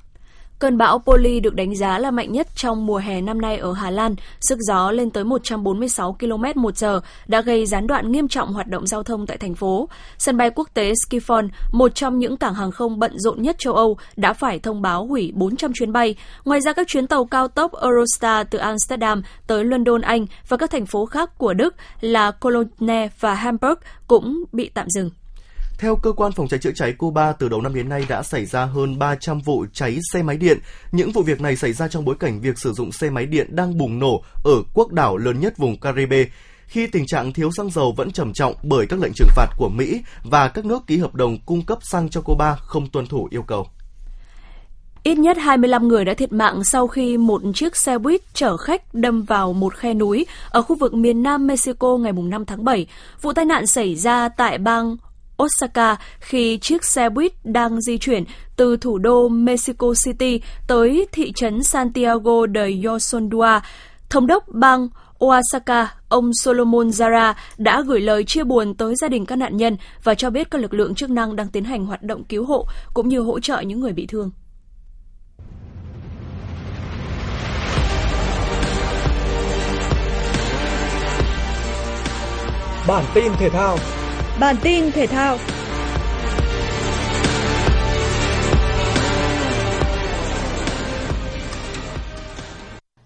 Cơn 0.61 0.79
bão 0.79 0.99
Poli 0.99 1.41
được 1.41 1.55
đánh 1.55 1.77
giá 1.77 1.99
là 1.99 2.11
mạnh 2.11 2.33
nhất 2.33 2.49
trong 2.55 2.87
mùa 2.87 2.97
hè 2.97 3.21
năm 3.21 3.41
nay 3.41 3.59
ở 3.59 3.73
Hà 3.73 3.91
Lan, 3.91 4.15
sức 4.41 4.59
gió 4.61 4.91
lên 4.91 5.11
tới 5.11 5.25
146 5.25 6.17
km 6.21 6.45
một 6.55 6.77
giờ 6.77 7.01
đã 7.27 7.41
gây 7.41 7.67
gián 7.67 7.87
đoạn 7.87 8.13
nghiêm 8.13 8.29
trọng 8.29 8.53
hoạt 8.53 8.67
động 8.67 8.87
giao 8.87 9.03
thông 9.03 9.27
tại 9.27 9.37
thành 9.37 9.55
phố. 9.55 9.89
Sân 10.19 10.37
bay 10.37 10.51
quốc 10.51 10.69
tế 10.75 10.93
Schiphol, 11.07 11.45
một 11.73 11.95
trong 11.95 12.19
những 12.19 12.37
cảng 12.37 12.55
hàng 12.55 12.71
không 12.71 12.99
bận 12.99 13.19
rộn 13.19 13.43
nhất 13.43 13.57
châu 13.59 13.75
Âu, 13.75 13.97
đã 14.17 14.33
phải 14.33 14.59
thông 14.59 14.83
báo 14.83 15.07
hủy 15.07 15.33
400 15.35 15.73
chuyến 15.75 15.93
bay. 15.93 16.15
Ngoài 16.45 16.61
ra 16.61 16.73
các 16.73 16.89
chuyến 16.89 17.07
tàu 17.07 17.25
cao 17.25 17.49
tốc 17.49 17.73
Eurostar 17.83 18.47
từ 18.51 18.59
Amsterdam 18.59 19.23
tới 19.47 19.65
London, 19.65 20.01
Anh 20.01 20.27
và 20.49 20.57
các 20.57 20.71
thành 20.71 20.87
phố 20.87 21.07
khác 21.07 21.39
của 21.39 21.55
Đức 21.55 21.75
là 22.01 22.31
Cologne 22.31 23.09
và 23.21 23.35
Hamburg 23.35 23.79
cũng 24.07 24.45
bị 24.53 24.71
tạm 24.75 24.87
dừng. 24.91 25.11
Theo 25.81 25.97
cơ 25.97 26.13
quan 26.13 26.33
phòng 26.33 26.49
cháy 26.49 26.61
chữa 26.61 26.71
cháy 26.75 26.93
Cuba, 26.93 27.33
từ 27.33 27.49
đầu 27.49 27.61
năm 27.61 27.75
đến 27.75 27.89
nay 27.89 28.05
đã 28.09 28.23
xảy 28.23 28.47
ra 28.47 28.65
hơn 28.65 28.99
300 28.99 29.41
vụ 29.41 29.67
cháy 29.73 29.99
xe 30.13 30.23
máy 30.23 30.37
điện. 30.37 30.59
Những 30.93 31.13
vụ 31.13 31.23
việc 31.23 31.41
này 31.41 31.57
xảy 31.57 31.73
ra 31.73 31.89
trong 31.89 32.05
bối 32.05 32.15
cảnh 32.21 32.41
việc 32.41 32.59
sử 32.59 32.73
dụng 32.73 32.93
xe 32.93 33.11
máy 33.11 33.27
điện 33.27 33.57
đang 33.57 33.79
bùng 33.79 33.99
nổ 33.99 34.23
ở 34.45 34.53
quốc 34.75 34.93
đảo 34.93 35.17
lớn 35.17 35.41
nhất 35.41 35.59
vùng 35.59 35.81
Caribe 35.81 36.25
khi 36.67 36.87
tình 36.87 37.07
trạng 37.07 37.33
thiếu 37.33 37.51
xăng 37.57 37.71
dầu 37.71 37.95
vẫn 37.97 38.11
trầm 38.11 38.33
trọng 38.33 38.55
bởi 38.63 38.87
các 38.87 39.01
lệnh 39.01 39.13
trừng 39.17 39.29
phạt 39.37 39.47
của 39.57 39.69
Mỹ 39.69 40.01
và 40.25 40.49
các 40.49 40.65
nước 40.65 40.87
ký 40.87 40.99
hợp 40.99 41.15
đồng 41.15 41.39
cung 41.47 41.63
cấp 41.63 41.79
xăng 41.83 42.09
cho 42.09 42.21
Cuba 42.21 42.55
không 42.55 42.89
tuân 42.89 43.07
thủ 43.07 43.29
yêu 43.31 43.43
cầu. 43.43 43.67
Ít 45.03 45.19
nhất 45.19 45.37
25 45.41 45.89
người 45.89 46.05
đã 46.05 46.15
thiệt 46.15 46.33
mạng 46.33 46.65
sau 46.65 46.87
khi 46.87 47.17
một 47.17 47.43
chiếc 47.55 47.77
xe 47.77 47.99
buýt 47.99 48.21
chở 48.35 48.57
khách 48.57 48.95
đâm 48.95 49.23
vào 49.23 49.53
một 49.53 49.75
khe 49.75 49.95
núi 49.95 50.27
ở 50.51 50.63
khu 50.63 50.77
vực 50.77 50.95
miền 50.95 51.23
nam 51.23 51.47
Mexico 51.47 51.97
ngày 51.97 52.13
5 52.13 52.45
tháng 52.45 52.65
7. 52.65 52.87
Vụ 53.23 53.33
tai 53.33 53.45
nạn 53.45 53.67
xảy 53.67 53.95
ra 53.95 54.29
tại 54.29 54.59
bang 54.59 54.97
Osaka 55.43 55.97
khi 56.21 56.59
chiếc 56.59 56.85
xe 56.85 57.09
buýt 57.09 57.33
đang 57.45 57.81
di 57.81 57.99
chuyển 57.99 58.25
từ 58.57 58.77
thủ 58.77 58.99
đô 58.99 59.29
Mexico 59.29 59.95
City 60.05 60.41
tới 60.67 61.07
thị 61.13 61.33
trấn 61.33 61.63
Santiago 61.63 62.47
de 62.55 62.71
Yosondua. 62.85 63.61
Thống 64.11 64.27
đốc 64.27 64.45
bang 64.49 64.89
Oaxaca, 65.19 65.95
ông 66.09 66.31
Solomon 66.45 66.89
Zara 66.89 67.35
đã 67.59 67.83
gửi 67.87 68.01
lời 68.01 68.25
chia 68.25 68.45
buồn 68.45 68.75
tới 68.75 68.95
gia 68.97 69.09
đình 69.09 69.27
các 69.27 69.37
nạn 69.37 69.57
nhân 69.57 69.77
và 70.05 70.15
cho 70.15 70.31
biết 70.31 70.51
các 70.51 70.61
lực 70.61 70.75
lượng 70.75 70.95
chức 70.95 71.11
năng 71.11 71.37
đang 71.37 71.49
tiến 71.49 71.65
hành 71.65 71.87
hoạt 71.87 72.03
động 72.03 72.25
cứu 72.25 72.45
hộ 72.45 72.67
cũng 72.95 73.09
như 73.09 73.21
hỗ 73.21 73.41
trợ 73.41 73.61
những 73.61 73.81
người 73.81 73.93
bị 73.93 74.07
thương. 74.07 74.31
Bản 82.89 83.05
tin 83.15 83.33
thể 83.39 83.51
thao 83.51 83.77
Bản 84.41 84.57
tin 84.63 84.93
thể 84.93 85.07
thao 85.07 85.39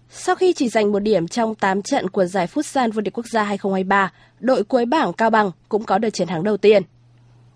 Sau 0.09 0.35
khi 0.35 0.53
chỉ 0.53 0.69
giành 0.69 0.91
một 0.91 0.99
điểm 0.99 1.27
trong 1.27 1.55
8 1.55 1.81
trận 1.81 2.09
của 2.09 2.25
giải 2.25 2.47
Futsal 2.47 2.91
vô 2.91 3.01
địch 3.01 3.13
quốc 3.17 3.25
gia 3.27 3.43
2023, 3.43 4.11
đội 4.39 4.63
cuối 4.63 4.85
bảng 4.85 5.13
Cao 5.13 5.29
Bằng 5.29 5.51
cũng 5.69 5.83
có 5.83 5.97
được 5.97 6.09
chiến 6.09 6.27
thắng 6.27 6.43
đầu 6.43 6.57
tiên. 6.57 6.83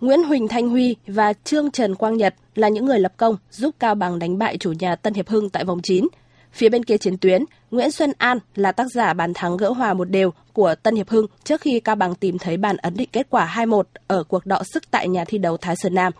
Nguyễn 0.02 0.24
Huỳnh 0.24 0.48
Thanh 0.48 0.70
Huy 0.70 0.96
và 1.08 1.34
Trương 1.34 1.72
Trần 1.72 1.96
Quang 1.96 2.18
Nhật 2.18 2.36
là 2.56 2.70
những 2.70 2.86
người 2.86 3.00
lập 3.00 3.14
công 3.18 3.36
giúp 3.52 3.76
Cao 3.80 3.96
Bằng 3.96 4.20
đánh 4.20 4.38
bại 4.38 4.58
chủ 4.58 4.74
nhà 4.80 4.96
Tân 4.96 5.14
Hiệp 5.14 5.30
Hưng 5.30 5.50
tại 5.50 5.66
vòng 5.66 5.80
9 5.84 6.08
Phía 6.54 6.70
bên 6.70 6.86
kia 6.86 6.98
chiến 6.98 7.18
tuyến, 7.18 7.44
Nguyễn 7.72 7.92
Xuân 7.92 8.12
An 8.18 8.40
là 8.56 8.72
tác 8.72 8.92
giả 8.92 9.14
bàn 9.14 9.34
thắng 9.34 9.58
gỡ 9.58 9.70
hòa 9.70 9.94
một 9.94 10.10
đều 10.10 10.34
của 10.54 10.76
Tân 10.84 10.96
Hiệp 10.96 11.10
Hưng 11.10 11.26
trước 11.44 11.62
khi 11.62 11.80
Cao 11.80 11.96
Bằng 11.96 12.16
tìm 12.16 12.38
thấy 12.38 12.58
bàn 12.58 12.78
ấn 12.78 12.94
định 12.94 13.10
kết 13.12 13.28
quả 13.30 13.54
2-1 13.56 13.84
ở 14.08 14.24
cuộc 14.24 14.46
đọ 14.46 14.62
sức 14.74 14.92
tại 14.92 15.08
nhà 15.08 15.26
thi 15.26 15.38
đấu 15.38 15.58
Thái 15.58 15.76
Sơn 15.76 15.96
Nam. 15.96 16.14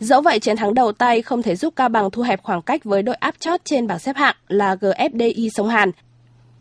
Dẫu 0.00 0.20
vậy, 0.20 0.40
chiến 0.40 0.56
thắng 0.56 0.74
đầu 0.74 0.92
tay 0.92 1.22
không 1.22 1.42
thể 1.42 1.56
giúp 1.56 1.74
Cao 1.76 1.88
Bằng 1.88 2.10
thu 2.10 2.22
hẹp 2.22 2.42
khoảng 2.42 2.62
cách 2.62 2.84
với 2.84 3.02
đội 3.02 3.14
áp 3.14 3.34
chót 3.38 3.60
trên 3.64 3.86
bảng 3.86 3.98
xếp 3.98 4.16
hạng 4.16 4.36
là 4.48 4.74
GFDI 4.74 5.48
Sông 5.54 5.68
Hàn. 5.68 5.90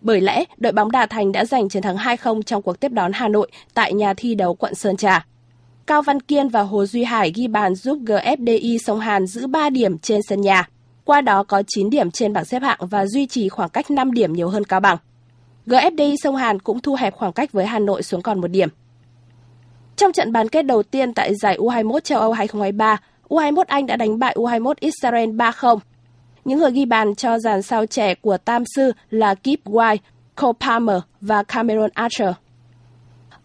Bởi 0.02 0.22
lẽ, 0.22 0.44
đội 0.58 0.72
bóng 0.72 0.92
Đà 0.92 1.06
Thành 1.06 1.32
đã 1.32 1.46
giành 1.46 1.70
chiến 1.70 1.84
thắng 1.84 1.98
2-0 1.98 2.42
trong 2.42 2.62
cuộc 2.62 2.80
tiếp 2.80 2.92
đón 2.92 3.12
Hà 3.14 3.28
Nội 3.28 3.52
tại 3.74 3.94
nhà 3.94 4.14
thi 4.18 4.36
đấu 4.36 4.56
quận 4.56 4.76
Sơn 4.76 4.98
Trà. 4.98 5.26
Cao 5.88 6.02
Văn 6.02 6.22
Kiên 6.22 6.50
và 6.50 6.62
Hồ 6.62 6.86
Duy 6.86 7.04
Hải 7.04 7.32
ghi 7.36 7.48
bàn 7.48 7.76
giúp 7.76 7.98
GFDI 8.06 8.78
Sông 8.78 9.00
Hàn 9.00 9.28
giữ 9.28 9.48
3 9.48 9.70
điểm 9.70 9.98
trên 9.98 10.22
sân 10.22 10.42
nhà 10.42 10.68
qua 11.10 11.22
đó 11.22 11.44
có 11.44 11.64
9 11.68 11.90
điểm 11.90 12.12
trên 12.12 12.34
bảng 12.34 12.46
xếp 12.46 12.62
hạng 12.62 12.80
và 12.82 13.06
duy 13.06 13.26
trì 13.26 13.50
khoảng 13.50 13.70
cách 13.70 13.92
5 13.92 14.12
điểm 14.12 14.34
nhiều 14.34 14.50
hơn 14.50 14.64
Cao 14.64 14.80
Bằng. 14.80 14.98
GFDI 15.66 16.16
Sông 16.24 16.36
Hàn 16.36 16.60
cũng 16.60 16.80
thu 16.80 16.96
hẹp 16.96 17.16
khoảng 17.16 17.34
cách 17.34 17.52
với 17.52 17.66
Hà 17.66 17.80
Nội 17.80 18.04
xuống 18.04 18.22
còn 18.22 18.42
một 18.42 18.48
điểm. 18.48 18.70
Trong 19.96 20.14
trận 20.14 20.32
bán 20.32 20.50
kết 20.50 20.62
đầu 20.62 20.84
tiên 20.84 21.14
tại 21.14 21.36
giải 21.36 21.58
U21 21.58 22.00
châu 22.00 22.20
Âu 22.20 22.34
2023, 22.34 22.98
U21 23.30 23.64
Anh 23.68 23.86
đã 23.86 23.96
đánh 23.96 24.20
bại 24.20 24.36
U21 24.38 24.74
Israel 24.80 25.30
3-0. 25.30 25.80
Những 26.46 26.60
người 26.60 26.72
ghi 26.72 26.86
bàn 26.86 27.16
cho 27.16 27.40
dàn 27.40 27.62
sao 27.62 27.86
trẻ 27.86 28.16
của 28.16 28.38
Tam 28.38 28.64
Sư 28.76 28.92
là 29.10 29.36
Kip 29.36 29.66
White, 29.66 29.98
Cole 30.36 30.58
Palmer 30.60 30.98
và 31.22 31.44
Cameron 31.44 31.90
Archer. 31.94 32.32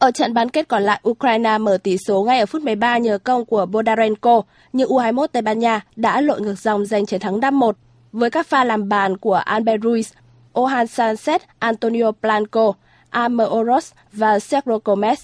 Ở 0.05 0.11
trận 0.11 0.35
bán 0.35 0.49
kết 0.49 0.69
còn 0.69 0.83
lại, 0.83 1.01
Ukraine 1.09 1.59
mở 1.59 1.79
tỷ 1.83 1.97
số 1.99 2.25
ngay 2.25 2.41
ở 2.41 2.47
phút 2.47 2.63
13 2.63 2.99
nhờ 2.99 3.19
công 3.19 3.45
của 3.45 3.67
Bodarenko, 3.67 4.43
nhưng 4.73 4.89
U21 4.89 5.27
Tây 5.27 5.43
Ban 5.43 5.59
Nha 5.59 5.81
đã 5.97 6.21
lội 6.21 6.41
ngược 6.41 6.59
dòng 6.59 6.87
giành 6.87 7.07
chiến 7.07 7.21
thắng 7.21 7.41
5-1 7.41 7.73
với 8.13 8.31
các 8.31 8.47
pha 8.47 8.65
làm 8.65 8.89
bàn 8.89 9.17
của 9.17 9.35
Albert 9.35 9.83
Ruiz, 9.83 10.13
Ohan 10.53 10.87
Sanchez, 10.87 11.39
Antonio 11.59 12.13
Blanco, 12.23 12.73
Amoros 13.11 13.53
Oros 13.55 13.93
và 14.13 14.39
Sergio 14.39 14.79
Gomez. 14.85 15.17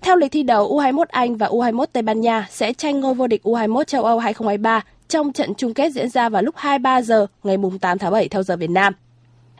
Theo 0.00 0.16
lịch 0.16 0.32
thi 0.32 0.42
đấu, 0.42 0.78
U21 0.78 1.04
Anh 1.08 1.36
và 1.36 1.46
U21 1.46 1.86
Tây 1.92 2.02
Ban 2.02 2.20
Nha 2.20 2.46
sẽ 2.50 2.72
tranh 2.72 3.00
ngôi 3.00 3.14
vô 3.14 3.26
địch 3.26 3.40
U21 3.44 3.84
châu 3.84 4.04
Âu 4.04 4.18
2023 4.18 4.84
trong 5.08 5.32
trận 5.32 5.54
chung 5.54 5.74
kết 5.74 5.92
diễn 5.92 6.08
ra 6.08 6.28
vào 6.28 6.42
lúc 6.42 6.54
23 6.58 7.02
giờ 7.02 7.26
ngày 7.44 7.56
8 7.80 7.98
tháng 7.98 8.12
7 8.12 8.28
theo 8.28 8.42
giờ 8.42 8.56
Việt 8.56 8.70
Nam. 8.70 8.92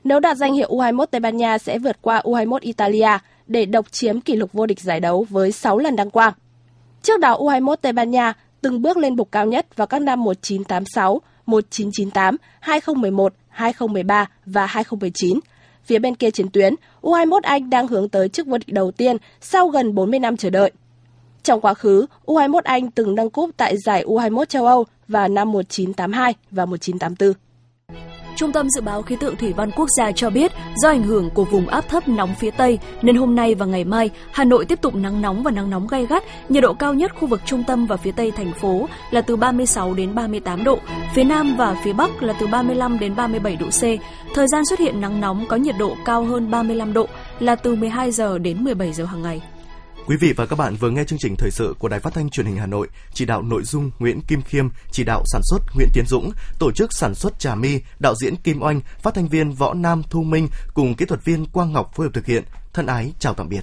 Nếu 0.05 0.21
đạt 0.21 0.37
danh 0.37 0.55
hiệu 0.55 0.69
U21 0.71 1.07
Tây 1.07 1.21
Ban 1.21 1.37
Nha 1.37 1.59
sẽ 1.59 1.79
vượt 1.79 1.97
qua 2.03 2.21
U21 2.25 2.59
Italia 2.61 3.19
để 3.47 3.67
độc 3.67 3.93
chiếm 3.93 4.21
kỷ 4.21 4.37
lục 4.37 4.53
vô 4.53 4.67
địch 4.67 4.81
giải 4.81 5.01
đấu 5.01 5.27
với 5.31 5.53
6 5.53 5.79
lần 5.79 5.97
đăng 5.97 6.11
quang. 6.11 6.33
Trước 7.03 7.21
đó 7.21 7.39
U21 7.39 7.77
Tây 7.77 7.93
Ban 7.93 8.11
Nha 8.11 8.35
từng 8.61 8.83
bước 8.83 8.97
lên 8.97 9.17
bục 9.17 9.33
cao 9.33 9.47
nhất 9.47 9.77
vào 9.77 9.87
các 9.87 10.03
năm 10.03 10.25
1986, 10.25 11.21
1998, 11.47 12.37
2011, 12.61 13.35
2013 13.49 14.29
và 14.47 14.67
2019. 14.67 15.41
Phía 15.85 15.99
bên 15.99 16.15
kia 16.15 16.31
chiến 16.31 16.49
tuyến, 16.49 16.75
U21 17.03 17.41
Anh 17.43 17.71
đang 17.71 17.89
hướng 17.89 18.09
tới 18.09 18.29
chức 18.29 18.47
vô 18.47 18.59
địch 18.59 18.73
đầu 18.75 18.91
tiên 18.91 19.17
sau 19.41 19.69
gần 19.69 19.95
40 19.95 20.21
năm 20.21 20.37
chờ 20.37 20.51
đợi. 20.51 20.73
Trong 21.43 21.61
quá 21.61 21.75
khứ, 21.75 22.07
U21 22.27 22.61
Anh 22.65 22.91
từng 22.91 23.15
nâng 23.15 23.31
cúp 23.31 23.51
tại 23.57 23.77
giải 23.77 24.05
U21 24.05 24.45
châu 24.45 24.67
Âu 24.67 24.85
vào 25.09 25.29
năm 25.29 25.53
1982 25.53 26.35
và 26.51 26.67
1984. 26.67 27.46
Trung 28.37 28.53
tâm 28.53 28.71
Dự 28.71 28.81
báo 28.81 29.03
Khí 29.03 29.17
tượng 29.21 29.37
Thủy 29.37 29.53
văn 29.53 29.71
Quốc 29.71 29.89
gia 29.99 30.13
cho 30.13 30.31
biết, 30.31 30.53
do 30.77 30.89
ảnh 30.89 31.03
hưởng 31.03 31.31
của 31.31 31.45
vùng 31.45 31.69
áp 31.69 31.89
thấp 31.89 32.09
nóng 32.09 32.35
phía 32.35 32.51
Tây, 32.51 32.79
nên 33.03 33.17
hôm 33.17 33.35
nay 33.35 33.55
và 33.55 33.67
ngày 33.67 33.85
mai, 33.85 34.11
Hà 34.33 34.45
Nội 34.45 34.65
tiếp 34.65 34.81
tục 34.81 34.95
nắng 34.95 35.23
nóng 35.23 35.43
và 35.43 35.51
nắng 35.51 35.71
nóng 35.71 35.87
gay 35.87 36.07
gắt. 36.07 36.25
Nhiệt 36.49 36.63
độ 36.63 36.75
cao 36.75 36.95
nhất 36.95 37.15
khu 37.15 37.29
vực 37.29 37.41
trung 37.47 37.65
tâm 37.67 37.87
và 37.87 37.97
phía 37.97 38.13
Tây 38.13 38.31
thành 38.31 38.53
phố 38.53 38.89
là 39.11 39.21
từ 39.21 39.37
36 39.37 39.95
đến 39.95 40.15
38 40.15 40.65
độ, 40.65 40.79
phía 41.15 41.25
Nam 41.25 41.57
và 41.57 41.77
phía 41.85 41.93
Bắc 41.93 42.23
là 42.23 42.35
từ 42.41 42.47
35 42.47 42.99
đến 42.99 43.17
37 43.17 43.57
độ 43.57 43.67
C. 43.67 43.83
Thời 44.35 44.47
gian 44.49 44.63
xuất 44.69 44.79
hiện 44.79 45.01
nắng 45.01 45.21
nóng 45.21 45.47
có 45.49 45.57
nhiệt 45.57 45.75
độ 45.79 45.97
cao 46.05 46.25
hơn 46.25 46.51
35 46.51 46.93
độ 46.93 47.07
là 47.41 47.55
từ 47.55 47.75
12 47.75 48.11
giờ 48.11 48.39
đến 48.39 48.65
17 48.65 48.93
giờ 48.93 49.05
hàng 49.05 49.23
ngày. 49.23 49.41
Quý 50.07 50.17
vị 50.17 50.33
và 50.33 50.47
các 50.47 50.57
bạn 50.57 50.77
vừa 50.77 50.91
nghe 50.91 51.05
chương 51.05 51.19
trình 51.19 51.37
thời 51.39 51.51
sự 51.51 51.75
của 51.79 51.89
Đài 51.89 52.01
Phát 52.01 52.15
thanh 52.15 52.31
Truyền 52.31 52.47
hình 52.47 52.57
Hà 52.57 52.67
Nội, 52.67 52.89
chỉ 53.13 53.25
đạo 53.25 53.43
nội 53.43 53.63
dung 53.65 53.91
Nguyễn 53.99 54.21
Kim 54.21 54.43
Khiêm, 54.43 54.69
chỉ 54.91 55.05
đạo 55.05 55.23
sản 55.27 55.41
xuất 55.45 55.59
Nguyễn 55.75 55.89
Tiến 55.93 56.05
Dũng, 56.07 56.31
tổ 56.59 56.73
chức 56.73 56.93
sản 56.93 57.15
xuất 57.15 57.39
Trà 57.39 57.55
Mi, 57.55 57.81
đạo 57.99 58.15
diễn 58.15 58.37
Kim 58.37 58.63
Oanh, 58.63 58.81
phát 59.03 59.15
thanh 59.15 59.29
viên 59.29 59.53
Võ 59.53 59.75
Nam 59.75 60.03
Thu 60.11 60.23
Minh 60.23 60.49
cùng 60.75 60.95
kỹ 60.95 61.05
thuật 61.05 61.25
viên 61.25 61.47
Quang 61.47 61.73
Ngọc 61.73 61.91
phối 61.95 62.07
hợp 62.07 62.13
thực 62.15 62.27
hiện. 62.27 62.45
Thân 62.73 62.87
ái 62.87 63.13
chào 63.19 63.35
tạm 63.35 63.49
biệt. 63.49 63.63